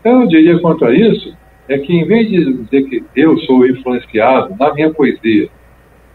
Então, 0.00 0.22
eu 0.22 0.28
diria 0.28 0.58
quanto 0.60 0.86
a 0.86 0.94
isso, 0.94 1.36
é 1.68 1.76
que 1.78 1.92
em 1.94 2.06
vez 2.06 2.28
de 2.28 2.54
dizer 2.54 2.84
que 2.84 3.04
eu 3.14 3.38
sou 3.40 3.66
influenciado 3.66 4.56
na 4.58 4.72
minha 4.72 4.92
poesia 4.92 5.48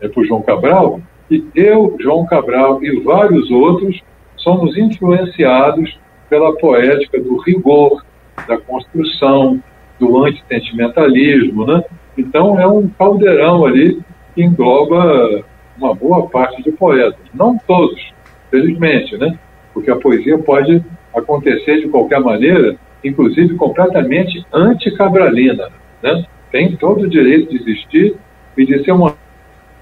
é 0.01 0.07
por 0.07 0.26
João 0.26 0.41
Cabral, 0.41 1.01
e 1.30 1.45
eu, 1.55 1.95
João 1.99 2.25
Cabral 2.25 2.84
e 2.84 2.99
vários 3.01 3.49
outros 3.51 4.01
somos 4.36 4.78
influenciados 4.78 5.99
pela 6.30 6.55
poética 6.57 7.19
do 7.19 7.38
rigor, 7.38 8.03
da 8.47 8.57
construção, 8.57 9.61
do 9.99 10.23
antissentimentalismo, 10.23 11.65
né? 11.65 11.84
Então 12.17 12.59
é 12.59 12.67
um 12.67 12.88
caldeirão 12.88 13.65
ali 13.65 13.99
que 14.34 14.43
engloba 14.43 15.43
uma 15.78 15.93
boa 15.93 16.28
parte 16.28 16.61
de 16.63 16.71
poetas, 16.71 17.19
não 17.34 17.57
todos, 17.67 18.13
felizmente, 18.49 19.17
né? 19.17 19.38
Porque 19.73 19.91
a 19.91 19.95
poesia 19.95 20.38
pode 20.38 20.84
acontecer 21.13 21.82
de 21.82 21.89
qualquer 21.89 22.19
maneira 22.19 22.78
inclusive 23.03 23.55
completamente 23.55 24.45
anticabralina. 24.53 25.69
Né? 26.01 26.25
Tem 26.51 26.75
todo 26.75 27.03
o 27.03 27.09
direito 27.09 27.49
de 27.49 27.57
existir 27.57 28.15
e 28.57 28.65
de 28.65 28.84
ser 28.84 28.91
uma, 28.91 29.15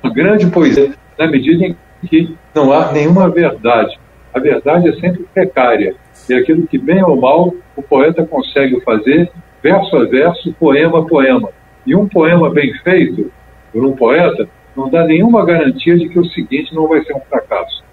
uma 0.03 0.13
grande 0.13 0.47
poesia, 0.47 0.93
na 1.17 1.27
medida 1.27 1.65
em 1.65 1.75
que 2.07 2.35
não 2.53 2.71
há 2.71 2.91
nenhuma 2.91 3.29
verdade. 3.29 3.97
A 4.33 4.39
verdade 4.39 4.89
é 4.89 4.93
sempre 4.93 5.23
precária. 5.33 5.95
E 6.29 6.33
é 6.33 6.37
aquilo 6.37 6.67
que, 6.67 6.77
bem 6.77 7.03
ou 7.03 7.19
mal, 7.19 7.53
o 7.75 7.81
poeta 7.81 8.25
consegue 8.25 8.81
fazer, 8.81 9.31
verso 9.61 9.95
a 9.95 10.05
verso, 10.05 10.53
poema 10.53 10.99
a 10.99 11.05
poema. 11.05 11.49
E 11.85 11.95
um 11.95 12.07
poema 12.07 12.49
bem 12.49 12.73
feito 12.83 13.31
por 13.71 13.85
um 13.85 13.95
poeta 13.95 14.47
não 14.75 14.89
dá 14.89 15.05
nenhuma 15.05 15.45
garantia 15.45 15.97
de 15.97 16.09
que 16.09 16.19
o 16.19 16.25
seguinte 16.25 16.73
não 16.73 16.87
vai 16.87 17.03
ser 17.03 17.13
um 17.15 17.21
fracasso. 17.21 17.83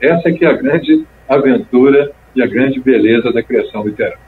Essa 0.00 0.28
é 0.28 0.32
que 0.32 0.44
é 0.44 0.48
a 0.48 0.52
grande 0.52 1.06
aventura 1.28 2.12
e 2.34 2.42
a 2.42 2.46
grande 2.46 2.78
beleza 2.80 3.32
da 3.32 3.42
criação 3.42 3.86
literária. 3.86 4.18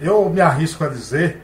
Eu 0.00 0.30
me 0.30 0.40
arrisco 0.40 0.84
a 0.84 0.88
dizer 0.88 1.38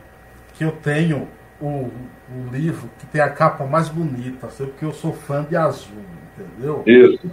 que 0.54 0.64
eu 0.64 0.72
tenho 0.72 1.28
o, 1.64 1.90
o 2.30 2.50
livro 2.52 2.88
que 2.98 3.06
tem 3.06 3.20
a 3.20 3.30
capa 3.30 3.64
mais 3.64 3.88
bonita, 3.88 4.48
porque 4.48 4.84
eu 4.84 4.92
sou 4.92 5.12
fã 5.12 5.44
de 5.48 5.56
azul, 5.56 5.96
entendeu? 6.36 6.82
Isso. 6.86 7.30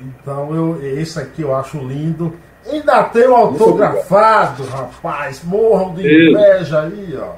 Então, 0.00 0.54
eu, 0.54 0.98
esse 0.98 1.18
aqui 1.18 1.42
eu 1.42 1.54
acho 1.54 1.78
lindo. 1.78 2.34
Ainda 2.70 3.04
tem 3.04 3.26
o 3.28 3.34
autografado, 3.34 4.64
rapaz. 4.64 5.42
Morram 5.44 5.94
de 5.94 6.02
inveja 6.02 6.82
aí, 6.82 7.16
ó. 7.16 7.34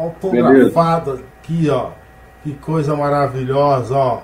Autografado 0.00 1.12
Beleza. 1.12 1.28
aqui, 1.38 1.68
ó. 1.70 1.90
Que 2.42 2.54
coisa 2.54 2.96
maravilhosa, 2.96 3.94
ó. 3.94 4.22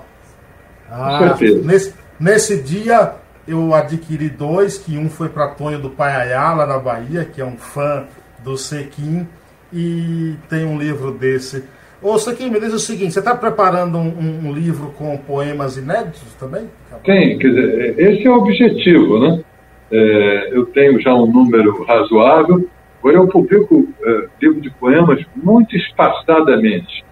Ah, 0.91 1.35
nesse, 1.63 1.93
nesse 2.19 2.61
dia 2.61 3.13
eu 3.47 3.73
adquiri 3.73 4.29
dois, 4.29 4.77
que 4.77 4.97
um 4.97 5.09
foi 5.09 5.29
para 5.29 5.49
Tonho 5.49 5.79
do 5.79 5.89
Paiaiá, 5.89 6.53
lá 6.53 6.65
na 6.65 6.79
Bahia, 6.79 7.25
que 7.25 7.39
é 7.39 7.45
um 7.45 7.57
fã 7.57 8.05
do 8.39 8.57
Sequim 8.57 9.27
e 9.73 10.35
tem 10.49 10.65
um 10.65 10.77
livro 10.77 11.11
desse. 11.11 11.63
Ô, 12.01 12.17
Sequim, 12.17 12.49
me 12.49 12.59
diz 12.59 12.73
o 12.73 12.79
seguinte, 12.79 13.13
você 13.13 13.19
está 13.19 13.35
preparando 13.35 13.97
um, 13.97 14.47
um, 14.47 14.53
livro 14.53 14.93
com 14.97 15.17
poemas 15.17 15.75
inéditos 15.75 16.33
também? 16.35 16.69
Tem, 17.03 17.37
quer 17.37 17.49
dizer, 17.49 17.99
esse 17.99 18.25
é 18.25 18.29
o 18.29 18.35
objetivo, 18.35 19.19
né? 19.19 19.43
É, 19.91 20.49
eu 20.51 20.65
tenho 20.67 20.99
já 21.01 21.13
um 21.13 21.25
número 21.25 21.83
razoável, 21.83 22.69
agora 22.99 23.17
eu 23.17 23.27
publico 23.27 23.87
é, 24.01 24.27
livro 24.41 24.61
de 24.61 24.69
poemas 24.69 25.25
muito 25.35 25.75
espaçadamente, 25.75 27.03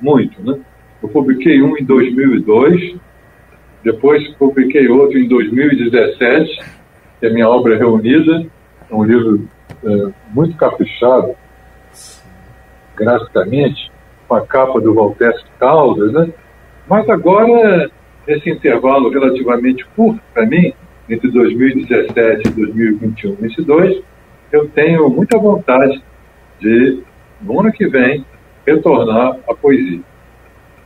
muito, 0.00 0.42
né? 0.42 0.58
Eu 1.02 1.08
publiquei 1.08 1.62
um 1.62 1.76
em 1.78 1.84
2002, 1.84 2.96
depois 3.82 4.26
publiquei 4.34 4.88
outro 4.88 5.18
em 5.18 5.28
2017, 5.28 6.58
que 7.20 7.26
é 7.26 7.28
a 7.28 7.32
minha 7.32 7.48
obra 7.48 7.78
reunida, 7.78 8.46
é 8.90 8.94
um 8.94 9.04
livro 9.04 9.48
é, 9.84 10.12
muito 10.34 10.56
caprichado, 10.56 11.34
graficamente, 12.96 13.90
com 14.26 14.34
a 14.34 14.46
capa 14.46 14.80
do 14.80 14.94
Walter 14.94 15.34
Caldas, 15.58 16.12
né? 16.12 16.32
Mas 16.88 17.08
agora, 17.08 17.90
esse 18.26 18.50
intervalo 18.50 19.10
relativamente 19.10 19.84
curto 19.96 20.20
para 20.32 20.46
mim, 20.46 20.72
entre 21.08 21.30
2017 21.30 22.48
e 22.48 22.50
2021, 22.50 23.34
2022, 23.34 24.02
eu 24.52 24.68
tenho 24.68 25.08
muita 25.08 25.38
vontade 25.38 26.02
de, 26.60 27.02
no 27.40 27.60
ano 27.60 27.72
que 27.72 27.86
vem, 27.88 28.24
retornar 28.66 29.36
à 29.48 29.54
poesia. 29.54 30.00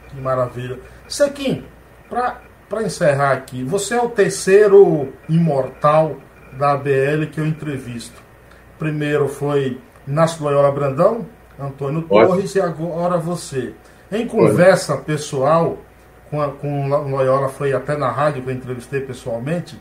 Que 0.09 0.21
maravilha. 0.21 0.79
Sequim, 1.07 1.65
para 2.09 2.83
encerrar 2.83 3.33
aqui, 3.33 3.63
você 3.63 3.95
é 3.95 4.03
o 4.03 4.09
terceiro 4.09 5.13
imortal 5.29 6.17
da 6.53 6.73
ABL 6.73 7.27
que 7.31 7.41
eu 7.41 7.47
entrevisto. 7.47 8.21
Primeiro 8.79 9.29
foi 9.29 9.79
Inácio 10.07 10.43
Loyola 10.43 10.73
Brandão, 10.73 11.27
Antônio 11.59 12.03
Torres 12.03 12.55
e 12.55 12.61
agora 12.61 13.19
você. 13.19 13.75
Em 14.11 14.27
conversa 14.27 14.97
pessoal 14.97 15.79
com, 16.31 16.41
a, 16.41 16.49
com 16.51 16.91
o 16.91 17.09
Loyola, 17.09 17.49
foi 17.49 17.73
até 17.73 17.97
na 17.97 18.11
rádio 18.11 18.43
que 18.43 18.51
eu 18.51 18.55
entrevistei 18.55 19.01
pessoalmente, 19.01 19.81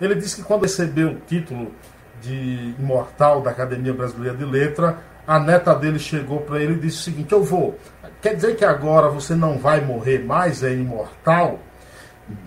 ele 0.00 0.14
disse 0.14 0.36
que 0.36 0.42
quando 0.42 0.62
recebeu 0.62 1.10
o 1.10 1.14
título 1.26 1.72
de 2.20 2.74
imortal 2.78 3.40
da 3.40 3.50
Academia 3.50 3.92
Brasileira 3.92 4.36
de 4.36 4.44
Letra, 4.44 4.98
a 5.26 5.38
neta 5.38 5.74
dele 5.74 5.98
chegou 5.98 6.40
para 6.40 6.60
ele 6.60 6.74
e 6.74 6.78
disse 6.78 6.98
o 6.98 7.02
seguinte: 7.02 7.32
Eu 7.32 7.42
vou. 7.42 7.76
Quer 8.22 8.34
dizer 8.34 8.56
que 8.56 8.64
agora 8.64 9.08
você 9.08 9.34
não 9.34 9.58
vai 9.58 9.80
morrer 9.80 10.24
mais, 10.24 10.62
é 10.62 10.72
imortal? 10.72 11.60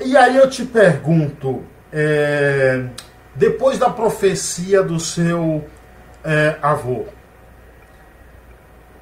E 0.03 0.15
aí 0.17 0.38
eu 0.38 0.49
te 0.49 0.65
pergunto, 0.65 1.63
é, 1.91 2.86
depois 3.36 3.79
da 3.79 3.89
profecia 3.89 4.84
do 4.84 4.99
seu 4.99 5.65
é, 6.23 6.57
avô, 6.61 7.05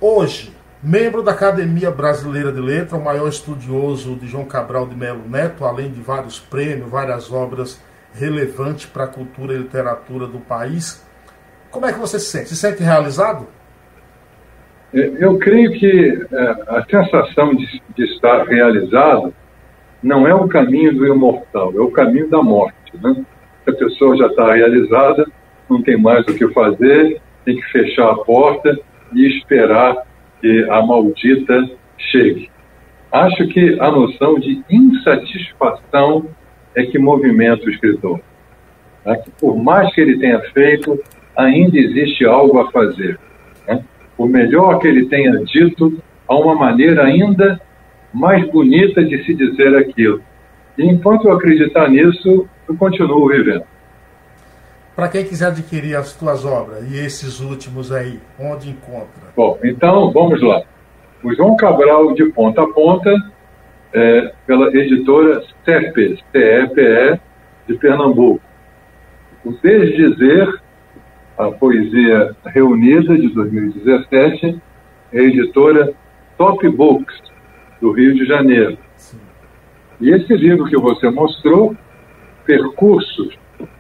Hoje, 0.02 0.54
membro 0.82 1.22
da 1.22 1.32
Academia 1.32 1.92
Brasileira 1.92 2.54
de 2.54 2.62
Letra, 2.62 2.96
o 2.96 3.04
maior 3.04 3.28
estudioso 3.28 4.16
de 4.16 4.28
João 4.28 4.46
Cabral 4.46 4.88
de 4.88 4.96
Melo 4.96 5.28
Neto, 5.28 5.66
além 5.66 5.92
de 5.92 6.00
vários 6.00 6.40
prêmios, 6.40 6.90
várias 6.90 7.30
obras 7.30 7.84
relevantes 8.14 8.86
para 8.86 9.04
a 9.04 9.08
cultura 9.08 9.54
e 9.54 9.58
literatura 9.58 10.26
do 10.26 10.40
país. 10.40 11.06
Como 11.70 11.86
é 11.86 11.92
que 11.92 12.00
você 12.00 12.18
se 12.18 12.28
sente? 12.28 12.48
Se 12.48 12.56
sente 12.56 12.82
realizado? 12.82 13.46
Eu 14.94 15.38
creio 15.38 15.74
que 15.74 16.26
é, 16.32 16.50
a 16.70 16.86
sensação 16.90 17.54
de, 17.54 17.82
de 17.94 18.06
estar 18.14 18.46
realizado 18.46 19.34
não 20.02 20.26
é 20.26 20.34
o 20.34 20.48
caminho 20.48 20.96
do 20.96 21.06
imortal, 21.08 21.74
é 21.76 21.82
o 21.82 21.92
caminho 21.92 22.30
da 22.30 22.42
morte. 22.42 22.94
Né? 23.04 23.26
A 23.68 23.72
pessoa 23.74 24.16
já 24.16 24.28
está 24.28 24.54
realizada, 24.54 25.28
não 25.70 25.84
tem 25.84 25.98
mais 25.98 26.26
o 26.26 26.34
que 26.34 26.48
fazer, 26.54 27.22
tem 27.44 27.58
que 27.58 27.70
fechar 27.70 28.10
a 28.10 28.16
porta 28.16 28.80
e 29.14 29.26
esperar 29.38 29.96
que 30.42 30.70
a 30.70 30.82
maldita 30.82 31.70
chegue. 31.98 32.50
Acho 33.12 33.48
que 33.48 33.80
a 33.80 33.92
noção 33.92 34.40
de 34.40 34.62
insatisfação 34.70 36.28
é 36.76 36.84
que 36.84 37.00
movimenta 37.00 37.66
o 37.66 37.70
escritor. 37.70 38.20
Né? 39.06 39.16
Que 39.18 39.32
por 39.32 39.58
mais 39.58 39.94
que 39.94 40.02
ele 40.02 40.20
tenha 40.20 40.40
feito, 40.52 41.00
ainda 41.36 41.78
existe 41.78 42.26
algo 42.26 42.60
a 42.60 42.72
fazer. 42.72 43.20
Né? 43.68 43.84
Por 44.16 44.30
melhor 44.30 44.80
que 44.80 44.88
ele 44.88 45.06
tenha 45.08 45.32
dito, 45.44 46.02
há 46.28 46.36
uma 46.36 46.56
maneira 46.56 47.04
ainda 47.04 47.60
mais 48.14 48.48
bonita 48.50 49.04
de 49.04 49.24
se 49.26 49.34
dizer 49.34 49.76
aquilo. 49.76 50.22
E 50.78 50.86
enquanto 50.86 51.28
eu 51.28 51.34
acreditar 51.34 51.90
nisso, 51.90 52.48
eu 52.68 52.76
continuo 52.78 53.28
vivendo 53.28 53.64
para 54.96 55.08
quem 55.08 55.26
quiser 55.26 55.48
adquirir 55.48 55.96
as 55.96 56.14
tuas 56.14 56.44
obras 56.46 56.90
e 56.92 56.98
esses 56.98 57.40
últimos 57.40 57.92
aí, 57.92 58.20
onde 58.40 58.70
encontra? 58.70 59.30
Bom, 59.36 59.58
então 59.64 60.12
vamos 60.12 60.42
lá. 60.42 60.62
O 61.24 61.34
João 61.34 61.56
Cabral 61.56 62.14
de 62.14 62.26
Ponta 62.32 62.64
a 62.64 62.68
Ponta, 62.68 63.14
é, 63.94 64.34
pela 64.46 64.68
editora 64.76 65.42
CEPE, 65.66 66.24
CEPE 66.32 67.20
de 67.68 67.76
Pernambuco. 67.76 68.42
O 69.46 69.52
Desdizer, 69.54 70.60
a 71.38 71.50
poesia 71.52 72.36
reunida 72.46 73.18
de 73.18 73.30
2017, 73.30 74.62
é 75.14 75.20
a 75.20 75.24
editora 75.24 75.94
Top 76.38 76.68
Books, 76.70 77.16
do 77.82 77.92
Rio 77.92 78.14
de 78.14 78.26
Janeiro. 78.26 78.78
Sim. 78.96 79.20
E 80.02 80.12
esse 80.12 80.34
livro 80.36 80.66
que 80.66 80.78
você 80.78 81.10
mostrou, 81.10 81.76
Percursos 82.46 83.38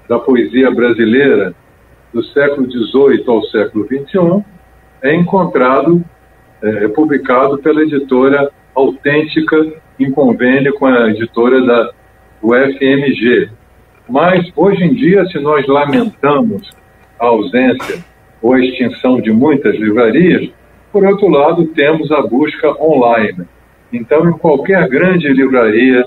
da 0.10 0.18
poesia 0.18 0.72
brasileira 0.72 1.54
do 2.12 2.24
século 2.24 2.70
XVIII 2.70 3.24
ao 3.28 3.44
século 3.44 3.86
XXI 3.86 4.44
é 5.04 5.16
encontrado, 5.16 6.04
é, 6.62 6.86
é, 6.86 6.88
publicado 6.88 7.60
pela 7.60 7.84
editora 7.84 8.52
Autêntica, 8.74 9.56
em 10.00 10.10
convênio 10.12 10.74
com 10.74 10.88
a 10.88 11.10
editora 11.10 11.64
da 11.64 11.92
UFMG. 12.42 13.50
Mas, 14.10 14.52
hoje 14.56 14.84
em 14.84 14.94
dia, 14.94 15.26
se 15.26 15.38
nós 15.40 15.68
lamentamos 15.68 16.70
a 17.20 17.26
ausência 17.28 18.04
ou 18.42 18.54
a 18.54 18.60
extinção 18.60 19.22
de 19.22 19.32
muitas 19.32 19.76
livrarias, 19.76 20.50
por 20.92 21.06
outro 21.06 21.28
lado, 21.28 21.68
temos 21.68 22.12
a 22.12 22.22
busca 22.22 22.72
online. 22.82 23.46
Então, 23.94 24.28
em 24.28 24.34
qualquer 24.34 24.88
grande 24.88 25.28
livraria 25.28 26.04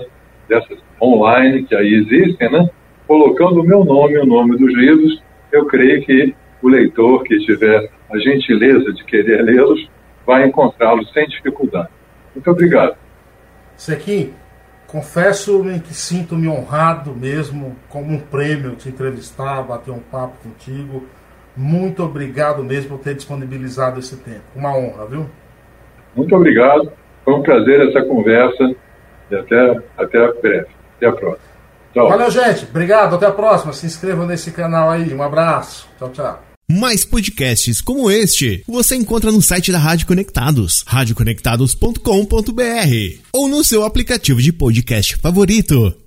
dessas 0.49 0.77
online 1.01 1.63
que 1.63 1.75
aí 1.75 1.93
existem, 1.93 2.51
né, 2.51 2.69
colocando 3.07 3.61
o 3.61 3.63
meu 3.63 3.83
nome 3.83 4.13
e 4.13 4.19
o 4.19 4.25
nome 4.25 4.57
dos 4.57 4.73
livros, 4.73 5.21
eu 5.51 5.65
creio 5.65 6.03
que 6.03 6.35
o 6.61 6.69
leitor 6.69 7.23
que 7.23 7.37
tiver 7.39 7.89
a 8.11 8.17
gentileza 8.17 8.93
de 8.93 9.03
querer 9.03 9.43
lê-los 9.43 9.89
vai 10.25 10.47
encontrá-los 10.47 11.11
sem 11.11 11.27
dificuldade. 11.27 11.89
Muito 12.33 12.49
obrigado. 12.49 12.95
Sequim, 13.75 14.33
confesso-me 14.87 15.79
que 15.79 15.93
sinto-me 15.93 16.47
honrado 16.47 17.13
mesmo, 17.13 17.75
como 17.89 18.13
um 18.13 18.19
prêmio, 18.19 18.75
te 18.75 18.89
entrevistar, 18.89 19.61
bater 19.63 19.91
um 19.91 19.99
papo 19.99 20.37
contigo. 20.43 21.05
Muito 21.55 22.03
obrigado 22.03 22.63
mesmo 22.63 22.97
por 22.97 23.03
ter 23.03 23.15
disponibilizado 23.15 23.99
esse 23.99 24.17
tempo. 24.17 24.43
Uma 24.55 24.75
honra, 24.75 25.05
viu? 25.05 25.25
Muito 26.15 26.35
obrigado. 26.35 26.91
Foi 27.23 27.33
um 27.33 27.41
prazer 27.41 27.89
essa 27.89 28.03
conversa 28.05 28.75
e 29.29 29.35
até, 29.35 29.81
até 29.97 30.31
breve. 30.41 30.67
Até 30.97 31.07
a 31.07 31.11
próxima. 31.11 31.52
Tchau. 31.93 32.09
Valeu, 32.09 32.31
gente. 32.31 32.65
Obrigado. 32.65 33.15
Até 33.15 33.27
a 33.27 33.31
próxima. 33.31 33.73
Se 33.73 33.85
inscrevam 33.85 34.25
nesse 34.25 34.51
canal 34.51 34.89
aí. 34.89 35.13
Um 35.13 35.21
abraço. 35.21 35.87
Tchau, 35.97 36.09
tchau. 36.09 36.43
Mais 36.69 37.05
podcasts 37.05 37.81
como 37.81 38.09
este 38.09 38.63
você 38.67 38.95
encontra 38.95 39.31
no 39.31 39.41
site 39.41 39.71
da 39.71 39.77
Rádio 39.77 40.07
Conectados, 40.07 40.83
radioconectados.com.br 40.87 43.19
ou 43.33 43.49
no 43.49 43.63
seu 43.63 43.83
aplicativo 43.83 44.41
de 44.41 44.53
podcast 44.53 45.17
favorito. 45.17 46.02